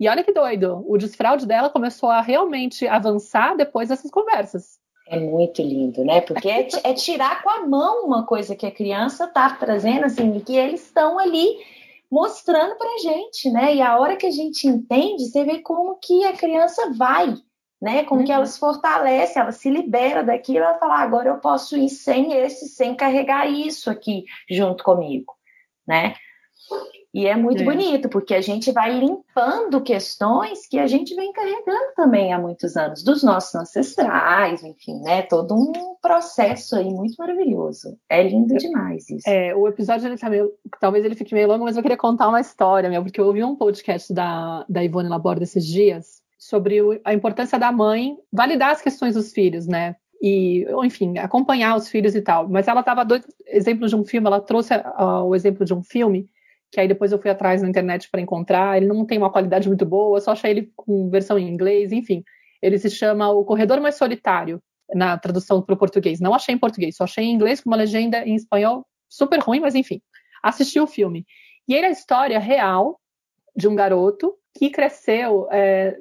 E 0.00 0.08
olha 0.08 0.24
que 0.24 0.32
doido, 0.32 0.82
o 0.88 0.96
desfraude 0.96 1.46
dela 1.46 1.68
começou 1.68 2.08
a 2.08 2.22
realmente 2.22 2.88
avançar 2.88 3.54
depois 3.54 3.90
dessas 3.90 4.10
conversas. 4.10 4.78
É 5.06 5.20
muito 5.20 5.60
lindo, 5.60 6.02
né? 6.06 6.22
Porque 6.22 6.48
é, 6.48 6.68
é 6.84 6.94
tirar 6.94 7.42
com 7.42 7.50
a 7.50 7.66
mão 7.66 8.06
uma 8.06 8.24
coisa 8.24 8.56
que 8.56 8.64
a 8.64 8.70
criança 8.70 9.24
está 9.24 9.50
trazendo, 9.50 10.06
assim, 10.06 10.40
que 10.40 10.56
eles 10.56 10.86
estão 10.86 11.18
ali 11.18 11.58
mostrando 12.10 12.76
pra 12.76 12.98
gente, 12.98 13.50
né? 13.50 13.74
E 13.74 13.82
a 13.82 13.98
hora 13.98 14.16
que 14.16 14.26
a 14.26 14.30
gente 14.30 14.66
entende, 14.66 15.26
você 15.26 15.44
vê 15.44 15.60
como 15.60 15.96
que 15.96 16.24
a 16.24 16.32
criança 16.32 16.92
vai, 16.96 17.34
né? 17.80 18.04
Como 18.04 18.20
uhum. 18.20 18.26
que 18.26 18.32
ela 18.32 18.46
se 18.46 18.58
fortalece, 18.58 19.38
ela 19.38 19.52
se 19.52 19.70
libera 19.70 20.24
daquilo, 20.24 20.58
ela 20.64 20.78
fala, 20.78 20.96
ah, 20.96 21.02
agora 21.02 21.28
eu 21.28 21.38
posso 21.38 21.76
ir 21.76 21.88
sem 21.88 22.32
esse, 22.32 22.68
sem 22.68 22.94
carregar 22.94 23.46
isso 23.48 23.88
aqui 23.90 24.24
junto 24.48 24.82
comigo, 24.82 25.32
né? 25.86 26.14
E 27.12 27.26
é 27.26 27.36
muito 27.36 27.62
é. 27.62 27.64
bonito, 27.64 28.08
porque 28.08 28.34
a 28.34 28.40
gente 28.40 28.70
vai 28.70 28.96
limpando 28.96 29.80
questões 29.80 30.66
que 30.68 30.78
a 30.78 30.86
gente 30.86 31.14
vem 31.14 31.32
carregando 31.32 31.94
também 31.96 32.32
há 32.32 32.38
muitos 32.38 32.76
anos, 32.76 33.02
dos 33.02 33.22
nossos 33.22 33.52
ancestrais, 33.54 34.62
enfim, 34.62 35.00
né? 35.00 35.22
Todo 35.22 35.54
um 35.54 35.96
processo 36.00 36.76
aí 36.76 36.88
muito 36.88 37.16
maravilhoso. 37.18 37.98
É 38.08 38.22
lindo 38.22 38.54
demais 38.56 39.10
isso. 39.10 39.28
É, 39.28 39.54
o 39.54 39.66
episódio 39.66 40.06
ele 40.06 40.16
tá 40.16 40.30
meio. 40.30 40.52
Talvez 40.80 41.04
ele 41.04 41.16
fique 41.16 41.34
meio 41.34 41.48
longo, 41.48 41.64
mas 41.64 41.76
eu 41.76 41.82
queria 41.82 41.96
contar 41.96 42.28
uma 42.28 42.40
história, 42.40 42.88
meu, 42.88 43.02
porque 43.02 43.20
eu 43.20 43.26
ouvi 43.26 43.42
um 43.42 43.56
podcast 43.56 44.12
da, 44.14 44.64
da 44.68 44.84
Ivone 44.84 45.08
Laborde 45.08 45.42
esses 45.42 45.66
dias 45.66 46.22
sobre 46.38 46.80
o, 46.80 47.00
a 47.04 47.12
importância 47.12 47.58
da 47.58 47.72
mãe 47.72 48.16
validar 48.32 48.70
as 48.70 48.80
questões 48.80 49.14
dos 49.14 49.32
filhos, 49.32 49.66
né? 49.66 49.96
e, 50.22 50.66
enfim, 50.84 51.16
acompanhar 51.16 51.74
os 51.76 51.88
filhos 51.88 52.14
e 52.14 52.20
tal. 52.20 52.46
Mas 52.46 52.68
ela 52.68 52.80
estava 52.80 53.04
dois 53.04 53.22
exemplos 53.46 53.90
de 53.90 53.96
um 53.96 54.04
filme, 54.04 54.26
ela 54.26 54.40
trouxe 54.40 54.74
uh, 54.74 55.24
o 55.24 55.34
exemplo 55.34 55.64
de 55.64 55.72
um 55.72 55.82
filme 55.82 56.28
que 56.70 56.80
aí 56.80 56.86
depois 56.86 57.12
eu 57.12 57.18
fui 57.18 57.30
atrás 57.30 57.62
na 57.62 57.68
internet 57.68 58.08
para 58.10 58.20
encontrar. 58.20 58.76
Ele 58.76 58.86
não 58.86 59.04
tem 59.04 59.18
uma 59.18 59.30
qualidade 59.30 59.68
muito 59.68 59.84
boa, 59.84 60.20
só 60.20 60.32
achei 60.32 60.50
ele 60.50 60.72
com 60.76 61.10
versão 61.10 61.38
em 61.38 61.48
inglês, 61.48 61.92
enfim. 61.92 62.22
Ele 62.62 62.78
se 62.78 62.90
chama 62.90 63.30
O 63.30 63.44
Corredor 63.44 63.80
Mais 63.80 63.96
Solitário, 63.96 64.62
na 64.94 65.18
tradução 65.18 65.62
para 65.62 65.74
o 65.74 65.78
português. 65.78 66.20
Não 66.20 66.34
achei 66.34 66.54
em 66.54 66.58
português, 66.58 66.96
só 66.96 67.04
achei 67.04 67.24
em 67.24 67.32
inglês 67.32 67.60
com 67.60 67.70
uma 67.70 67.76
legenda 67.76 68.24
em 68.26 68.34
espanhol 68.34 68.86
super 69.08 69.40
ruim, 69.40 69.60
mas 69.60 69.74
enfim. 69.74 70.00
Assisti 70.42 70.80
o 70.80 70.86
filme. 70.86 71.26
E 71.66 71.74
ele 71.74 71.86
é 71.86 71.88
a 71.88 71.92
história 71.92 72.38
real 72.38 73.00
de 73.56 73.68
um 73.68 73.74
garoto 73.74 74.34
que 74.56 74.70
cresceu 74.70 75.48
é, 75.50 75.96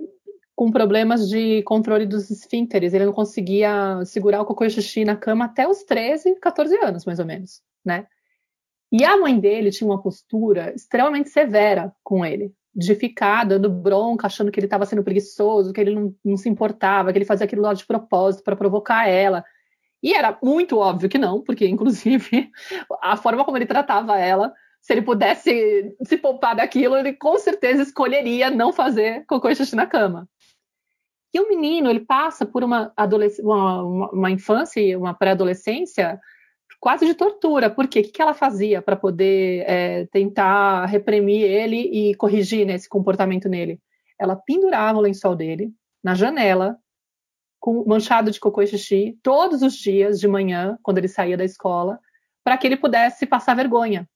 com 0.56 0.72
problemas 0.72 1.30
de 1.30 1.62
controle 1.64 2.06
dos 2.06 2.30
esfínteres. 2.30 2.94
Ele 2.94 3.06
não 3.06 3.14
conseguia 3.14 4.04
segurar 4.06 4.42
o 4.42 4.46
cocô 4.46 4.66
e 4.66 4.70
xixi 4.70 5.06
na 5.06 5.16
cama 5.16 5.46
até 5.46 5.68
os 5.68 5.84
13, 5.84 6.36
14 6.36 6.76
anos, 6.78 7.06
mais 7.06 7.20
ou 7.20 7.26
menos, 7.26 7.62
né? 7.84 8.08
E 8.92 9.04
a 9.06 9.18
mãe 9.18 9.40
dele 9.40 9.72
tinha 9.72 9.90
uma 9.90 10.02
postura 10.02 10.74
extremamente 10.74 11.30
severa 11.30 11.94
com 12.04 12.26
ele, 12.26 12.52
de 12.74 12.96
ficar 12.96 13.46
dando 13.46 13.70
bronca, 13.70 14.28
achando 14.28 14.52
que 14.52 14.60
ele 14.60 14.66
estava 14.68 14.86
sendo 14.86 15.04
preguiçoso, 15.04 15.72
que 15.74 15.82
ele 15.82 15.94
não, 15.94 16.16
não, 16.26 16.38
se 16.38 16.50
importava, 16.50 17.12
que 17.12 17.18
ele 17.18 17.26
fazia 17.26 17.46
aquilo 17.46 17.62
lá 17.62 17.74
de 17.74 17.86
propósito 17.86 18.44
para 18.44 18.56
provocar 18.56 19.08
ela. 19.08 19.44
E 20.02 20.14
era 20.14 20.38
muito 20.42 20.78
óbvio 20.78 21.10
que 21.10 21.18
não, 21.18 21.42
porque, 21.42 21.68
inclusive, 21.68 22.50
a 23.02 23.16
forma 23.18 23.46
como 23.46 23.58
ele 23.58 23.66
tratava 23.66 24.18
ela, 24.18 24.54
se 24.82 24.94
ele 24.94 25.02
pudesse 25.02 25.96
se 26.04 26.18
poupar 26.18 26.56
daquilo, 26.56 26.96
ele 26.96 27.14
com 27.14 27.38
certeza 27.38 27.84
escolheria 27.84 28.50
não 28.50 28.72
fazer 28.72 29.26
cocô 29.28 29.50
e 29.50 29.56
xixi 29.56 29.76
na 29.76 29.86
cama. 29.86 30.28
E 31.34 31.40
o 31.40 31.48
menino, 31.48 31.90
ele 31.90 32.00
passa 32.00 32.46
por 32.46 32.64
uma, 32.64 32.92
uma, 33.44 33.84
uma, 34.12 34.32
infância 34.32 34.80
e 34.80 34.96
uma 34.96 35.14
pré-adolescência 35.14 36.20
quase 36.80 37.06
de 37.06 37.14
tortura. 37.14 37.70
Por 37.70 37.88
quê? 37.88 38.00
O 38.00 38.12
que 38.12 38.22
ela 38.22 38.34
fazia 38.34 38.82
para 38.82 38.96
poder 38.96 39.64
é, 39.68 40.06
tentar 40.08 40.86
reprimir 40.86 41.44
ele 41.44 41.78
e 41.78 42.16
corrigir 42.16 42.66
né, 42.66 42.76
esse 42.76 42.88
comportamento 42.88 43.50
nele? 43.50 43.80
Ela 44.18 44.36
pendurava 44.36 44.98
o 44.98 45.02
lençol 45.02 45.36
dele 45.36 45.74
na 46.04 46.16
janela, 46.16 46.78
com 47.60 47.84
manchado 47.86 48.32
de 48.32 48.40
cocô 48.40 48.62
e 48.62 48.68
xixi, 48.68 49.20
todos 49.22 49.62
os 49.62 49.74
dias 49.74 50.20
de 50.20 50.28
manhã, 50.28 50.78
quando 50.82 50.98
ele 50.98 51.10
saía 51.10 51.36
da 51.36 51.44
escola, 51.44 52.00
para 52.44 52.58
que 52.58 52.66
ele 52.66 52.78
pudesse 52.78 53.26
passar 53.26 53.56
vergonha 53.56 54.08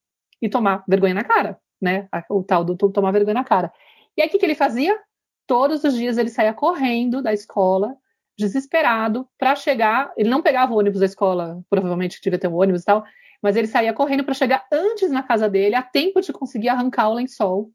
e 0.42 0.48
tomar 0.48 0.84
vergonha 0.88 1.14
na 1.14 1.24
cara, 1.24 1.60
né? 1.82 2.08
O 2.30 2.42
tal 2.42 2.64
do 2.64 2.76
tomar 2.76 3.12
vergonha 3.12 3.36
na 3.36 3.44
cara. 3.44 3.72
E 4.16 4.22
aí 4.22 4.28
o 4.28 4.32
que, 4.32 4.38
que 4.38 4.46
ele 4.46 4.56
fazia? 4.56 4.98
Todos 5.46 5.84
os 5.84 5.94
dias 5.94 6.18
ele 6.18 6.30
saía 6.30 6.54
correndo 6.54 7.22
da 7.22 7.34
escola 7.34 7.96
desesperado 8.38 9.28
para 9.38 9.56
chegar. 9.56 10.12
Ele 10.18 10.30
não 10.30 10.42
pegava 10.42 10.74
o 10.74 10.78
ônibus 10.78 11.00
da 11.00 11.06
escola, 11.06 11.64
provavelmente 11.70 12.20
devia 12.22 12.40
ter 12.40 12.48
um 12.48 12.56
ônibus 12.56 12.82
e 12.82 12.86
tal, 12.86 13.04
mas 13.42 13.56
ele 13.56 13.68
saía 13.68 13.94
correndo 13.94 14.24
para 14.24 14.34
chegar 14.34 14.66
antes 14.72 15.12
na 15.12 15.24
casa 15.24 15.50
dele, 15.50 15.76
a 15.76 15.82
tempo 15.82 16.22
de 16.22 16.32
conseguir 16.34 16.70
arrancar 16.70 17.10
o 17.10 17.14
lençol 17.14 17.72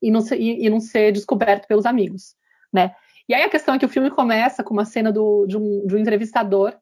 e 0.00 0.10
não 0.10 0.20
ser, 0.20 0.40
e, 0.40 0.66
e 0.66 0.70
não 0.70 0.80
ser 0.80 1.12
descoberto 1.12 1.66
pelos 1.66 1.86
amigos, 1.86 2.34
né? 2.72 2.94
E 3.28 3.34
aí 3.34 3.42
a 3.42 3.48
questão 3.48 3.74
é 3.74 3.78
que 3.78 3.86
o 3.86 3.88
filme 3.88 4.10
começa 4.10 4.62
com 4.62 4.72
uma 4.72 4.84
cena 4.84 5.10
do, 5.10 5.46
de, 5.46 5.56
um, 5.56 5.86
de 5.86 5.96
um 5.96 5.98
entrevistador 5.98 6.76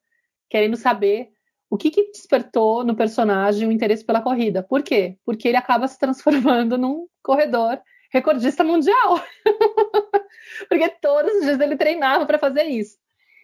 querendo 0.50 0.76
saber 0.76 1.30
O 1.70 1.76
que, 1.76 1.90
que 1.90 2.12
despertou 2.12 2.84
no 2.84 2.94
personagem 2.94 3.66
o 3.66 3.72
interesse 3.72 4.04
pela 4.04 4.20
corrida? 4.20 4.62
Por 4.62 4.82
quê? 4.82 5.18
Porque 5.24 5.48
ele 5.48 5.56
acaba 5.56 5.88
se 5.88 5.98
transformando 5.98 6.78
num 6.78 7.08
corredor 7.22 7.80
recordista 8.12 8.62
mundial. 8.62 9.20
Porque 10.68 10.88
todos 11.00 11.34
os 11.34 11.42
dias 11.42 11.60
ele 11.60 11.76
treinava 11.76 12.26
para 12.26 12.38
fazer 12.38 12.64
isso. 12.64 12.96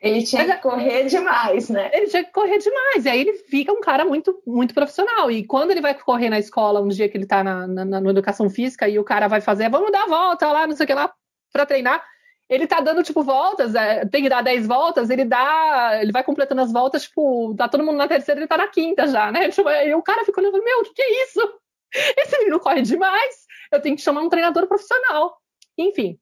Ele 0.03 0.23
tinha 0.23 0.47
que 0.47 0.63
correr 0.63 1.05
demais, 1.05 1.69
né? 1.69 1.91
Ele 1.93 2.07
tinha 2.07 2.25
que 2.25 2.33
correr 2.33 2.57
demais. 2.57 3.05
E 3.05 3.09
aí 3.09 3.21
ele 3.21 3.35
fica 3.35 3.71
um 3.71 3.83
cara 3.83 4.03
muito, 4.03 4.43
muito 4.47 4.73
profissional. 4.73 5.31
E 5.31 5.47
quando 5.47 5.73
ele 5.73 5.83
vai 5.83 5.95
correr 5.95 6.31
na 6.31 6.39
escola, 6.39 6.81
um 6.81 6.89
dia 6.89 7.07
que 7.07 7.19
ele 7.19 7.25
está 7.25 7.45
na, 7.45 7.67
na, 7.67 7.85
na, 7.85 8.11
educação 8.11 8.49
física, 8.49 8.89
e 8.89 8.99
o 8.99 9.05
cara 9.05 9.29
vai 9.29 9.43
fazer, 9.43 9.69
vamos 9.69 9.93
dar 9.93 10.05
a 10.05 10.07
volta 10.07 10.51
lá, 10.51 10.67
não 10.67 10.75
sei 10.75 10.85
o 10.85 10.87
que 10.87 10.95
lá, 10.95 11.13
para 11.53 11.67
treinar. 11.67 12.03
Ele 12.49 12.67
tá 12.67 12.81
dando, 12.81 13.03
tipo, 13.03 13.23
voltas, 13.23 13.75
é, 13.75 14.07
tem 14.07 14.23
que 14.23 14.29
dar 14.29 14.43
10 14.43 14.67
voltas, 14.67 15.11
ele 15.11 15.25
dá. 15.25 15.99
Ele 16.01 16.13
vai 16.13 16.25
completando 16.25 16.63
as 16.63 16.73
voltas, 16.73 17.03
tipo, 17.03 17.55
tá 17.55 17.69
todo 17.69 17.85
mundo 17.85 17.99
na 17.99 18.09
terceira, 18.09 18.41
ele 18.41 18.49
tá 18.49 18.57
na 18.57 18.69
quinta 18.69 19.07
já, 19.07 19.31
né? 19.31 19.51
Tipo, 19.51 19.69
e 19.69 19.95
o 19.95 20.03
cara 20.03 20.25
fica 20.25 20.41
olhando, 20.41 20.65
meu, 20.65 20.81
o 20.81 20.83
que, 20.85 20.95
que 20.95 21.03
é 21.03 21.25
isso? 21.25 21.41
Esse 22.17 22.39
menino 22.39 22.59
corre 22.59 22.83
demais, 22.83 23.47
eu 23.71 23.83
tenho 23.83 23.97
que 23.97 24.03
chamar 24.03 24.23
um 24.23 24.31
treinador 24.31 24.67
profissional. 24.67 25.37
Enfim, 25.77 26.19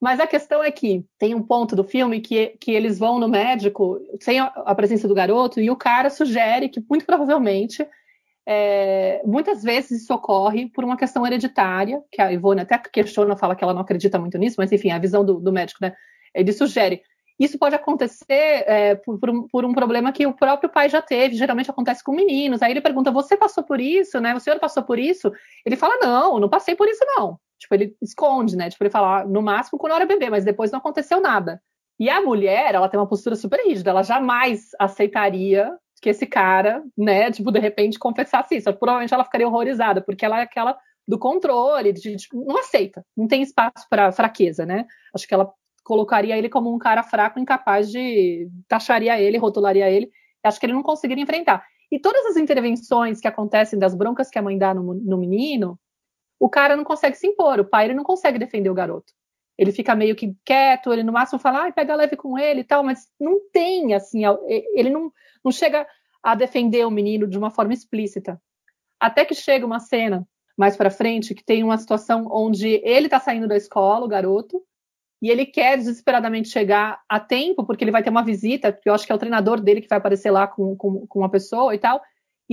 mas 0.00 0.20
a 0.20 0.26
questão 0.26 0.62
é 0.62 0.70
que 0.70 1.04
tem 1.18 1.34
um 1.34 1.42
ponto 1.42 1.74
do 1.74 1.82
filme 1.82 2.20
que, 2.20 2.48
que 2.60 2.70
eles 2.70 2.98
vão 2.98 3.18
no 3.18 3.28
médico 3.28 3.98
sem 4.20 4.38
a, 4.38 4.74
presença 4.74 5.08
do 5.08 5.14
garoto 5.14 5.60
e 5.60 5.70
o 5.70 5.76
cara 5.76 6.10
sugere 6.10 6.68
que, 6.68 6.84
muito 6.88 7.06
provavelmente, 7.06 7.86
é, 8.46 9.22
muitas 9.24 9.62
vezes 9.62 10.02
isso 10.02 10.14
ocorre 10.14 10.68
por 10.68 10.84
uma 10.84 10.96
questão 10.96 11.26
hereditária, 11.26 12.02
que 12.12 12.20
a 12.20 12.30
Ivone 12.30 12.60
até 12.60 12.78
questiona, 12.78 13.36
fala 13.36 13.56
que 13.56 13.64
ela 13.64 13.74
não 13.74 13.80
acredita 13.80 14.18
muito 14.18 14.36
nisso, 14.38 14.56
mas 14.58 14.70
enfim, 14.70 14.90
a 14.90 14.98
visão 14.98 15.24
do, 15.24 15.40
do 15.40 15.52
médico, 15.52 15.78
né? 15.82 15.94
Ele 16.34 16.52
sugere. 16.52 17.02
Isso 17.38 17.58
pode 17.58 17.74
acontecer 17.74 18.64
é, 18.66 18.94
por, 18.94 19.18
por, 19.18 19.30
um, 19.30 19.48
por, 19.48 19.64
um, 19.64 19.74
problema 19.74 20.12
que 20.12 20.26
o 20.26 20.32
próprio 20.32 20.70
pai 20.70 20.88
já 20.88 21.02
teve, 21.02 21.36
geralmente 21.36 21.70
acontece 21.70 22.02
com 22.02 22.12
meninos. 22.12 22.62
Aí 22.62 22.70
ele 22.70 22.80
pergunta: 22.80 23.10
Você 23.10 23.36
passou 23.36 23.62
por 23.62 23.80
isso, 23.80 24.20
né? 24.20 24.34
O 24.34 24.40
senhor 24.40 24.58
passou 24.58 24.82
por 24.82 24.98
isso? 24.98 25.30
Ele 25.64 25.76
fala: 25.76 25.98
Não, 25.98 26.38
não 26.40 26.48
passei 26.48 26.74
por 26.74 26.88
isso, 26.88 27.04
não. 27.04 27.38
Tipo, 27.66 27.74
ele 27.74 27.96
esconde, 28.00 28.56
né? 28.56 28.70
Tipo, 28.70 28.84
ele 28.84 28.90
fala, 28.90 29.20
ah, 29.20 29.26
no 29.26 29.42
máximo 29.42 29.78
quando 29.78 29.94
era 29.94 30.06
bebê, 30.06 30.30
mas 30.30 30.44
depois 30.44 30.70
não 30.70 30.78
aconteceu 30.78 31.20
nada. 31.20 31.60
E 31.98 32.08
a 32.08 32.20
mulher, 32.20 32.74
ela 32.74 32.88
tem 32.88 32.98
uma 32.98 33.08
postura 33.08 33.34
super 33.34 33.58
rígida, 33.60 33.90
ela 33.90 34.02
jamais 34.02 34.70
aceitaria 34.78 35.76
que 36.00 36.10
esse 36.10 36.26
cara, 36.26 36.84
né, 36.96 37.30
tipo, 37.32 37.50
de 37.50 37.58
repente 37.58 37.98
confessasse 37.98 38.54
isso. 38.56 38.72
Provavelmente 38.74 39.12
ela 39.12 39.24
ficaria 39.24 39.48
horrorizada, 39.48 40.00
porque 40.00 40.24
ela 40.24 40.38
é 40.38 40.42
aquela 40.42 40.78
do 41.08 41.18
controle, 41.18 41.92
de, 41.92 42.16
tipo, 42.16 42.44
não 42.44 42.58
aceita, 42.58 43.04
não 43.16 43.26
tem 43.26 43.42
espaço 43.42 43.86
para 43.90 44.12
fraqueza, 44.12 44.64
né? 44.64 44.86
Acho 45.14 45.26
que 45.26 45.34
ela 45.34 45.52
colocaria 45.82 46.36
ele 46.36 46.48
como 46.48 46.72
um 46.72 46.78
cara 46.78 47.02
fraco, 47.02 47.40
incapaz 47.40 47.90
de 47.90 48.48
taxaria 48.68 49.18
ele, 49.20 49.38
rotularia 49.38 49.90
ele. 49.90 50.10
Acho 50.44 50.60
que 50.60 50.66
ele 50.66 50.72
não 50.72 50.82
conseguiria 50.82 51.22
enfrentar. 51.22 51.64
E 51.90 51.98
todas 51.98 52.26
as 52.26 52.36
intervenções 52.36 53.20
que 53.20 53.28
acontecem 53.28 53.78
das 53.78 53.94
broncas 53.94 54.28
que 54.28 54.38
a 54.38 54.42
mãe 54.42 54.58
dá 54.58 54.74
no, 54.74 54.94
no 54.94 55.16
menino, 55.16 55.78
o 56.38 56.48
cara 56.48 56.76
não 56.76 56.84
consegue 56.84 57.16
se 57.16 57.26
impor, 57.26 57.60
o 57.60 57.64
pai 57.64 57.86
ele 57.86 57.94
não 57.94 58.04
consegue 58.04 58.38
defender 58.38 58.70
o 58.70 58.74
garoto. 58.74 59.12
Ele 59.58 59.72
fica 59.72 59.94
meio 59.94 60.14
que 60.14 60.36
quieto, 60.44 60.92
ele 60.92 61.02
no 61.02 61.12
máximo 61.12 61.38
fala, 61.38 61.66
ah, 61.66 61.72
pega 61.72 61.94
leve 61.94 62.16
com 62.16 62.38
ele 62.38 62.60
e 62.60 62.64
tal, 62.64 62.82
mas 62.82 63.08
não 63.18 63.40
tem, 63.50 63.94
assim, 63.94 64.22
ele 64.74 64.90
não, 64.90 65.10
não 65.42 65.50
chega 65.50 65.86
a 66.22 66.34
defender 66.34 66.84
o 66.86 66.90
menino 66.90 67.26
de 67.26 67.38
uma 67.38 67.50
forma 67.50 67.72
explícita. 67.72 68.40
Até 69.00 69.24
que 69.24 69.34
chega 69.34 69.64
uma 69.64 69.80
cena 69.80 70.26
mais 70.56 70.76
para 70.76 70.90
frente 70.90 71.34
que 71.34 71.44
tem 71.44 71.62
uma 71.62 71.78
situação 71.78 72.28
onde 72.30 72.80
ele 72.82 73.08
tá 73.08 73.20
saindo 73.20 73.48
da 73.48 73.56
escola, 73.56 74.04
o 74.04 74.08
garoto, 74.08 74.62
e 75.20 75.30
ele 75.30 75.46
quer 75.46 75.76
desesperadamente 75.78 76.48
chegar 76.48 77.00
a 77.08 77.18
tempo, 77.18 77.64
porque 77.64 77.82
ele 77.84 77.90
vai 77.90 78.02
ter 78.02 78.10
uma 78.10 78.24
visita, 78.24 78.72
que 78.72 78.88
eu 78.88 78.94
acho 78.94 79.06
que 79.06 79.12
é 79.12 79.14
o 79.14 79.18
treinador 79.18 79.60
dele 79.60 79.80
que 79.80 79.88
vai 79.88 79.98
aparecer 79.98 80.30
lá 80.30 80.46
com, 80.46 80.76
com, 80.76 81.06
com 81.06 81.18
uma 81.18 81.30
pessoa 81.30 81.74
e 81.74 81.78
tal, 81.78 82.02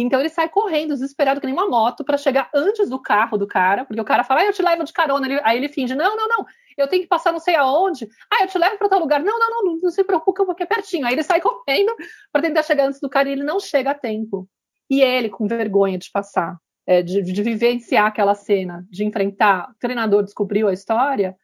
então 0.02 0.20
ele 0.20 0.30
sai 0.30 0.50
correndo, 0.50 0.94
desesperado, 0.94 1.40
que 1.40 1.46
nem 1.46 1.56
uma 1.56 1.70
moto, 1.70 2.04
para 2.04 2.18
chegar 2.18 2.50
antes 2.54 2.90
do 2.90 3.00
carro 3.00 3.38
do 3.38 3.46
cara, 3.46 3.86
porque 3.86 4.02
o 4.02 4.06
cara 4.06 4.24
fala, 4.24 4.42
ah, 4.42 4.46
eu 4.46 4.54
te 4.54 4.62
levo 4.62 4.84
de 4.84 4.92
carona. 4.92 5.28
Ele, 5.28 5.40
aí 5.44 5.58
ele 5.58 5.70
finge, 5.70 5.94
não, 5.94 6.16
não, 6.16 6.28
não, 6.28 6.46
eu 6.78 6.88
tenho 6.88 7.04
que 7.04 7.08
passar 7.08 7.32
não 7.32 7.40
sei 7.40 7.56
aonde. 7.56 8.08
Ah, 8.32 8.44
eu 8.44 8.48
te 8.48 8.58
levo 8.58 8.78
para 8.78 8.90
tal 8.90 9.00
lugar. 9.00 9.22
Não, 9.22 9.38
não, 9.38 9.50
não, 9.50 9.66
não, 9.66 9.80
não 9.84 9.92
se 9.92 10.04
preocupe, 10.04 10.46
porque 10.46 10.64
é 10.64 10.66
pertinho. 10.66 11.06
Aí 11.06 11.14
ele 11.14 11.24
sai 11.24 11.40
correndo 11.40 11.94
para 12.32 12.42
tentar 12.42 12.64
chegar 12.64 12.86
antes 12.86 13.00
do 13.00 13.10
cara 13.10 13.30
e 13.30 13.34
ele 13.34 13.44
não 13.44 13.60
chega 13.60 13.92
a 13.92 13.96
tempo. 13.96 14.50
E 14.90 15.02
ele, 15.02 15.30
com 15.30 15.48
vergonha 15.48 15.98
de 15.98 16.10
passar, 16.12 16.58
é, 16.86 17.02
de, 17.02 17.22
de 17.22 17.44
vivenciar 17.44 18.08
aquela 18.08 18.36
cena, 18.36 18.86
de 18.90 19.06
enfrentar, 19.06 19.70
o 19.70 19.76
treinador 19.80 20.24
descobriu 20.24 20.68
a 20.68 20.74
história. 20.74 21.36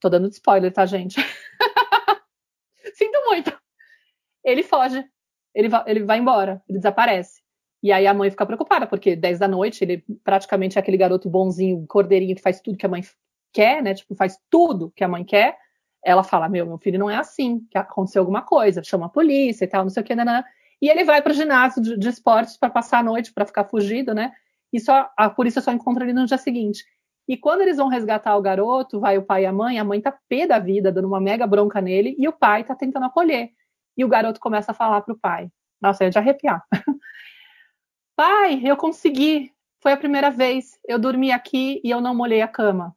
Tô 0.00 0.08
dando 0.08 0.28
spoiler, 0.28 0.72
tá, 0.72 0.84
gente? 0.84 1.16
Sinto 2.94 3.24
muito. 3.26 3.56
Ele 4.44 4.62
foge. 4.62 5.04
Ele, 5.54 5.68
va 5.68 5.84
ele 5.86 6.02
vai 6.02 6.18
embora, 6.18 6.60
ele 6.68 6.78
desaparece. 6.78 7.43
E 7.84 7.92
aí 7.92 8.06
a 8.06 8.14
mãe 8.14 8.30
fica 8.30 8.46
preocupada, 8.46 8.86
porque 8.86 9.14
10 9.14 9.38
da 9.40 9.46
noite 9.46 9.84
ele 9.84 10.02
praticamente 10.24 10.78
é 10.78 10.80
aquele 10.80 10.96
garoto 10.96 11.28
bonzinho, 11.28 11.84
cordeirinho, 11.86 12.34
que 12.34 12.40
faz 12.40 12.58
tudo 12.58 12.78
que 12.78 12.86
a 12.86 12.88
mãe 12.88 13.02
quer, 13.52 13.82
né? 13.82 13.92
Tipo, 13.92 14.14
faz 14.14 14.38
tudo 14.48 14.90
que 14.96 15.04
a 15.04 15.08
mãe 15.08 15.22
quer. 15.22 15.54
Ela 16.02 16.24
fala: 16.24 16.48
Meu, 16.48 16.64
meu 16.64 16.78
filho 16.78 16.98
não 16.98 17.10
é 17.10 17.16
assim, 17.16 17.60
que 17.70 17.76
aconteceu 17.76 18.22
alguma 18.22 18.40
coisa, 18.40 18.82
chama 18.82 19.04
a 19.04 19.10
polícia 19.10 19.66
e 19.66 19.68
tal, 19.68 19.82
não 19.82 19.90
sei 19.90 20.02
o 20.02 20.06
que, 20.06 20.14
né? 20.14 20.42
E 20.80 20.88
ele 20.88 21.04
vai 21.04 21.20
para 21.20 21.32
o 21.32 21.34
ginásio 21.34 21.82
de, 21.82 21.98
de 21.98 22.08
esportes 22.08 22.56
para 22.56 22.70
passar 22.70 23.00
a 23.00 23.02
noite, 23.02 23.34
para 23.34 23.44
ficar 23.44 23.64
fugido, 23.64 24.14
né? 24.14 24.32
E 24.72 24.80
só, 24.80 25.10
a 25.14 25.28
polícia 25.28 25.60
só 25.60 25.70
encontra 25.70 26.04
ele 26.04 26.14
no 26.14 26.24
dia 26.24 26.38
seguinte. 26.38 26.86
E 27.28 27.36
quando 27.36 27.60
eles 27.60 27.76
vão 27.76 27.88
resgatar 27.88 28.34
o 28.34 28.40
garoto, 28.40 28.98
vai 28.98 29.18
o 29.18 29.22
pai 29.22 29.42
e 29.42 29.46
a 29.46 29.52
mãe, 29.52 29.78
a 29.78 29.84
mãe 29.84 30.00
tá 30.00 30.18
pé 30.26 30.46
da 30.46 30.58
vida, 30.58 30.90
dando 30.90 31.08
uma 31.08 31.20
mega 31.20 31.46
bronca 31.46 31.82
nele, 31.82 32.16
e 32.18 32.26
o 32.26 32.32
pai 32.32 32.64
tá 32.64 32.74
tentando 32.74 33.04
acolher. 33.04 33.50
E 33.94 34.04
o 34.06 34.08
garoto 34.08 34.40
começa 34.40 34.72
a 34.72 34.74
falar 34.74 35.02
pro 35.02 35.18
pai. 35.18 35.50
Nossa, 35.80 36.04
é 36.04 36.08
de 36.08 36.18
arrepiar. 36.18 36.62
Pai, 38.16 38.60
eu 38.64 38.76
consegui. 38.76 39.52
Foi 39.80 39.92
a 39.92 39.96
primeira 39.96 40.30
vez. 40.30 40.78
Eu 40.86 40.98
dormi 40.98 41.32
aqui 41.32 41.80
e 41.84 41.90
eu 41.90 42.00
não 42.00 42.14
molhei 42.14 42.40
a 42.40 42.48
cama. 42.48 42.96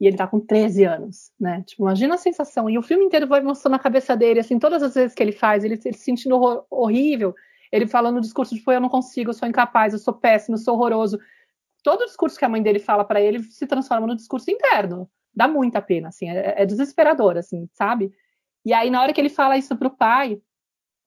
E 0.00 0.06
ele 0.06 0.16
tá 0.16 0.26
com 0.26 0.40
13 0.40 0.84
anos, 0.84 1.32
né? 1.38 1.62
Tipo, 1.62 1.82
imagina 1.82 2.14
a 2.14 2.18
sensação. 2.18 2.68
E 2.68 2.78
o 2.78 2.82
filme 2.82 3.04
inteiro 3.04 3.26
vai 3.26 3.40
mostrando 3.40 3.74
a 3.74 3.78
cabeça 3.78 4.16
dele, 4.16 4.40
assim, 4.40 4.58
todas 4.58 4.82
as 4.82 4.94
vezes 4.94 5.14
que 5.14 5.22
ele 5.22 5.32
faz, 5.32 5.64
ele, 5.64 5.80
ele 5.84 5.96
se 5.96 6.04
sentindo 6.04 6.66
horrível. 6.70 7.34
Ele 7.70 7.86
falando 7.86 8.18
o 8.18 8.20
discurso 8.20 8.52
de, 8.54 8.58
tipo, 8.58 8.72
eu 8.72 8.80
não 8.80 8.88
consigo, 8.88 9.30
eu 9.30 9.34
sou 9.34 9.48
incapaz, 9.48 9.92
eu 9.92 9.98
sou 9.98 10.14
péssimo, 10.14 10.56
eu 10.56 10.60
sou 10.60 10.74
horroroso. 10.74 11.18
Todo 11.82 12.02
o 12.02 12.06
discurso 12.06 12.38
que 12.38 12.44
a 12.44 12.48
mãe 12.48 12.62
dele 12.62 12.78
fala 12.78 13.04
para 13.04 13.20
ele 13.20 13.42
se 13.42 13.66
transforma 13.66 14.06
no 14.06 14.16
discurso 14.16 14.50
interno. 14.50 15.08
Dá 15.34 15.48
muita 15.48 15.82
pena, 15.82 16.08
assim, 16.08 16.28
é, 16.30 16.62
é 16.62 16.66
desesperador, 16.66 17.36
assim, 17.36 17.68
sabe? 17.72 18.12
E 18.64 18.72
aí, 18.72 18.90
na 18.90 19.02
hora 19.02 19.12
que 19.12 19.20
ele 19.20 19.28
fala 19.28 19.56
isso 19.56 19.76
pro 19.76 19.90
pai, 19.90 20.40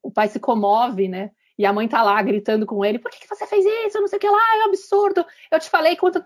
o 0.03 0.11
pai 0.11 0.27
se 0.27 0.39
comove, 0.39 1.07
né? 1.07 1.31
E 1.57 1.65
a 1.65 1.73
mãe 1.73 1.87
tá 1.87 2.03
lá 2.03 2.21
gritando 2.21 2.65
com 2.65 2.85
ele: 2.85 2.99
por 2.99 3.09
que, 3.09 3.19
que 3.19 3.27
você 3.27 3.47
fez 3.47 3.65
isso? 3.65 3.99
Não 3.99 4.07
sei 4.07 4.17
o 4.17 4.19
que 4.19 4.29
lá, 4.29 4.57
é 4.57 4.61
um 4.61 4.65
absurdo. 4.65 5.25
Eu 5.49 5.59
te 5.59 5.69
falei 5.69 5.95
quanto. 5.95 6.23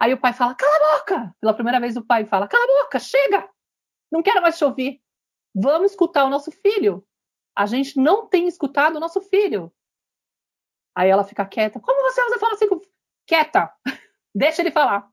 Aí 0.00 0.12
o 0.12 0.20
pai 0.20 0.32
fala: 0.32 0.54
cala 0.54 0.74
a 0.74 0.98
boca. 0.98 1.36
Pela 1.40 1.54
primeira 1.54 1.78
vez 1.78 1.96
o 1.96 2.04
pai 2.04 2.24
fala: 2.24 2.48
cala 2.48 2.64
a 2.64 2.82
boca, 2.84 2.98
chega. 2.98 3.48
Não 4.10 4.22
quero 4.22 4.42
mais 4.42 4.58
te 4.58 4.64
ouvir. 4.64 5.00
Vamos 5.54 5.92
escutar 5.92 6.24
o 6.24 6.30
nosso 6.30 6.50
filho. 6.50 7.04
A 7.54 7.64
gente 7.66 7.98
não 7.98 8.26
tem 8.26 8.46
escutado 8.48 8.96
o 8.96 9.00
nosso 9.00 9.20
filho. 9.22 9.72
Aí 10.94 11.08
ela 11.08 11.24
fica 11.24 11.46
quieta. 11.46 11.80
Como 11.80 12.02
você 12.10 12.20
usa 12.22 12.38
fala 12.38 12.54
assim? 12.54 12.66
Quieta. 13.26 13.72
Deixa 14.34 14.62
ele 14.62 14.70
falar. 14.70 15.08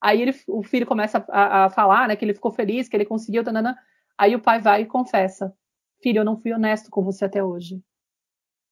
Aí 0.00 0.22
ele, 0.22 0.34
o 0.46 0.62
filho 0.62 0.86
começa 0.86 1.24
a, 1.30 1.64
a, 1.64 1.70
falar, 1.70 2.08
né, 2.08 2.16
que 2.16 2.24
ele 2.24 2.34
ficou 2.34 2.52
feliz, 2.52 2.88
que 2.88 2.96
ele 2.96 3.04
conseguiu, 3.04 3.42
tanana. 3.42 3.76
Aí 4.16 4.34
o 4.34 4.40
pai 4.40 4.60
vai 4.60 4.82
e 4.82 4.86
confessa: 4.86 5.52
Filho, 6.02 6.20
eu 6.20 6.24
não 6.24 6.40
fui 6.40 6.52
honesto 6.52 6.90
com 6.90 7.02
você 7.02 7.24
até 7.24 7.42
hoje 7.42 7.82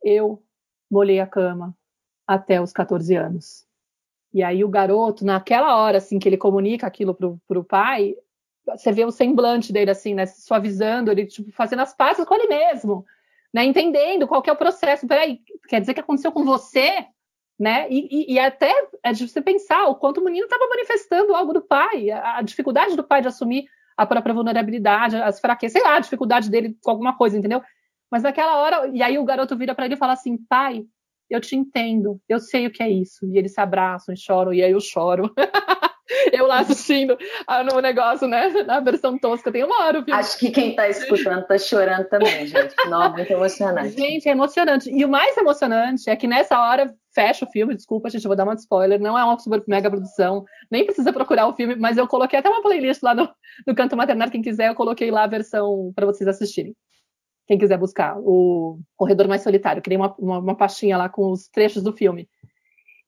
eu 0.05 0.43
molhei 0.91 1.19
a 1.19 1.27
cama 1.27 1.77
até 2.27 2.61
os 2.61 2.73
14 2.73 3.15
anos. 3.17 3.67
E 4.33 4.43
aí 4.43 4.65
o 4.65 4.69
garoto, 4.69 5.25
naquela 5.25 5.77
hora 5.77 5.99
assim 5.99 6.19
que 6.19 6.29
ele 6.29 6.37
comunica 6.37 6.87
aquilo 6.87 7.15
pro, 7.15 7.41
pro 7.47 7.65
pai, 7.65 8.15
você 8.67 8.93
vê 8.93 9.05
o 9.05 9.11
semblante 9.11 9.73
dele 9.73 9.91
assim, 9.91 10.15
né, 10.15 10.27
suavizando, 10.27 11.11
ele 11.11 11.27
tipo 11.27 11.53
fazendo 11.53 11.81
as 11.81 11.95
pazes 11.95 12.25
com 12.25 12.35
ele 12.35 12.49
mesmo, 12.49 13.05
né, 13.53 13.65
entendendo 13.65 14.27
qual 14.27 14.43
que 14.43 14.51
é 14.51 14.53
o 14.53 14.57
processo. 14.57 15.07
Peraí, 15.07 15.41
quer 15.69 15.81
dizer 15.81 15.95
que 15.95 16.01
aconteceu 16.01 16.33
com 16.33 16.45
você, 16.45 17.07
né? 17.59 17.87
E, 17.89 18.09
e, 18.11 18.35
e 18.35 18.39
até 18.39 18.73
é 19.03 19.13
de 19.13 19.29
você 19.29 19.41
pensar 19.41 19.87
o 19.87 19.95
quanto 19.95 20.21
o 20.21 20.25
menino 20.25 20.47
estava 20.47 20.67
manifestando 20.69 21.35
algo 21.35 21.53
do 21.53 21.63
pai, 21.63 22.11
a, 22.11 22.39
a, 22.39 22.43
dificuldade 22.43 22.97
do 22.97 23.05
pai 23.05 23.23
de 23.23 23.29
assumir 23.29 23.67
a 23.97 24.05
própria 24.05 24.35
vulnerabilidade, 24.35 25.17
as 25.17 25.39
fraquezas, 25.39 25.73
sei 25.73 25.83
lá, 25.83 25.97
a 25.97 26.01
dificuldade 26.01 26.51
dele 26.51 26.77
com 26.83 26.91
alguma 26.91 27.17
coisa, 27.17 27.39
entendeu? 27.39 27.63
Mas 28.15 28.23
naquela 28.23 28.59
hora, 28.59 28.89
e 28.95 29.03
aí 29.03 29.19
o 29.19 29.25
garoto 29.25 29.57
vira 29.57 29.75
para 29.75 29.87
ele 29.87 29.95
e 29.95 29.99
fala 29.99 30.13
assim: 30.13 30.37
pai, 30.49 30.85
eu 31.29 31.41
te 31.41 31.57
entendo, 31.57 32.21
eu 32.29 32.39
sei 32.39 32.69
o 32.69 32.71
que 32.71 32.81
é 32.81 32.89
isso. 32.89 33.27
E 33.27 33.37
eles 33.37 33.53
se 33.53 33.61
abraçam 33.61 34.15
e 34.15 34.17
choram, 34.17 34.55
e 34.55 34.63
aí 34.63 34.71
eu 34.71 34.79
choro. 34.79 35.35
eu 36.33 36.47
lá 36.47 36.61
assistindo 36.61 37.19
no 37.73 37.81
negócio, 37.81 38.29
né? 38.29 38.51
Na 38.63 38.79
versão 38.79 39.19
tosca, 39.19 39.51
tem 39.51 39.65
uma 39.65 39.83
hora. 39.83 40.01
Viu? 40.01 40.15
Acho 40.15 40.39
que 40.39 40.53
quem 40.53 40.77
tá 40.77 40.89
escutando 40.89 41.45
tá 41.45 41.59
chorando 41.59 42.09
também, 42.09 42.47
gente. 42.47 42.77
Não, 42.89 43.11
muito 43.11 43.33
emocionante. 43.33 43.99
Gente, 43.99 44.29
é 44.29 44.31
emocionante. 44.31 44.89
E 44.89 45.05
o 45.05 45.09
mais 45.09 45.37
emocionante 45.37 46.09
é 46.09 46.15
que 46.15 46.29
nessa 46.29 46.57
hora 46.61 46.95
fecha 47.13 47.45
o 47.45 47.51
filme, 47.51 47.75
desculpa, 47.75 48.09
gente, 48.11 48.25
eu 48.25 48.29
vou 48.29 48.37
dar 48.37 48.45
uma 48.45 48.55
spoiler, 48.55 49.01
não 49.01 49.19
é 49.19 49.25
uma 49.25 49.37
super 49.41 49.61
mega 49.67 49.91
produção, 49.91 50.45
nem 50.71 50.85
precisa 50.85 51.13
procurar 51.13 51.49
o 51.49 51.55
filme, 51.55 51.75
mas 51.75 51.97
eu 51.97 52.07
coloquei 52.07 52.39
até 52.39 52.49
uma 52.49 52.63
playlist 52.63 53.03
lá 53.03 53.13
no, 53.13 53.29
no 53.67 53.75
Canto 53.75 53.97
Maternário, 53.97 54.33
quem 54.33 54.43
quiser, 54.43 54.69
eu 54.69 54.75
coloquei 54.75 55.11
lá 55.11 55.25
a 55.25 55.29
versão 55.29 55.93
para 55.95 56.07
vocês 56.07 56.29
assistirem. 56.29 56.75
Quem 57.47 57.59
quiser 57.59 57.79
buscar, 57.79 58.19
o 58.19 58.79
Corredor 58.97 59.29
Mais 59.29 59.43
Solitário. 59.43 59.83
Criei 59.83 59.99
uma, 59.99 60.15
uma, 60.19 60.39
uma 60.39 60.57
pastinha 60.57 60.97
lá 60.97 61.09
com 61.09 61.31
os 61.31 61.49
trechos 61.49 61.83
do 61.83 61.93
filme. 61.93 62.29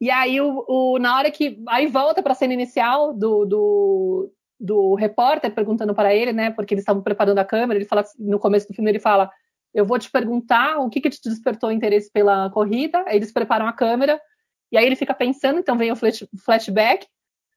E 0.00 0.10
aí, 0.10 0.40
o, 0.40 0.64
o, 0.68 0.98
na 0.98 1.16
hora 1.16 1.30
que. 1.30 1.62
Aí 1.68 1.86
volta 1.86 2.22
para 2.22 2.32
a 2.32 2.34
cena 2.34 2.52
inicial 2.52 3.14
do, 3.14 3.46
do, 3.46 4.32
do 4.60 4.94
repórter 4.94 5.54
perguntando 5.54 5.94
para 5.94 6.14
ele, 6.14 6.32
né? 6.32 6.50
Porque 6.50 6.74
eles 6.74 6.82
estavam 6.82 7.02
preparando 7.02 7.38
a 7.38 7.44
câmera. 7.44 7.78
Ele 7.78 7.88
fala 7.88 8.04
no 8.18 8.38
começo 8.38 8.68
do 8.68 8.74
filme, 8.74 8.90
ele 8.90 8.98
fala: 8.98 9.30
Eu 9.72 9.86
vou 9.86 9.98
te 9.98 10.10
perguntar 10.10 10.78
o 10.80 10.90
que, 10.90 11.00
que 11.00 11.08
te 11.08 11.20
despertou 11.22 11.72
interesse 11.72 12.10
pela 12.12 12.50
corrida. 12.50 13.02
Aí 13.06 13.16
eles 13.16 13.32
preparam 13.32 13.66
a 13.66 13.72
câmera. 13.72 14.20
E 14.70 14.76
aí 14.76 14.84
ele 14.84 14.96
fica 14.96 15.14
pensando, 15.14 15.60
então 15.60 15.78
vem 15.78 15.92
o 15.92 15.96
flash, 15.96 16.26
flashback 16.44 17.06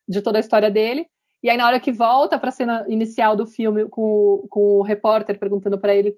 de 0.08 0.22
toda 0.22 0.38
a 0.38 0.40
história 0.40 0.70
dele. 0.70 1.08
E 1.42 1.50
aí, 1.50 1.58
na 1.58 1.66
hora 1.66 1.80
que 1.80 1.92
volta 1.92 2.38
para 2.38 2.50
a 2.50 2.52
cena 2.52 2.86
inicial 2.88 3.36
do 3.36 3.46
filme, 3.46 3.88
com, 3.90 4.46
com 4.50 4.78
o 4.78 4.82
repórter 4.82 5.38
perguntando 5.38 5.80
para 5.80 5.94
ele: 5.94 6.16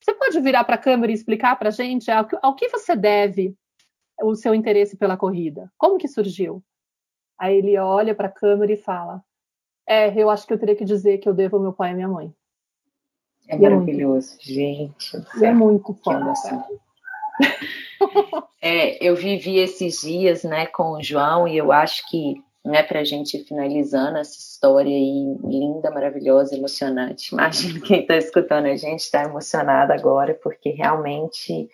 Você 0.00 0.14
pode 0.14 0.40
virar 0.40 0.64
para 0.64 0.76
a 0.76 0.78
câmera 0.78 1.12
e 1.12 1.14
explicar 1.14 1.56
para 1.56 1.68
a 1.68 1.72
gente 1.72 2.10
ao, 2.10 2.26
ao 2.42 2.54
que 2.54 2.68
você 2.68 2.94
deve 2.94 3.54
o 4.22 4.34
seu 4.34 4.54
interesse 4.54 4.96
pela 4.96 5.16
corrida? 5.16 5.70
Como 5.76 5.98
que 5.98 6.08
surgiu? 6.08 6.62
Aí 7.38 7.56
ele 7.56 7.78
olha 7.78 8.14
para 8.14 8.28
a 8.28 8.32
câmera 8.32 8.72
e 8.72 8.76
fala: 8.76 9.22
É, 9.86 10.12
eu 10.20 10.30
acho 10.30 10.46
que 10.46 10.52
eu 10.52 10.58
teria 10.58 10.76
que 10.76 10.84
dizer 10.84 11.18
que 11.18 11.28
eu 11.28 11.34
devo 11.34 11.56
ao 11.56 11.62
meu 11.62 11.72
pai 11.72 11.90
e 11.90 11.92
à 11.92 11.96
minha 11.96 12.08
mãe. 12.08 12.34
É 13.48 13.56
e 13.56 13.60
maravilhoso, 13.60 14.36
é 14.40 14.42
gente. 14.42 15.16
É 15.42 15.52
muito 15.52 15.94
foda. 15.94 16.32
É, 18.60 19.02
eu 19.04 19.14
vivi 19.14 19.58
esses 19.58 20.00
dias, 20.00 20.42
né, 20.42 20.66
com 20.66 20.92
o 20.92 21.02
João 21.02 21.46
e 21.46 21.56
eu 21.56 21.70
acho 21.70 22.08
que, 22.08 22.42
né, 22.64 22.82
para 22.82 23.00
a 23.00 23.04
gente 23.04 23.42
finalizando 23.44 24.18
essa 24.18 24.38
história 24.38 24.94
aí 24.94 25.36
linda, 25.44 25.90
maravilhosa, 25.90 26.56
emocionante. 26.56 27.32
Imagino 27.32 27.80
quem 27.80 28.00
está 28.00 28.16
escutando 28.16 28.66
a 28.66 28.76
gente 28.76 29.00
está 29.00 29.24
emocionado 29.24 29.92
agora 29.92 30.34
porque 30.34 30.70
realmente 30.70 31.68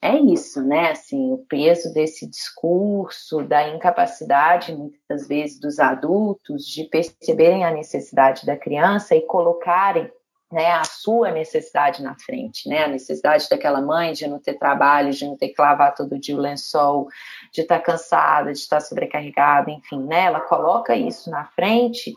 é 0.00 0.18
isso, 0.18 0.62
né? 0.62 0.90
Assim, 0.90 1.32
o 1.32 1.38
peso 1.48 1.94
desse 1.94 2.26
discurso, 2.26 3.42
da 3.42 3.68
incapacidade, 3.68 4.74
muitas 4.74 5.28
vezes, 5.28 5.60
dos 5.60 5.78
adultos 5.78 6.66
de 6.66 6.84
perceberem 6.84 7.64
a 7.64 7.70
necessidade 7.70 8.44
da 8.44 8.56
criança 8.56 9.14
e 9.14 9.22
colocarem 9.22 10.10
né, 10.52 10.70
a 10.72 10.84
sua 10.84 11.30
necessidade 11.30 12.02
na 12.02 12.14
frente, 12.14 12.68
né? 12.68 12.84
A 12.84 12.88
necessidade 12.88 13.48
daquela 13.48 13.80
mãe 13.80 14.12
de 14.12 14.28
não 14.28 14.38
ter 14.38 14.54
trabalho, 14.54 15.10
de 15.10 15.24
não 15.24 15.36
ter 15.36 15.48
que 15.48 15.60
lavar 15.60 15.94
todo 15.94 16.18
dia 16.18 16.36
o 16.36 16.40
lençol, 16.40 17.08
de 17.50 17.62
estar 17.62 17.78
cansada, 17.78 18.52
de 18.52 18.58
estar 18.58 18.80
sobrecarregada, 18.80 19.70
enfim, 19.70 20.04
né? 20.04 20.26
Ela 20.26 20.40
coloca 20.40 20.94
isso 20.94 21.30
na 21.30 21.46
frente 21.46 22.14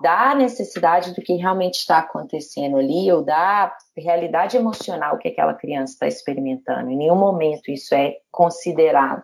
da 0.00 0.34
necessidade 0.34 1.14
do 1.14 1.20
que 1.20 1.34
realmente 1.34 1.74
está 1.74 1.98
acontecendo 1.98 2.76
ali, 2.78 3.10
ou 3.12 3.22
da 3.22 3.72
realidade 3.96 4.56
emocional 4.56 5.18
que 5.18 5.28
aquela 5.28 5.54
criança 5.54 5.92
está 5.92 6.06
experimentando. 6.06 6.90
Em 6.90 6.96
nenhum 6.96 7.16
momento 7.16 7.70
isso 7.70 7.94
é 7.94 8.16
considerado. 8.30 9.22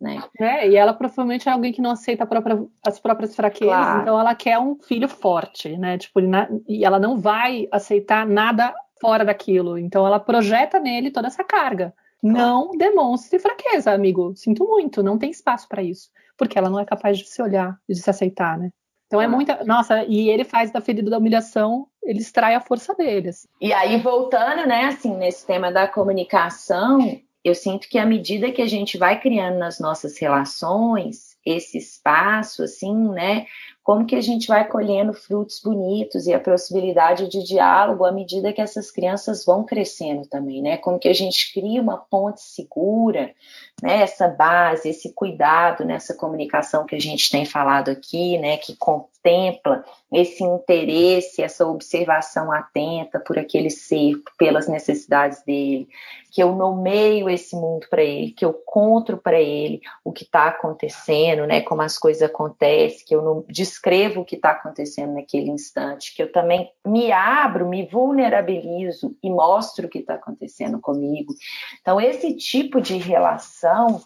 Né? 0.00 0.22
É, 0.38 0.68
e 0.68 0.76
ela 0.76 0.92
provavelmente 0.92 1.48
é 1.48 1.52
alguém 1.52 1.72
que 1.72 1.80
não 1.80 1.92
aceita 1.92 2.26
própria, 2.26 2.64
as 2.84 2.98
próprias 2.98 3.36
fraquezas, 3.36 3.72
claro. 3.72 4.02
então 4.02 4.18
ela 4.18 4.34
quer 4.34 4.58
um 4.58 4.76
filho 4.76 5.08
forte, 5.08 5.76
né? 5.78 5.96
Tipo, 5.96 6.20
e 6.68 6.84
ela 6.84 6.98
não 6.98 7.18
vai 7.18 7.68
aceitar 7.70 8.26
nada 8.26 8.74
fora 9.00 9.24
daquilo, 9.24 9.78
então 9.78 10.06
ela 10.06 10.18
projeta 10.18 10.80
nele 10.80 11.10
toda 11.10 11.28
essa 11.28 11.44
carga. 11.44 11.94
Não 12.22 12.72
demonstre 12.76 13.38
fraqueza, 13.38 13.92
amigo. 13.92 14.34
Sinto 14.36 14.66
muito, 14.66 15.02
não 15.02 15.16
tem 15.16 15.30
espaço 15.30 15.66
para 15.68 15.82
isso, 15.82 16.10
porque 16.36 16.58
ela 16.58 16.68
não 16.68 16.78
é 16.78 16.84
capaz 16.84 17.16
de 17.16 17.26
se 17.26 17.40
olhar 17.40 17.78
e 17.88 17.94
de 17.94 18.00
se 18.00 18.10
aceitar, 18.10 18.58
né? 18.58 18.70
Então 19.10 19.20
é 19.20 19.26
muita. 19.26 19.64
Nossa, 19.64 20.04
e 20.04 20.28
ele 20.30 20.44
faz 20.44 20.70
da 20.70 20.80
ferida 20.80 21.10
da 21.10 21.18
humilhação, 21.18 21.88
ele 22.00 22.20
extrai 22.20 22.54
a 22.54 22.60
força 22.60 22.94
deles. 22.94 23.48
E 23.60 23.72
aí, 23.72 23.98
voltando, 23.98 24.68
né, 24.68 24.84
assim, 24.84 25.16
nesse 25.16 25.44
tema 25.44 25.72
da 25.72 25.88
comunicação, 25.88 27.20
eu 27.44 27.52
sinto 27.52 27.88
que 27.88 27.98
à 27.98 28.06
medida 28.06 28.52
que 28.52 28.62
a 28.62 28.68
gente 28.68 28.96
vai 28.96 29.20
criando 29.20 29.58
nas 29.58 29.80
nossas 29.80 30.16
relações 30.16 31.36
esse 31.44 31.76
espaço, 31.76 32.62
assim, 32.62 32.94
né, 33.08 33.46
como 33.90 34.06
que 34.06 34.14
a 34.14 34.20
gente 34.20 34.46
vai 34.46 34.68
colhendo 34.68 35.12
frutos 35.12 35.60
bonitos 35.60 36.28
e 36.28 36.32
a 36.32 36.38
possibilidade 36.38 37.26
de 37.26 37.42
diálogo 37.42 38.04
à 38.04 38.12
medida 38.12 38.52
que 38.52 38.60
essas 38.60 38.88
crianças 38.88 39.44
vão 39.44 39.64
crescendo 39.64 40.28
também, 40.28 40.62
né? 40.62 40.76
Como 40.76 40.96
que 40.96 41.08
a 41.08 41.12
gente 41.12 41.52
cria 41.52 41.82
uma 41.82 41.96
ponte 41.96 42.40
segura, 42.40 43.34
né? 43.82 44.02
Essa 44.02 44.28
base, 44.28 44.90
esse 44.90 45.12
cuidado 45.12 45.84
nessa 45.84 46.14
comunicação 46.14 46.86
que 46.86 46.94
a 46.94 47.00
gente 47.00 47.32
tem 47.32 47.44
falado 47.44 47.90
aqui, 47.90 48.38
né? 48.38 48.58
Que 48.58 48.76
contempla 48.76 49.84
esse 50.12 50.44
interesse, 50.44 51.42
essa 51.42 51.66
observação 51.66 52.52
atenta 52.52 53.18
por 53.18 53.40
aquele 53.40 53.70
ser, 53.70 54.14
pelas 54.38 54.68
necessidades 54.68 55.42
dele, 55.44 55.88
que 56.30 56.42
eu 56.42 56.54
nomeio 56.54 57.28
esse 57.28 57.56
mundo 57.56 57.86
para 57.90 58.02
ele, 58.02 58.30
que 58.30 58.44
eu 58.44 58.52
conto 58.52 59.16
para 59.16 59.40
ele 59.40 59.80
o 60.04 60.12
que 60.12 60.22
está 60.22 60.46
acontecendo, 60.46 61.44
né? 61.46 61.60
Como 61.60 61.82
as 61.82 61.98
coisas 61.98 62.22
acontecem, 62.22 63.04
que 63.04 63.14
eu 63.14 63.22
não 63.22 63.44
descrevo 63.80 64.20
o 64.20 64.24
que 64.24 64.36
está 64.36 64.50
acontecendo 64.50 65.14
naquele 65.14 65.50
instante, 65.50 66.14
que 66.14 66.22
eu 66.22 66.30
também 66.30 66.70
me 66.86 67.10
abro, 67.10 67.66
me 67.66 67.86
vulnerabilizo 67.86 69.16
e 69.22 69.30
mostro 69.30 69.86
o 69.86 69.88
que 69.88 70.00
está 70.00 70.14
acontecendo 70.14 70.78
comigo. 70.78 71.34
Então, 71.80 71.98
esse 71.98 72.36
tipo 72.36 72.80
de 72.80 72.98
relação, 72.98 74.02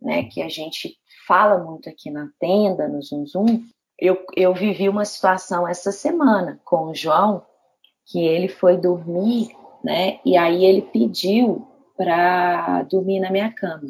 né, 0.00 0.24
que 0.24 0.40
a 0.40 0.48
gente 0.48 0.96
fala 1.26 1.58
muito 1.58 1.88
aqui 1.88 2.08
na 2.08 2.28
tenda, 2.38 2.86
no 2.86 3.02
Zoom 3.02 3.26
Zoom, 3.26 3.64
eu, 3.98 4.24
eu 4.36 4.54
vivi 4.54 4.88
uma 4.88 5.04
situação 5.04 5.66
essa 5.66 5.90
semana 5.90 6.60
com 6.64 6.86
o 6.86 6.94
João, 6.94 7.44
que 8.06 8.24
ele 8.24 8.48
foi 8.48 8.76
dormir, 8.76 9.50
né, 9.82 10.20
e 10.24 10.36
aí 10.36 10.64
ele 10.64 10.82
pediu 10.82 11.66
para 11.96 12.84
dormir 12.84 13.18
na 13.18 13.30
minha 13.30 13.52
cama. 13.52 13.88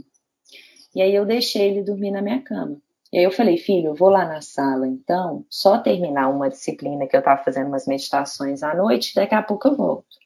E 0.94 1.02
aí 1.02 1.14
eu 1.14 1.26
deixei 1.26 1.68
ele 1.68 1.82
dormir 1.82 2.10
na 2.10 2.22
minha 2.22 2.40
cama. 2.40 2.80
E 3.12 3.18
aí 3.18 3.24
eu 3.24 3.32
falei, 3.32 3.58
filho, 3.58 3.88
eu 3.88 3.94
vou 3.94 4.08
lá 4.08 4.24
na 4.24 4.40
sala, 4.40 4.86
então, 4.86 5.44
só 5.50 5.78
terminar 5.78 6.28
uma 6.28 6.48
disciplina 6.48 7.06
que 7.06 7.16
eu 7.16 7.18
estava 7.18 7.42
fazendo 7.42 7.66
umas 7.66 7.86
meditações 7.86 8.62
à 8.62 8.74
noite, 8.74 9.14
daqui 9.14 9.34
a 9.34 9.42
pouco 9.42 9.68
eu 9.68 9.76
volto. 9.76 10.16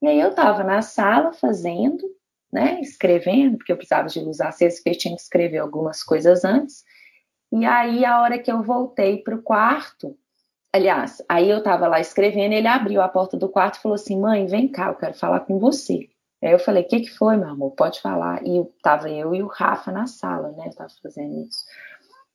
E 0.00 0.06
aí 0.06 0.20
eu 0.20 0.30
estava 0.30 0.64
na 0.64 0.80
sala 0.80 1.32
fazendo, 1.32 2.02
né, 2.52 2.80
escrevendo, 2.80 3.58
porque 3.58 3.72
eu 3.72 3.76
precisava 3.76 4.08
de 4.08 4.20
luz 4.20 4.40
acesa, 4.40 4.76
porque 4.76 4.90
eu 4.90 4.98
tinha 4.98 5.16
que 5.16 5.22
escrever 5.22 5.58
algumas 5.58 6.02
coisas 6.02 6.44
antes. 6.44 6.84
E 7.52 7.64
aí, 7.66 8.04
a 8.04 8.20
hora 8.22 8.38
que 8.38 8.50
eu 8.50 8.62
voltei 8.62 9.18
para 9.18 9.34
o 9.34 9.42
quarto, 9.42 10.16
aliás, 10.72 11.22
aí 11.28 11.48
eu 11.48 11.58
estava 11.58 11.86
lá 11.88 12.00
escrevendo, 12.00 12.52
ele 12.52 12.66
abriu 12.66 13.00
a 13.02 13.08
porta 13.08 13.36
do 13.36 13.48
quarto 13.48 13.76
e 13.76 13.82
falou 13.82 13.96
assim, 13.96 14.18
mãe, 14.18 14.46
vem 14.46 14.66
cá, 14.66 14.88
eu 14.88 14.94
quero 14.94 15.14
falar 15.14 15.40
com 15.40 15.58
você. 15.58 16.08
Aí 16.42 16.52
eu 16.52 16.58
falei, 16.58 16.82
o 16.82 16.88
que, 16.88 17.00
que 17.00 17.10
foi, 17.10 17.36
meu 17.36 17.48
amor? 17.48 17.70
Pode 17.72 18.00
falar. 18.02 18.46
E 18.46 18.58
estava 18.60 19.08
eu 19.08 19.34
e 19.34 19.42
o 19.42 19.46
Rafa 19.46 19.90
na 19.90 20.06
sala, 20.06 20.52
né? 20.52 20.66
Eu 20.66 20.74
tava 20.74 20.90
fazendo 21.02 21.46
isso. 21.46 21.64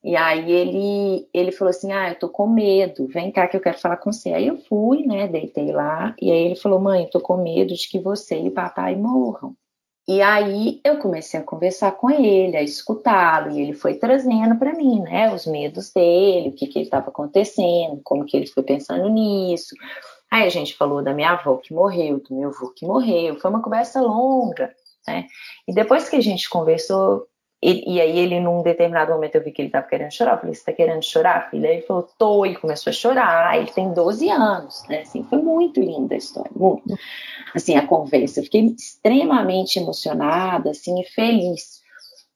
E 0.03 0.15
aí 0.15 0.51
ele, 0.51 1.27
ele 1.33 1.51
falou 1.51 1.69
assim: 1.69 1.91
Ah, 1.91 2.09
eu 2.09 2.19
tô 2.19 2.29
com 2.29 2.47
medo, 2.47 3.07
vem 3.07 3.31
cá 3.31 3.47
que 3.47 3.57
eu 3.57 3.61
quero 3.61 3.77
falar 3.79 3.97
com 3.97 4.11
você. 4.11 4.33
Aí 4.33 4.47
eu 4.47 4.57
fui, 4.57 5.05
né? 5.05 5.27
Deitei 5.27 5.71
lá, 5.71 6.15
e 6.21 6.31
aí 6.31 6.45
ele 6.45 6.55
falou: 6.55 6.79
Mãe, 6.79 7.03
eu 7.03 7.09
tô 7.09 7.19
com 7.19 7.37
medo 7.37 7.73
de 7.73 7.89
que 7.89 7.99
você 7.99 8.37
e 8.37 8.51
papai 8.51 8.95
morram. 8.95 9.55
E 10.09 10.23
aí 10.23 10.81
eu 10.83 10.97
comecei 10.97 11.39
a 11.39 11.43
conversar 11.43 11.91
com 11.91 12.09
ele, 12.09 12.57
a 12.57 12.63
escutá-lo, 12.63 13.51
e 13.51 13.61
ele 13.61 13.73
foi 13.73 13.93
trazendo 13.93 14.57
para 14.57 14.73
mim, 14.73 15.01
né, 15.01 15.31
os 15.31 15.45
medos 15.45 15.91
dele, 15.93 16.49
o 16.49 16.53
que 16.53 16.65
que 16.65 16.79
estava 16.79 17.09
acontecendo, 17.09 18.01
como 18.03 18.25
que 18.25 18.35
ele 18.35 18.47
foi 18.47 18.63
pensando 18.63 19.07
nisso. 19.07 19.75
Aí 20.31 20.47
a 20.47 20.49
gente 20.49 20.75
falou 20.75 21.03
da 21.03 21.13
minha 21.13 21.33
avó 21.33 21.57
que 21.57 21.75
morreu, 21.75 22.19
do 22.21 22.35
meu 22.35 22.49
avô 22.49 22.71
que 22.71 22.87
morreu, 22.87 23.39
foi 23.39 23.51
uma 23.51 23.61
conversa 23.61 24.01
longa, 24.01 24.73
né? 25.07 25.27
E 25.67 25.73
depois 25.75 26.09
que 26.09 26.15
a 26.15 26.21
gente 26.21 26.49
conversou, 26.49 27.27
e, 27.62 27.95
e, 27.95 28.01
aí 28.01 28.18
ele, 28.18 28.39
num 28.39 28.62
determinado 28.64 29.12
momento, 29.12 29.36
eu 29.36 29.43
vi 29.43 29.51
que 29.51 29.62
ele 29.62 29.68
estava 29.68 29.86
querendo 29.86 30.12
chorar. 30.12 30.34
Eu 30.34 30.38
falei, 30.39 30.53
você 30.53 30.62
está 30.62 30.72
querendo 30.72 31.03
chorar, 31.03 31.49
filha? 31.49 31.68
Ele 31.68 31.82
falou, 31.82 32.07
tô. 32.18 32.45
Ele 32.45 32.55
começou 32.55 32.89
a 32.89 32.93
chorar. 32.93 33.57
Ele 33.57 33.70
tem 33.70 33.93
12 33.93 34.30
anos, 34.30 34.84
né? 34.88 35.01
Assim, 35.01 35.24
foi 35.24 35.41
muito 35.41 35.82
linda 35.82 36.16
a 36.16 36.18
história, 36.18 36.51
muito. 36.55 36.95
Assim, 37.53 37.76
a 37.76 37.86
conversa. 37.86 38.39
Eu 38.39 38.45
fiquei 38.45 38.66
extremamente 38.66 39.78
emocionada, 39.78 40.72
assim, 40.72 41.01
e 41.01 41.03
feliz. 41.03 41.80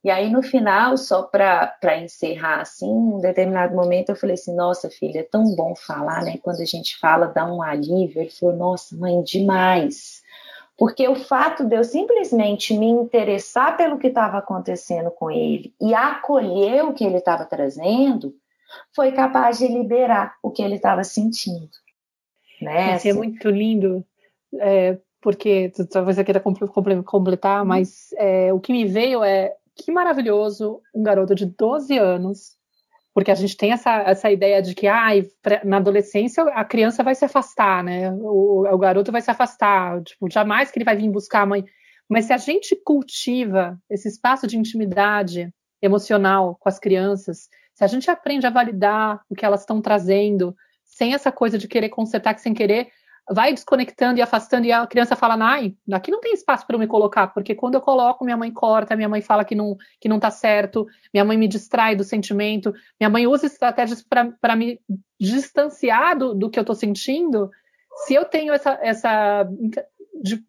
E 0.03 0.11
aí, 0.11 0.29
no 0.29 0.43
final, 0.43 0.97
só 0.97 1.23
para 1.23 1.97
encerrar, 2.03 2.59
assim, 2.59 2.89
um 2.89 3.21
determinado 3.21 3.73
momento, 3.73 4.09
eu 4.09 4.17
falei 4.17 4.33
assim, 4.33 4.53
nossa, 4.53 4.89
filha, 4.89 5.21
é 5.21 5.23
tão 5.23 5.55
bom 5.55 5.73
falar, 5.73 6.23
né? 6.23 6.37
Quando 6.43 6.59
a 6.59 6.65
gente 6.65 6.99
fala, 6.99 7.27
dá 7.27 7.45
um 7.45 7.61
alívio. 7.61 8.21
Ele 8.21 8.29
falou, 8.29 8.57
nossa, 8.57 8.93
mãe, 8.97 9.23
demais 9.23 10.12
porque 10.77 11.07
o 11.07 11.15
fato 11.15 11.63
de 11.63 11.75
eu 11.75 11.83
simplesmente 11.83 12.75
me 12.77 12.87
interessar 12.87 13.77
pelo 13.77 13.97
que 13.97 14.07
estava 14.07 14.37
acontecendo 14.37 15.11
com 15.11 15.29
ele 15.29 15.73
e 15.79 15.93
acolher 15.93 16.83
o 16.83 16.93
que 16.93 17.03
ele 17.03 17.17
estava 17.17 17.45
trazendo, 17.45 18.33
foi 18.95 19.11
capaz 19.11 19.59
de 19.59 19.67
liberar 19.67 20.35
o 20.41 20.49
que 20.49 20.63
ele 20.63 20.75
estava 20.75 21.03
sentindo. 21.03 21.69
Né? 22.61 22.95
Isso 22.95 23.07
é 23.07 23.11
assim. 23.11 23.19
muito 23.19 23.49
lindo, 23.49 24.03
é, 24.59 24.97
porque 25.21 25.71
talvez 25.91 26.15
você 26.15 26.23
queira 26.23 26.43
completar, 27.05 27.63
mas 27.63 28.09
é, 28.17 28.51
o 28.51 28.59
que 28.59 28.71
me 28.71 28.85
veio 28.85 29.23
é 29.23 29.53
que 29.75 29.91
maravilhoso 29.91 30.81
um 30.93 31.03
garoto 31.03 31.35
de 31.35 31.45
12 31.45 31.97
anos 31.97 32.55
porque 33.13 33.31
a 33.31 33.35
gente 33.35 33.55
tem 33.55 33.71
essa, 33.71 33.91
essa 34.01 34.31
ideia 34.31 34.61
de 34.61 34.73
que 34.73 34.87
ah, 34.87 35.09
na 35.63 35.77
adolescência 35.77 36.43
a 36.45 36.65
criança 36.65 37.03
vai 37.03 37.13
se 37.13 37.23
afastar, 37.23 37.83
né? 37.83 38.11
O, 38.11 38.65
o 38.67 38.77
garoto 38.77 39.11
vai 39.11 39.21
se 39.21 39.29
afastar, 39.29 40.01
tipo, 40.01 40.29
jamais 40.31 40.71
que 40.71 40.79
ele 40.79 40.85
vai 40.85 40.95
vir 40.95 41.09
buscar 41.09 41.41
a 41.41 41.45
mãe. 41.45 41.63
Mas 42.09 42.25
se 42.25 42.33
a 42.33 42.37
gente 42.37 42.75
cultiva 42.83 43.77
esse 43.89 44.07
espaço 44.07 44.47
de 44.47 44.57
intimidade 44.57 45.53
emocional 45.81 46.57
com 46.59 46.67
as 46.67 46.79
crianças, 46.79 47.49
se 47.73 47.83
a 47.83 47.87
gente 47.87 48.09
aprende 48.09 48.47
a 48.47 48.51
validar 48.51 49.21
o 49.29 49.35
que 49.35 49.45
elas 49.45 49.61
estão 49.61 49.81
trazendo, 49.81 50.55
sem 50.83 51.13
essa 51.13 51.31
coisa 51.31 51.57
de 51.57 51.67
querer 51.67 51.89
consertar 51.89 52.33
que 52.33 52.41
sem 52.41 52.53
querer, 52.53 52.89
vai 53.29 53.53
desconectando 53.53 54.19
e 54.19 54.21
afastando, 54.21 54.65
e 54.65 54.71
a 54.71 54.85
criança 54.85 55.15
fala, 55.15 55.35
ai, 55.39 55.75
aqui 55.91 56.11
não 56.11 56.19
tem 56.19 56.33
espaço 56.33 56.67
para 56.67 56.75
eu 56.75 56.79
me 56.79 56.87
colocar, 56.87 57.27
porque 57.27 57.55
quando 57.55 57.75
eu 57.75 57.81
coloco, 57.81 58.25
minha 58.25 58.35
mãe 58.35 58.51
corta, 58.51 58.95
minha 58.95 59.07
mãe 59.07 59.21
fala 59.21 59.45
que 59.45 59.55
não, 59.55 59.77
que 59.99 60.09
não 60.09 60.19
tá 60.19 60.29
certo, 60.29 60.85
minha 61.13 61.23
mãe 61.23 61.37
me 61.37 61.47
distrai 61.47 61.95
do 61.95 62.03
sentimento, 62.03 62.73
minha 62.99 63.09
mãe 63.09 63.25
usa 63.25 63.45
estratégias 63.45 64.03
para 64.03 64.55
me 64.55 64.79
distanciar 65.19 66.17
do, 66.17 66.33
do 66.33 66.49
que 66.49 66.59
eu 66.59 66.65
tô 66.65 66.73
sentindo. 66.73 67.49
Se 68.05 68.13
eu 68.13 68.25
tenho 68.25 68.53
essa, 68.53 68.77
essa 68.81 69.47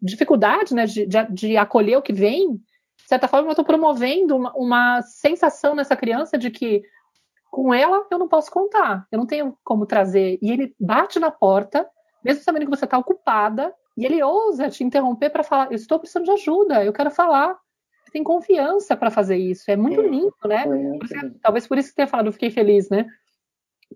dificuldade 0.01 0.73
né, 0.73 0.85
de, 0.85 1.05
de, 1.05 1.25
de 1.31 1.57
acolher 1.57 1.97
o 1.97 2.01
que 2.01 2.13
vem, 2.13 2.55
de 2.55 3.07
certa 3.07 3.27
forma 3.27 3.47
eu 3.47 3.51
estou 3.51 3.65
promovendo 3.65 4.35
uma, 4.35 4.53
uma 4.53 5.01
sensação 5.01 5.75
nessa 5.75 5.95
criança 5.95 6.37
de 6.37 6.49
que 6.51 6.81
com 7.49 7.73
ela 7.73 8.05
eu 8.11 8.19
não 8.19 8.27
posso 8.27 8.51
contar, 8.51 9.07
eu 9.09 9.17
não 9.17 9.25
tenho 9.25 9.57
como 9.63 9.85
trazer. 9.85 10.37
E 10.41 10.51
ele 10.51 10.75
bate 10.77 11.19
na 11.19 11.31
porta 11.31 11.87
mesmo 12.25 12.43
sabendo 12.43 12.65
que 12.65 12.75
você 12.75 12.85
está 12.85 12.97
ocupada, 12.97 13.71
e 13.95 14.03
ele 14.03 14.21
ousa 14.23 14.67
te 14.67 14.83
interromper 14.83 15.29
para 15.29 15.43
falar: 15.43 15.67
Eu 15.67 15.75
estou 15.75 15.99
precisando 15.99 16.25
de 16.25 16.31
ajuda, 16.31 16.83
eu 16.83 16.91
quero 16.91 17.11
falar. 17.11 17.55
Você 18.03 18.11
tem 18.11 18.23
confiança 18.23 18.97
para 18.97 19.11
fazer 19.11 19.37
isso. 19.37 19.69
É 19.69 19.75
muito 19.75 20.01
é, 20.01 20.07
lindo, 20.07 20.35
né? 20.45 20.65
Muito. 20.65 21.07
Talvez 21.39 21.67
por 21.67 21.77
isso 21.77 21.89
que 21.89 21.95
tenha 21.95 22.07
falado, 22.07 22.25
eu 22.25 22.33
fiquei 22.33 22.49
feliz, 22.49 22.89
né? 22.89 23.05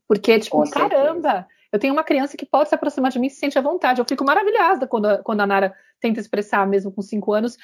Porque, 0.07 0.37
tipo, 0.39 0.57
Com 0.57 0.69
caramba, 0.69 1.31
certeza. 1.31 1.47
eu 1.71 1.79
tenho 1.79 1.93
uma 1.93 2.03
criança 2.03 2.37
que 2.37 2.45
pode 2.45 2.69
se 2.69 2.75
aproximar 2.75 3.11
de 3.11 3.17
mim 3.17 3.27
e 3.27 3.29
se 3.31 3.39
sente 3.39 3.57
à 3.57 3.61
vontade. 3.61 3.99
Eu 3.99 4.05
fico 4.07 4.23
maravilhada 4.23 4.87
quando 4.87 5.07
a, 5.07 5.17
quando 5.23 5.41
a 5.41 5.47
Nara 5.47 5.73
tenta 5.99 6.19
expressar, 6.19 6.67
mesmo 6.67 6.91
com 6.91 7.01
cinco 7.01 7.33
anos, 7.33 7.57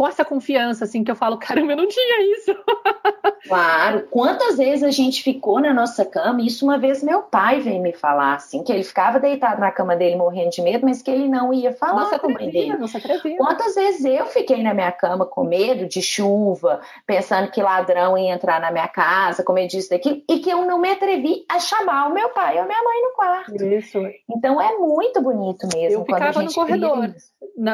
com 0.00 0.08
essa 0.08 0.24
confiança, 0.24 0.84
assim, 0.84 1.04
que 1.04 1.10
eu 1.10 1.14
falo, 1.14 1.36
caramba, 1.36 1.72
eu 1.72 1.76
não 1.76 1.86
tinha 1.86 2.32
isso. 2.32 2.56
Claro, 3.48 4.06
quantas 4.10 4.58
vezes 4.58 4.82
a 4.82 4.90
gente 4.90 5.22
ficou 5.22 5.60
na 5.60 5.72
nossa 5.72 6.04
cama, 6.04 6.42
isso 6.42 6.64
uma 6.64 6.78
vez 6.78 7.02
meu 7.02 7.22
pai 7.22 7.60
veio 7.60 7.80
me 7.80 7.92
falar, 7.92 8.34
assim, 8.34 8.62
que 8.62 8.70
ele 8.70 8.84
ficava 8.84 9.18
deitado 9.18 9.60
na 9.60 9.72
cama 9.72 9.96
dele 9.96 10.14
morrendo 10.14 10.50
de 10.50 10.60
medo, 10.60 10.84
mas 10.84 11.00
que 11.00 11.10
ele 11.10 11.26
não 11.26 11.52
ia 11.52 11.72
falar 11.72 12.02
nossa, 12.02 12.18
com 12.18 12.28
a 12.28 12.34
mãe 12.34 12.50
dele. 12.50 12.76
Nossa, 12.76 13.00
quantas 13.38 13.74
vezes 13.74 14.04
eu 14.04 14.26
fiquei 14.26 14.62
na 14.62 14.74
minha 14.74 14.92
cama 14.92 15.24
com 15.24 15.42
medo 15.42 15.88
de 15.88 16.02
chuva, 16.02 16.80
pensando 17.06 17.50
que 17.50 17.62
ladrão 17.62 18.16
ia 18.16 18.34
entrar 18.34 18.60
na 18.60 18.70
minha 18.70 18.88
casa, 18.88 19.42
como 19.42 19.58
eu 19.58 19.66
disse 19.66 19.88
daqui, 19.88 20.22
e 20.28 20.38
que 20.40 20.50
eu 20.50 20.66
não 20.66 20.78
me 20.78 20.90
atrevi 20.90 21.44
a 21.48 21.58
chamar 21.58 22.08
o 22.08 22.14
meu 22.14 22.28
pai 22.30 22.58
ou 22.60 22.66
minha 22.66 22.82
mãe 22.82 23.02
no 23.02 23.12
quarto. 23.16 23.64
Isso. 23.64 23.98
Então 24.28 24.60
é 24.60 24.76
muito 24.76 25.20
bonito 25.22 25.66
mesmo. 25.74 26.00
Eu 26.00 26.04
ficava 26.04 26.42
no 26.42 26.52
corredor. 26.52 27.14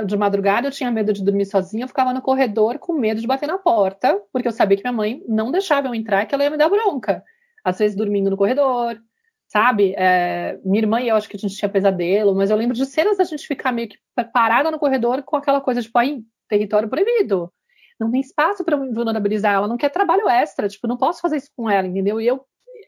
de 0.07 0.17
madrugada 0.17 0.69
eu 0.69 0.73
tinha 0.73 0.91
medo 0.91 1.13
de 1.13 1.25
dormir 1.25 1.47
sozinha, 1.47 1.85
eu 1.85 1.89
ficava 1.89 2.13
no 2.17 2.23
corredor 2.23 2.79
com 2.79 2.93
medo 2.95 3.21
de 3.21 3.27
bater 3.27 3.47
na 3.47 3.59
porta, 3.59 4.21
porque 4.33 4.49
eu 4.49 4.53
sabia 4.53 4.77
que 4.77 4.83
minha 4.83 4.93
mãe 4.93 5.23
não 5.29 5.53
deixava 5.53 5.87
eu 5.89 5.95
entrar 5.95 6.27
que 6.27 6.35
ela 6.35 6.45
ia 6.45 6.51
me 6.51 6.57
dar 6.57 6.69
bronca. 6.69 7.23
Às 7.65 7.79
vezes 7.79 7.97
dormindo 7.97 8.31
no 8.31 8.37
corredor, 8.37 8.99
sabe? 9.49 9.95
É, 9.97 10.59
minha 10.65 10.83
irmã 10.83 11.01
e 11.01 11.09
eu 11.09 11.17
acho 11.17 11.29
que 11.29 11.37
a 11.37 11.39
gente 11.39 11.57
tinha 11.57 11.69
pesadelo, 11.69 12.35
mas 12.35 12.51
eu 12.51 12.57
lembro 12.57 12.77
de 12.77 12.87
cenas 12.87 13.19
da 13.19 13.25
gente 13.25 13.47
ficar 13.47 13.73
meio 13.73 13.89
que 13.89 13.99
parada 14.33 14.71
no 14.71 14.79
corredor 14.79 15.23
com 15.23 15.37
aquela 15.37 15.61
coisa 15.61 15.83
tipo, 15.83 15.99
aí, 15.99 16.23
território 16.49 16.89
proibido. 16.89 17.53
Não 17.99 18.11
tem 18.11 18.21
espaço 18.21 18.65
para 18.65 18.77
vulnerabilizar 18.77 19.55
ela, 19.55 19.69
não 19.69 19.77
quer 19.77 19.91
trabalho 19.91 20.29
extra, 20.29 20.69
tipo, 20.69 20.87
não 20.87 20.97
posso 20.97 21.21
fazer 21.21 21.37
isso 21.37 21.51
com 21.57 21.71
ela, 21.71 21.87
entendeu? 21.87 22.21
E 22.21 22.27
eu 22.27 22.45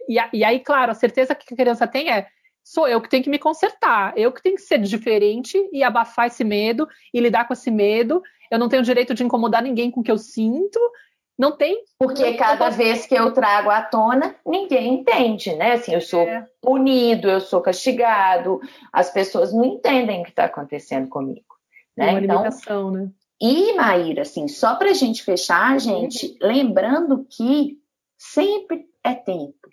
e 0.08 0.42
aí, 0.42 0.60
claro, 0.60 0.90
a 0.92 0.94
certeza 0.94 1.34
que 1.34 1.52
a 1.52 1.56
criança 1.56 1.86
tem 1.86 2.10
é 2.10 2.26
sou 2.68 2.86
eu 2.86 3.00
que 3.00 3.08
tenho 3.08 3.24
que 3.24 3.30
me 3.30 3.38
consertar, 3.38 4.12
eu 4.14 4.30
que 4.30 4.42
tenho 4.42 4.56
que 4.56 4.60
ser 4.60 4.78
diferente 4.78 5.58
e 5.72 5.82
abafar 5.82 6.26
esse 6.26 6.44
medo 6.44 6.86
e 7.14 7.18
lidar 7.18 7.46
com 7.46 7.54
esse 7.54 7.70
medo. 7.70 8.22
Eu 8.50 8.58
não 8.58 8.68
tenho 8.68 8.82
direito 8.82 9.14
de 9.14 9.24
incomodar 9.24 9.62
ninguém 9.62 9.90
com 9.90 10.00
o 10.00 10.04
que 10.04 10.10
eu 10.10 10.18
sinto. 10.18 10.78
Não 11.38 11.56
tem. 11.56 11.82
Porque 11.98 12.34
cada 12.34 12.68
vez 12.68 13.06
que 13.06 13.14
eu 13.14 13.32
trago 13.32 13.70
à 13.70 13.80
tona, 13.80 14.36
ninguém 14.44 14.94
entende, 14.94 15.54
né? 15.54 15.72
Assim, 15.72 15.94
eu 15.94 16.00
sou 16.02 16.22
é. 16.22 16.46
punido, 16.60 17.30
eu 17.30 17.40
sou 17.40 17.62
castigado, 17.62 18.60
as 18.92 19.10
pessoas 19.10 19.50
não 19.50 19.64
entendem 19.64 20.20
o 20.20 20.24
que 20.24 20.30
está 20.30 20.44
acontecendo 20.44 21.08
comigo. 21.08 21.46
Né? 21.96 22.16
É 22.16 22.32
uma 22.32 22.48
então, 22.48 22.90
né? 22.90 23.08
E, 23.40 23.72
Maíra, 23.74 24.22
assim, 24.22 24.46
só 24.46 24.74
para 24.74 24.90
a 24.90 24.94
gente 24.94 25.22
fechar, 25.22 25.78
gente, 25.80 26.36
lembrando 26.42 27.24
que 27.30 27.78
sempre 28.18 28.84
é 29.02 29.14
tempo. 29.14 29.68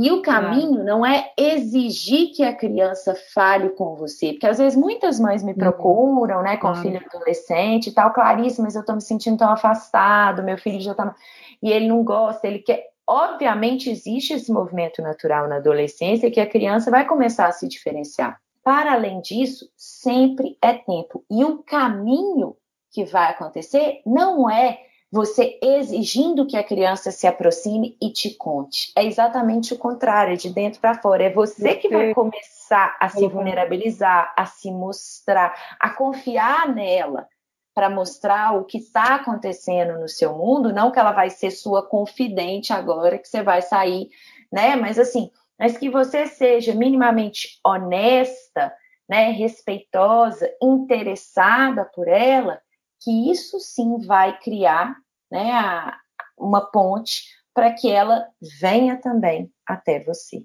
E 0.00 0.12
o 0.12 0.22
caminho 0.22 0.84
não 0.84 1.04
é 1.04 1.32
exigir 1.36 2.30
que 2.32 2.44
a 2.44 2.54
criança 2.54 3.16
fale 3.34 3.70
com 3.70 3.96
você, 3.96 4.30
porque 4.30 4.46
às 4.46 4.56
vezes 4.56 4.78
muitas 4.78 5.18
mães 5.18 5.42
me 5.42 5.50
uhum. 5.50 5.58
procuram, 5.58 6.40
né, 6.40 6.56
com 6.56 6.72
filho 6.76 7.02
adolescente 7.04 7.88
e 7.88 7.92
tal, 7.92 8.12
Clarice, 8.12 8.62
mas 8.62 8.76
eu 8.76 8.84
tô 8.84 8.94
me 8.94 9.02
sentindo 9.02 9.38
tão 9.38 9.50
afastado, 9.50 10.44
meu 10.44 10.56
filho 10.56 10.80
já 10.80 10.94
tá. 10.94 11.12
E 11.60 11.72
ele 11.72 11.88
não 11.88 12.04
gosta, 12.04 12.46
ele 12.46 12.60
quer. 12.60 12.90
Obviamente 13.04 13.90
existe 13.90 14.34
esse 14.34 14.52
movimento 14.52 15.02
natural 15.02 15.48
na 15.48 15.56
adolescência 15.56 16.30
que 16.30 16.40
a 16.40 16.48
criança 16.48 16.92
vai 16.92 17.04
começar 17.04 17.48
a 17.48 17.52
se 17.52 17.66
diferenciar. 17.66 18.40
Para 18.62 18.92
além 18.92 19.20
disso, 19.20 19.68
sempre 19.76 20.56
é 20.62 20.74
tempo. 20.74 21.24
E 21.28 21.44
o 21.44 21.58
caminho 21.64 22.56
que 22.92 23.04
vai 23.04 23.32
acontecer 23.32 24.00
não 24.06 24.48
é 24.48 24.78
você 25.10 25.58
exigindo 25.62 26.46
que 26.46 26.56
a 26.56 26.62
criança 26.62 27.10
se 27.10 27.26
aproxime 27.26 27.96
e 28.00 28.12
te 28.12 28.34
conte. 28.34 28.92
É 28.94 29.04
exatamente 29.04 29.72
o 29.72 29.78
contrário, 29.78 30.36
de 30.36 30.50
dentro 30.50 30.80
para 30.80 31.00
fora. 31.00 31.24
É 31.24 31.32
você 31.32 31.74
que 31.76 31.88
vai 31.88 32.12
começar 32.12 32.96
a 33.00 33.08
se 33.08 33.26
vulnerabilizar, 33.26 34.34
a 34.36 34.44
se 34.44 34.70
mostrar, 34.70 35.54
a 35.80 35.90
confiar 35.90 36.72
nela 36.74 37.26
para 37.74 37.88
mostrar 37.88 38.56
o 38.56 38.64
que 38.64 38.78
está 38.78 39.14
acontecendo 39.14 40.00
no 40.00 40.08
seu 40.08 40.34
mundo, 40.34 40.72
não 40.72 40.90
que 40.90 40.98
ela 40.98 41.12
vai 41.12 41.30
ser 41.30 41.52
sua 41.52 41.80
confidente 41.80 42.72
agora 42.72 43.18
que 43.18 43.28
você 43.28 43.42
vai 43.42 43.62
sair, 43.62 44.08
né? 44.52 44.74
Mas 44.74 44.98
assim, 44.98 45.30
mas 45.58 45.78
que 45.78 45.88
você 45.88 46.26
seja 46.26 46.74
minimamente 46.74 47.58
honesta, 47.64 48.74
né, 49.08 49.30
respeitosa, 49.30 50.50
interessada 50.62 51.84
por 51.84 52.08
ela, 52.08 52.60
que 53.00 53.30
isso 53.30 53.58
sim 53.60 53.98
vai 54.06 54.38
criar 54.38 54.96
né, 55.30 55.52
a, 55.52 55.96
uma 56.38 56.70
ponte 56.70 57.24
para 57.54 57.72
que 57.72 57.90
ela 57.90 58.26
venha 58.60 58.96
também 59.00 59.50
até 59.66 60.02
você. 60.04 60.42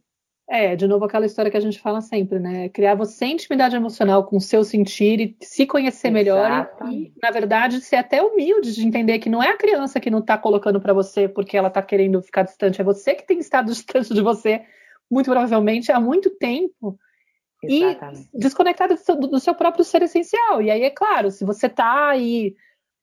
É, 0.50 0.76
de 0.76 0.86
novo 0.88 1.06
aquela 1.06 1.26
história 1.26 1.50
que 1.50 1.56
a 1.56 1.62
gente 1.62 1.80
fala 1.80 2.02
sempre, 2.02 2.38
né? 2.38 2.68
Criar 2.70 2.96
você 2.96 3.26
intimidade 3.26 3.76
emocional 3.76 4.26
com 4.26 4.38
o 4.38 4.42
seu 4.42 4.64
sentir 4.64 5.20
e 5.20 5.46
se 5.46 5.66
conhecer 5.66 6.12
melhor 6.12 6.70
e, 6.92 7.14
na 7.22 7.32
verdade, 7.32 7.80
ser 7.80 7.96
até 7.96 8.22
humilde 8.22 8.74
de 8.74 8.86
entender 8.86 9.20
que 9.20 9.30
não 9.30 9.42
é 9.42 9.50
a 9.50 9.58
criança 9.58 10.02
que 10.02 10.10
não 10.10 10.20
está 10.20 10.38
colocando 10.38 10.82
para 10.82 10.94
você 10.94 11.30
porque 11.30 11.56
ela 11.56 11.70
está 11.70 11.82
querendo 11.82 12.22
ficar 12.22 12.44
distante, 12.44 12.82
é 12.82 12.84
você 12.84 13.16
que 13.16 13.26
tem 13.26 13.40
estado 13.40 13.68
distante 13.72 14.14
de 14.14 14.22
você, 14.22 14.64
muito 15.10 15.32
provavelmente 15.32 15.92
há 15.92 16.00
muito 16.00 16.30
tempo. 16.32 17.00
Exatamente. 17.68 18.30
E 18.34 18.40
desconectado 18.40 18.96
do 18.96 19.00
seu, 19.00 19.16
do 19.16 19.40
seu 19.40 19.56
próprio 19.56 19.84
ser 19.84 20.02
essencial. 20.02 20.62
E 20.62 20.72
aí, 20.72 20.84
é 20.84 20.90
claro, 20.90 21.32
se 21.32 21.46
você 21.46 21.68
está 21.68 22.10
aí 22.10 22.56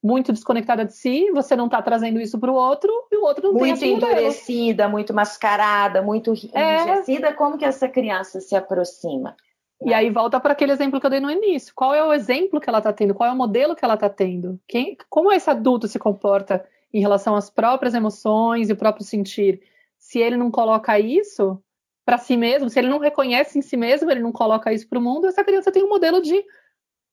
muito 0.02 0.32
desconectada 0.32 0.84
de 0.84 0.94
si, 0.94 1.30
você 1.30 1.54
não 1.54 1.66
está 1.66 1.82
trazendo 1.82 2.20
isso 2.20 2.38
para 2.38 2.50
o 2.50 2.54
outro 2.54 2.90
e 3.12 3.16
o 3.16 3.22
outro 3.22 3.48
não 3.48 3.52
muito 3.52 3.78
tem 3.78 3.92
Muito 3.92 4.06
endurecida, 4.06 4.88
muito 4.88 5.12
mascarada, 5.12 6.00
muito 6.00 6.32
é. 6.54 6.82
enrijecida, 6.82 7.34
como 7.34 7.58
que 7.58 7.64
essa 7.64 7.88
criança 7.88 8.40
se 8.40 8.56
aproxima? 8.56 9.36
E 9.82 9.94
aí 9.94 10.10
volta 10.10 10.38
para 10.38 10.52
aquele 10.52 10.72
exemplo 10.72 11.00
que 11.00 11.06
eu 11.06 11.10
dei 11.10 11.20
no 11.20 11.30
início. 11.30 11.72
Qual 11.74 11.94
é 11.94 12.04
o 12.04 12.12
exemplo 12.12 12.60
que 12.60 12.68
ela 12.68 12.78
está 12.78 12.92
tendo? 12.92 13.14
Qual 13.14 13.28
é 13.28 13.32
o 13.32 13.36
modelo 13.36 13.74
que 13.74 13.84
ela 13.84 13.94
está 13.94 14.10
tendo? 14.10 14.60
Quem, 14.68 14.96
como 15.08 15.32
esse 15.32 15.48
adulto 15.48 15.88
se 15.88 15.98
comporta 15.98 16.64
em 16.92 17.00
relação 17.00 17.34
às 17.34 17.48
próprias 17.48 17.94
emoções 17.94 18.68
e 18.68 18.72
o 18.72 18.76
próprio 18.76 19.04
sentir? 19.04 19.62
Se 19.98 20.18
ele 20.18 20.36
não 20.36 20.50
coloca 20.50 20.98
isso 20.98 21.62
para 22.10 22.18
si 22.18 22.36
mesmo, 22.36 22.68
se 22.68 22.78
ele 22.78 22.88
não 22.88 22.98
reconhece 22.98 23.58
em 23.58 23.62
si 23.62 23.76
mesmo, 23.76 24.10
ele 24.10 24.20
não 24.20 24.32
coloca 24.32 24.72
isso 24.72 24.88
para 24.88 24.98
o 24.98 25.02
mundo, 25.02 25.26
essa 25.26 25.44
criança 25.44 25.70
tem 25.70 25.84
um 25.84 25.88
modelo 25.88 26.20
de 26.20 26.44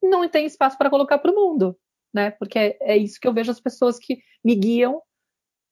não 0.02 0.28
tem 0.28 0.46
espaço 0.46 0.78
para 0.78 0.90
colocar 0.90 1.20
para 1.20 1.32
o 1.32 1.36
mundo 1.36 1.78
né? 2.14 2.32
Porque 2.32 2.58
é, 2.58 2.78
é 2.82 2.98
isso 2.98 3.20
que 3.20 3.28
eu 3.28 3.34
vejo 3.34 3.52
as 3.52 3.60
pessoas 3.60 4.00
que 4.00 4.20
me 4.44 4.56
guiam 4.56 5.02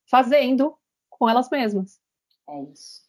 fazendo 0.10 0.78
com 1.10 1.30
elas 1.30 1.50
mesmas. 1.50 2.00
É 2.48 2.62
isso. 2.64 3.04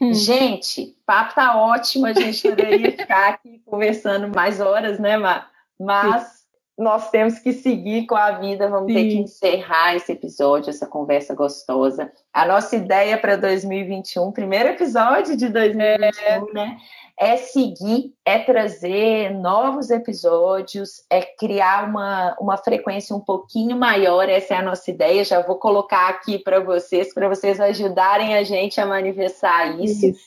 Hum. 0.00 0.14
Gente, 0.14 0.96
papo 1.04 1.34
tá 1.34 1.60
ótimo, 1.60 2.06
a 2.06 2.12
gente 2.12 2.48
poderia 2.48 2.92
ficar 2.96 3.30
aqui 3.30 3.58
conversando 3.66 4.28
mais 4.34 4.60
horas, 4.60 4.98
né, 4.98 5.16
Mar? 5.16 5.50
Mas 5.78 6.24
Sim. 6.24 6.37
Nós 6.78 7.10
temos 7.10 7.40
que 7.40 7.52
seguir 7.52 8.06
com 8.06 8.14
a 8.14 8.30
vida, 8.30 8.68
vamos 8.68 8.92
Sim. 8.92 8.94
ter 8.94 9.08
que 9.08 9.18
encerrar 9.18 9.96
esse 9.96 10.12
episódio, 10.12 10.70
essa 10.70 10.86
conversa 10.86 11.34
gostosa. 11.34 12.12
A 12.32 12.46
nossa 12.46 12.76
ideia 12.76 13.18
para 13.18 13.34
2021, 13.34 14.30
primeiro 14.30 14.68
episódio 14.68 15.36
de 15.36 15.48
2021, 15.48 16.48
é. 16.50 16.52
né? 16.54 16.78
É 17.20 17.36
seguir, 17.36 18.14
é 18.24 18.38
trazer 18.38 19.34
novos 19.34 19.90
episódios, 19.90 21.04
é 21.10 21.20
criar 21.20 21.88
uma, 21.88 22.36
uma 22.40 22.56
frequência 22.56 23.16
um 23.16 23.18
pouquinho 23.18 23.76
maior. 23.76 24.28
Essa 24.28 24.54
é 24.54 24.58
a 24.58 24.62
nossa 24.62 24.88
ideia. 24.88 25.24
Já 25.24 25.42
vou 25.42 25.56
colocar 25.56 26.08
aqui 26.08 26.38
para 26.38 26.60
vocês, 26.60 27.12
para 27.12 27.28
vocês 27.28 27.58
ajudarem 27.58 28.36
a 28.36 28.44
gente 28.44 28.80
a 28.80 28.86
manifestar 28.86 29.80
isso. 29.80 30.06
isso. 30.06 30.20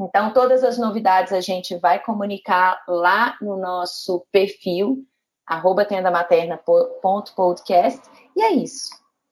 Então, 0.00 0.32
todas 0.32 0.64
as 0.64 0.76
novidades 0.78 1.32
a 1.32 1.40
gente 1.40 1.76
vai 1.76 2.02
comunicar 2.02 2.82
lá 2.88 3.36
no 3.40 3.56
nosso 3.56 4.26
perfil 4.32 5.06
arroba 5.46 5.84
tendamaterna.podcast. 5.84 8.00
E 8.36 8.42
é 8.42 8.52
isso. 8.52 8.88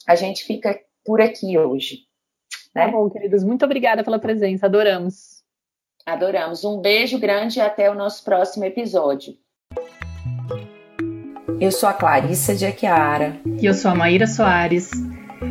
A 0.06 0.14
gente 0.14 0.44
fica 0.44 0.78
por 1.04 1.20
aqui 1.20 1.58
hoje. 1.58 2.04
Né? 2.74 2.86
Tá 2.86 2.92
bom, 2.92 3.10
queridos. 3.10 3.44
Muito 3.44 3.64
obrigada 3.64 4.04
pela 4.04 4.18
presença. 4.18 4.66
Adoramos. 4.66 5.42
Adoramos. 6.06 6.64
Um 6.64 6.80
beijo 6.80 7.18
grande 7.18 7.58
e 7.58 7.62
até 7.62 7.90
o 7.90 7.94
nosso 7.94 8.24
próximo 8.24 8.64
episódio. 8.64 9.34
Eu 11.60 11.72
sou 11.72 11.88
a 11.88 11.94
Clarissa 11.94 12.54
de 12.54 12.66
Aquiara. 12.66 13.40
E 13.60 13.66
eu 13.66 13.74
sou 13.74 13.90
a 13.90 13.94
Maíra 13.94 14.26
Soares. 14.26 14.90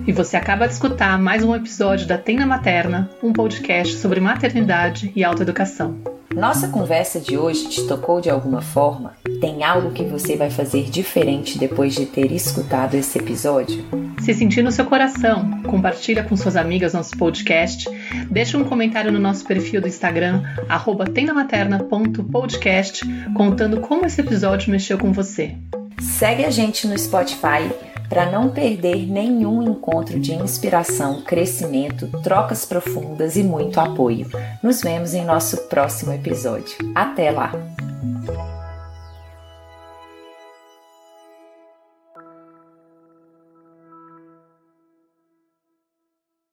E 0.05 0.11
você 0.11 0.37
acaba 0.37 0.67
de 0.67 0.73
escutar 0.73 1.17
mais 1.19 1.43
um 1.43 1.55
episódio 1.55 2.07
da 2.07 2.17
Tenda 2.17 2.45
Materna, 2.45 3.09
um 3.21 3.31
podcast 3.31 3.95
sobre 3.97 4.19
maternidade 4.19 5.11
e 5.15 5.23
autoeducação. 5.23 6.12
Nossa 6.35 6.67
conversa 6.67 7.19
de 7.19 7.37
hoje 7.37 7.69
te 7.69 7.87
tocou 7.87 8.19
de 8.19 8.29
alguma 8.29 8.61
forma? 8.61 9.13
Tem 9.39 9.63
algo 9.63 9.91
que 9.91 10.03
você 10.03 10.35
vai 10.35 10.49
fazer 10.49 10.89
diferente 10.89 11.57
depois 11.57 11.93
de 11.93 12.05
ter 12.05 12.31
escutado 12.31 12.95
esse 12.95 13.19
episódio? 13.19 13.85
Se 14.21 14.33
sentir 14.33 14.63
no 14.63 14.71
seu 14.71 14.85
coração, 14.85 15.61
compartilha 15.63 16.23
com 16.23 16.35
suas 16.35 16.55
amigas 16.55 16.93
nosso 16.93 17.15
podcast, 17.17 17.89
deixa 18.29 18.57
um 18.57 18.63
comentário 18.63 19.11
no 19.11 19.19
nosso 19.19 19.45
perfil 19.45 19.81
do 19.81 19.87
Instagram, 19.87 20.43
tendamaterna.podcast, 21.13 23.05
contando 23.35 23.79
como 23.81 24.05
esse 24.05 24.21
episódio 24.21 24.71
mexeu 24.71 24.97
com 24.97 25.11
você. 25.11 25.55
Segue 26.01 26.45
a 26.45 26.49
gente 26.49 26.87
no 26.87 26.97
Spotify 26.97 27.92
para 28.13 28.29
não 28.29 28.47
perder 28.47 29.07
nenhum 29.07 29.63
encontro 29.63 30.19
de 30.19 30.35
inspiração, 30.35 31.23
crescimento, 31.23 32.07
trocas 32.21 32.63
profundas 32.63 33.35
e 33.35 33.41
muito 33.43 33.79
apoio. 33.79 34.29
Nos 34.61 34.81
vemos 34.81 35.15
em 35.15 35.25
nosso 35.25 35.57
próximo 35.63 36.13
episódio. 36.13 36.77
Até 36.93 37.31
lá! 37.31 37.51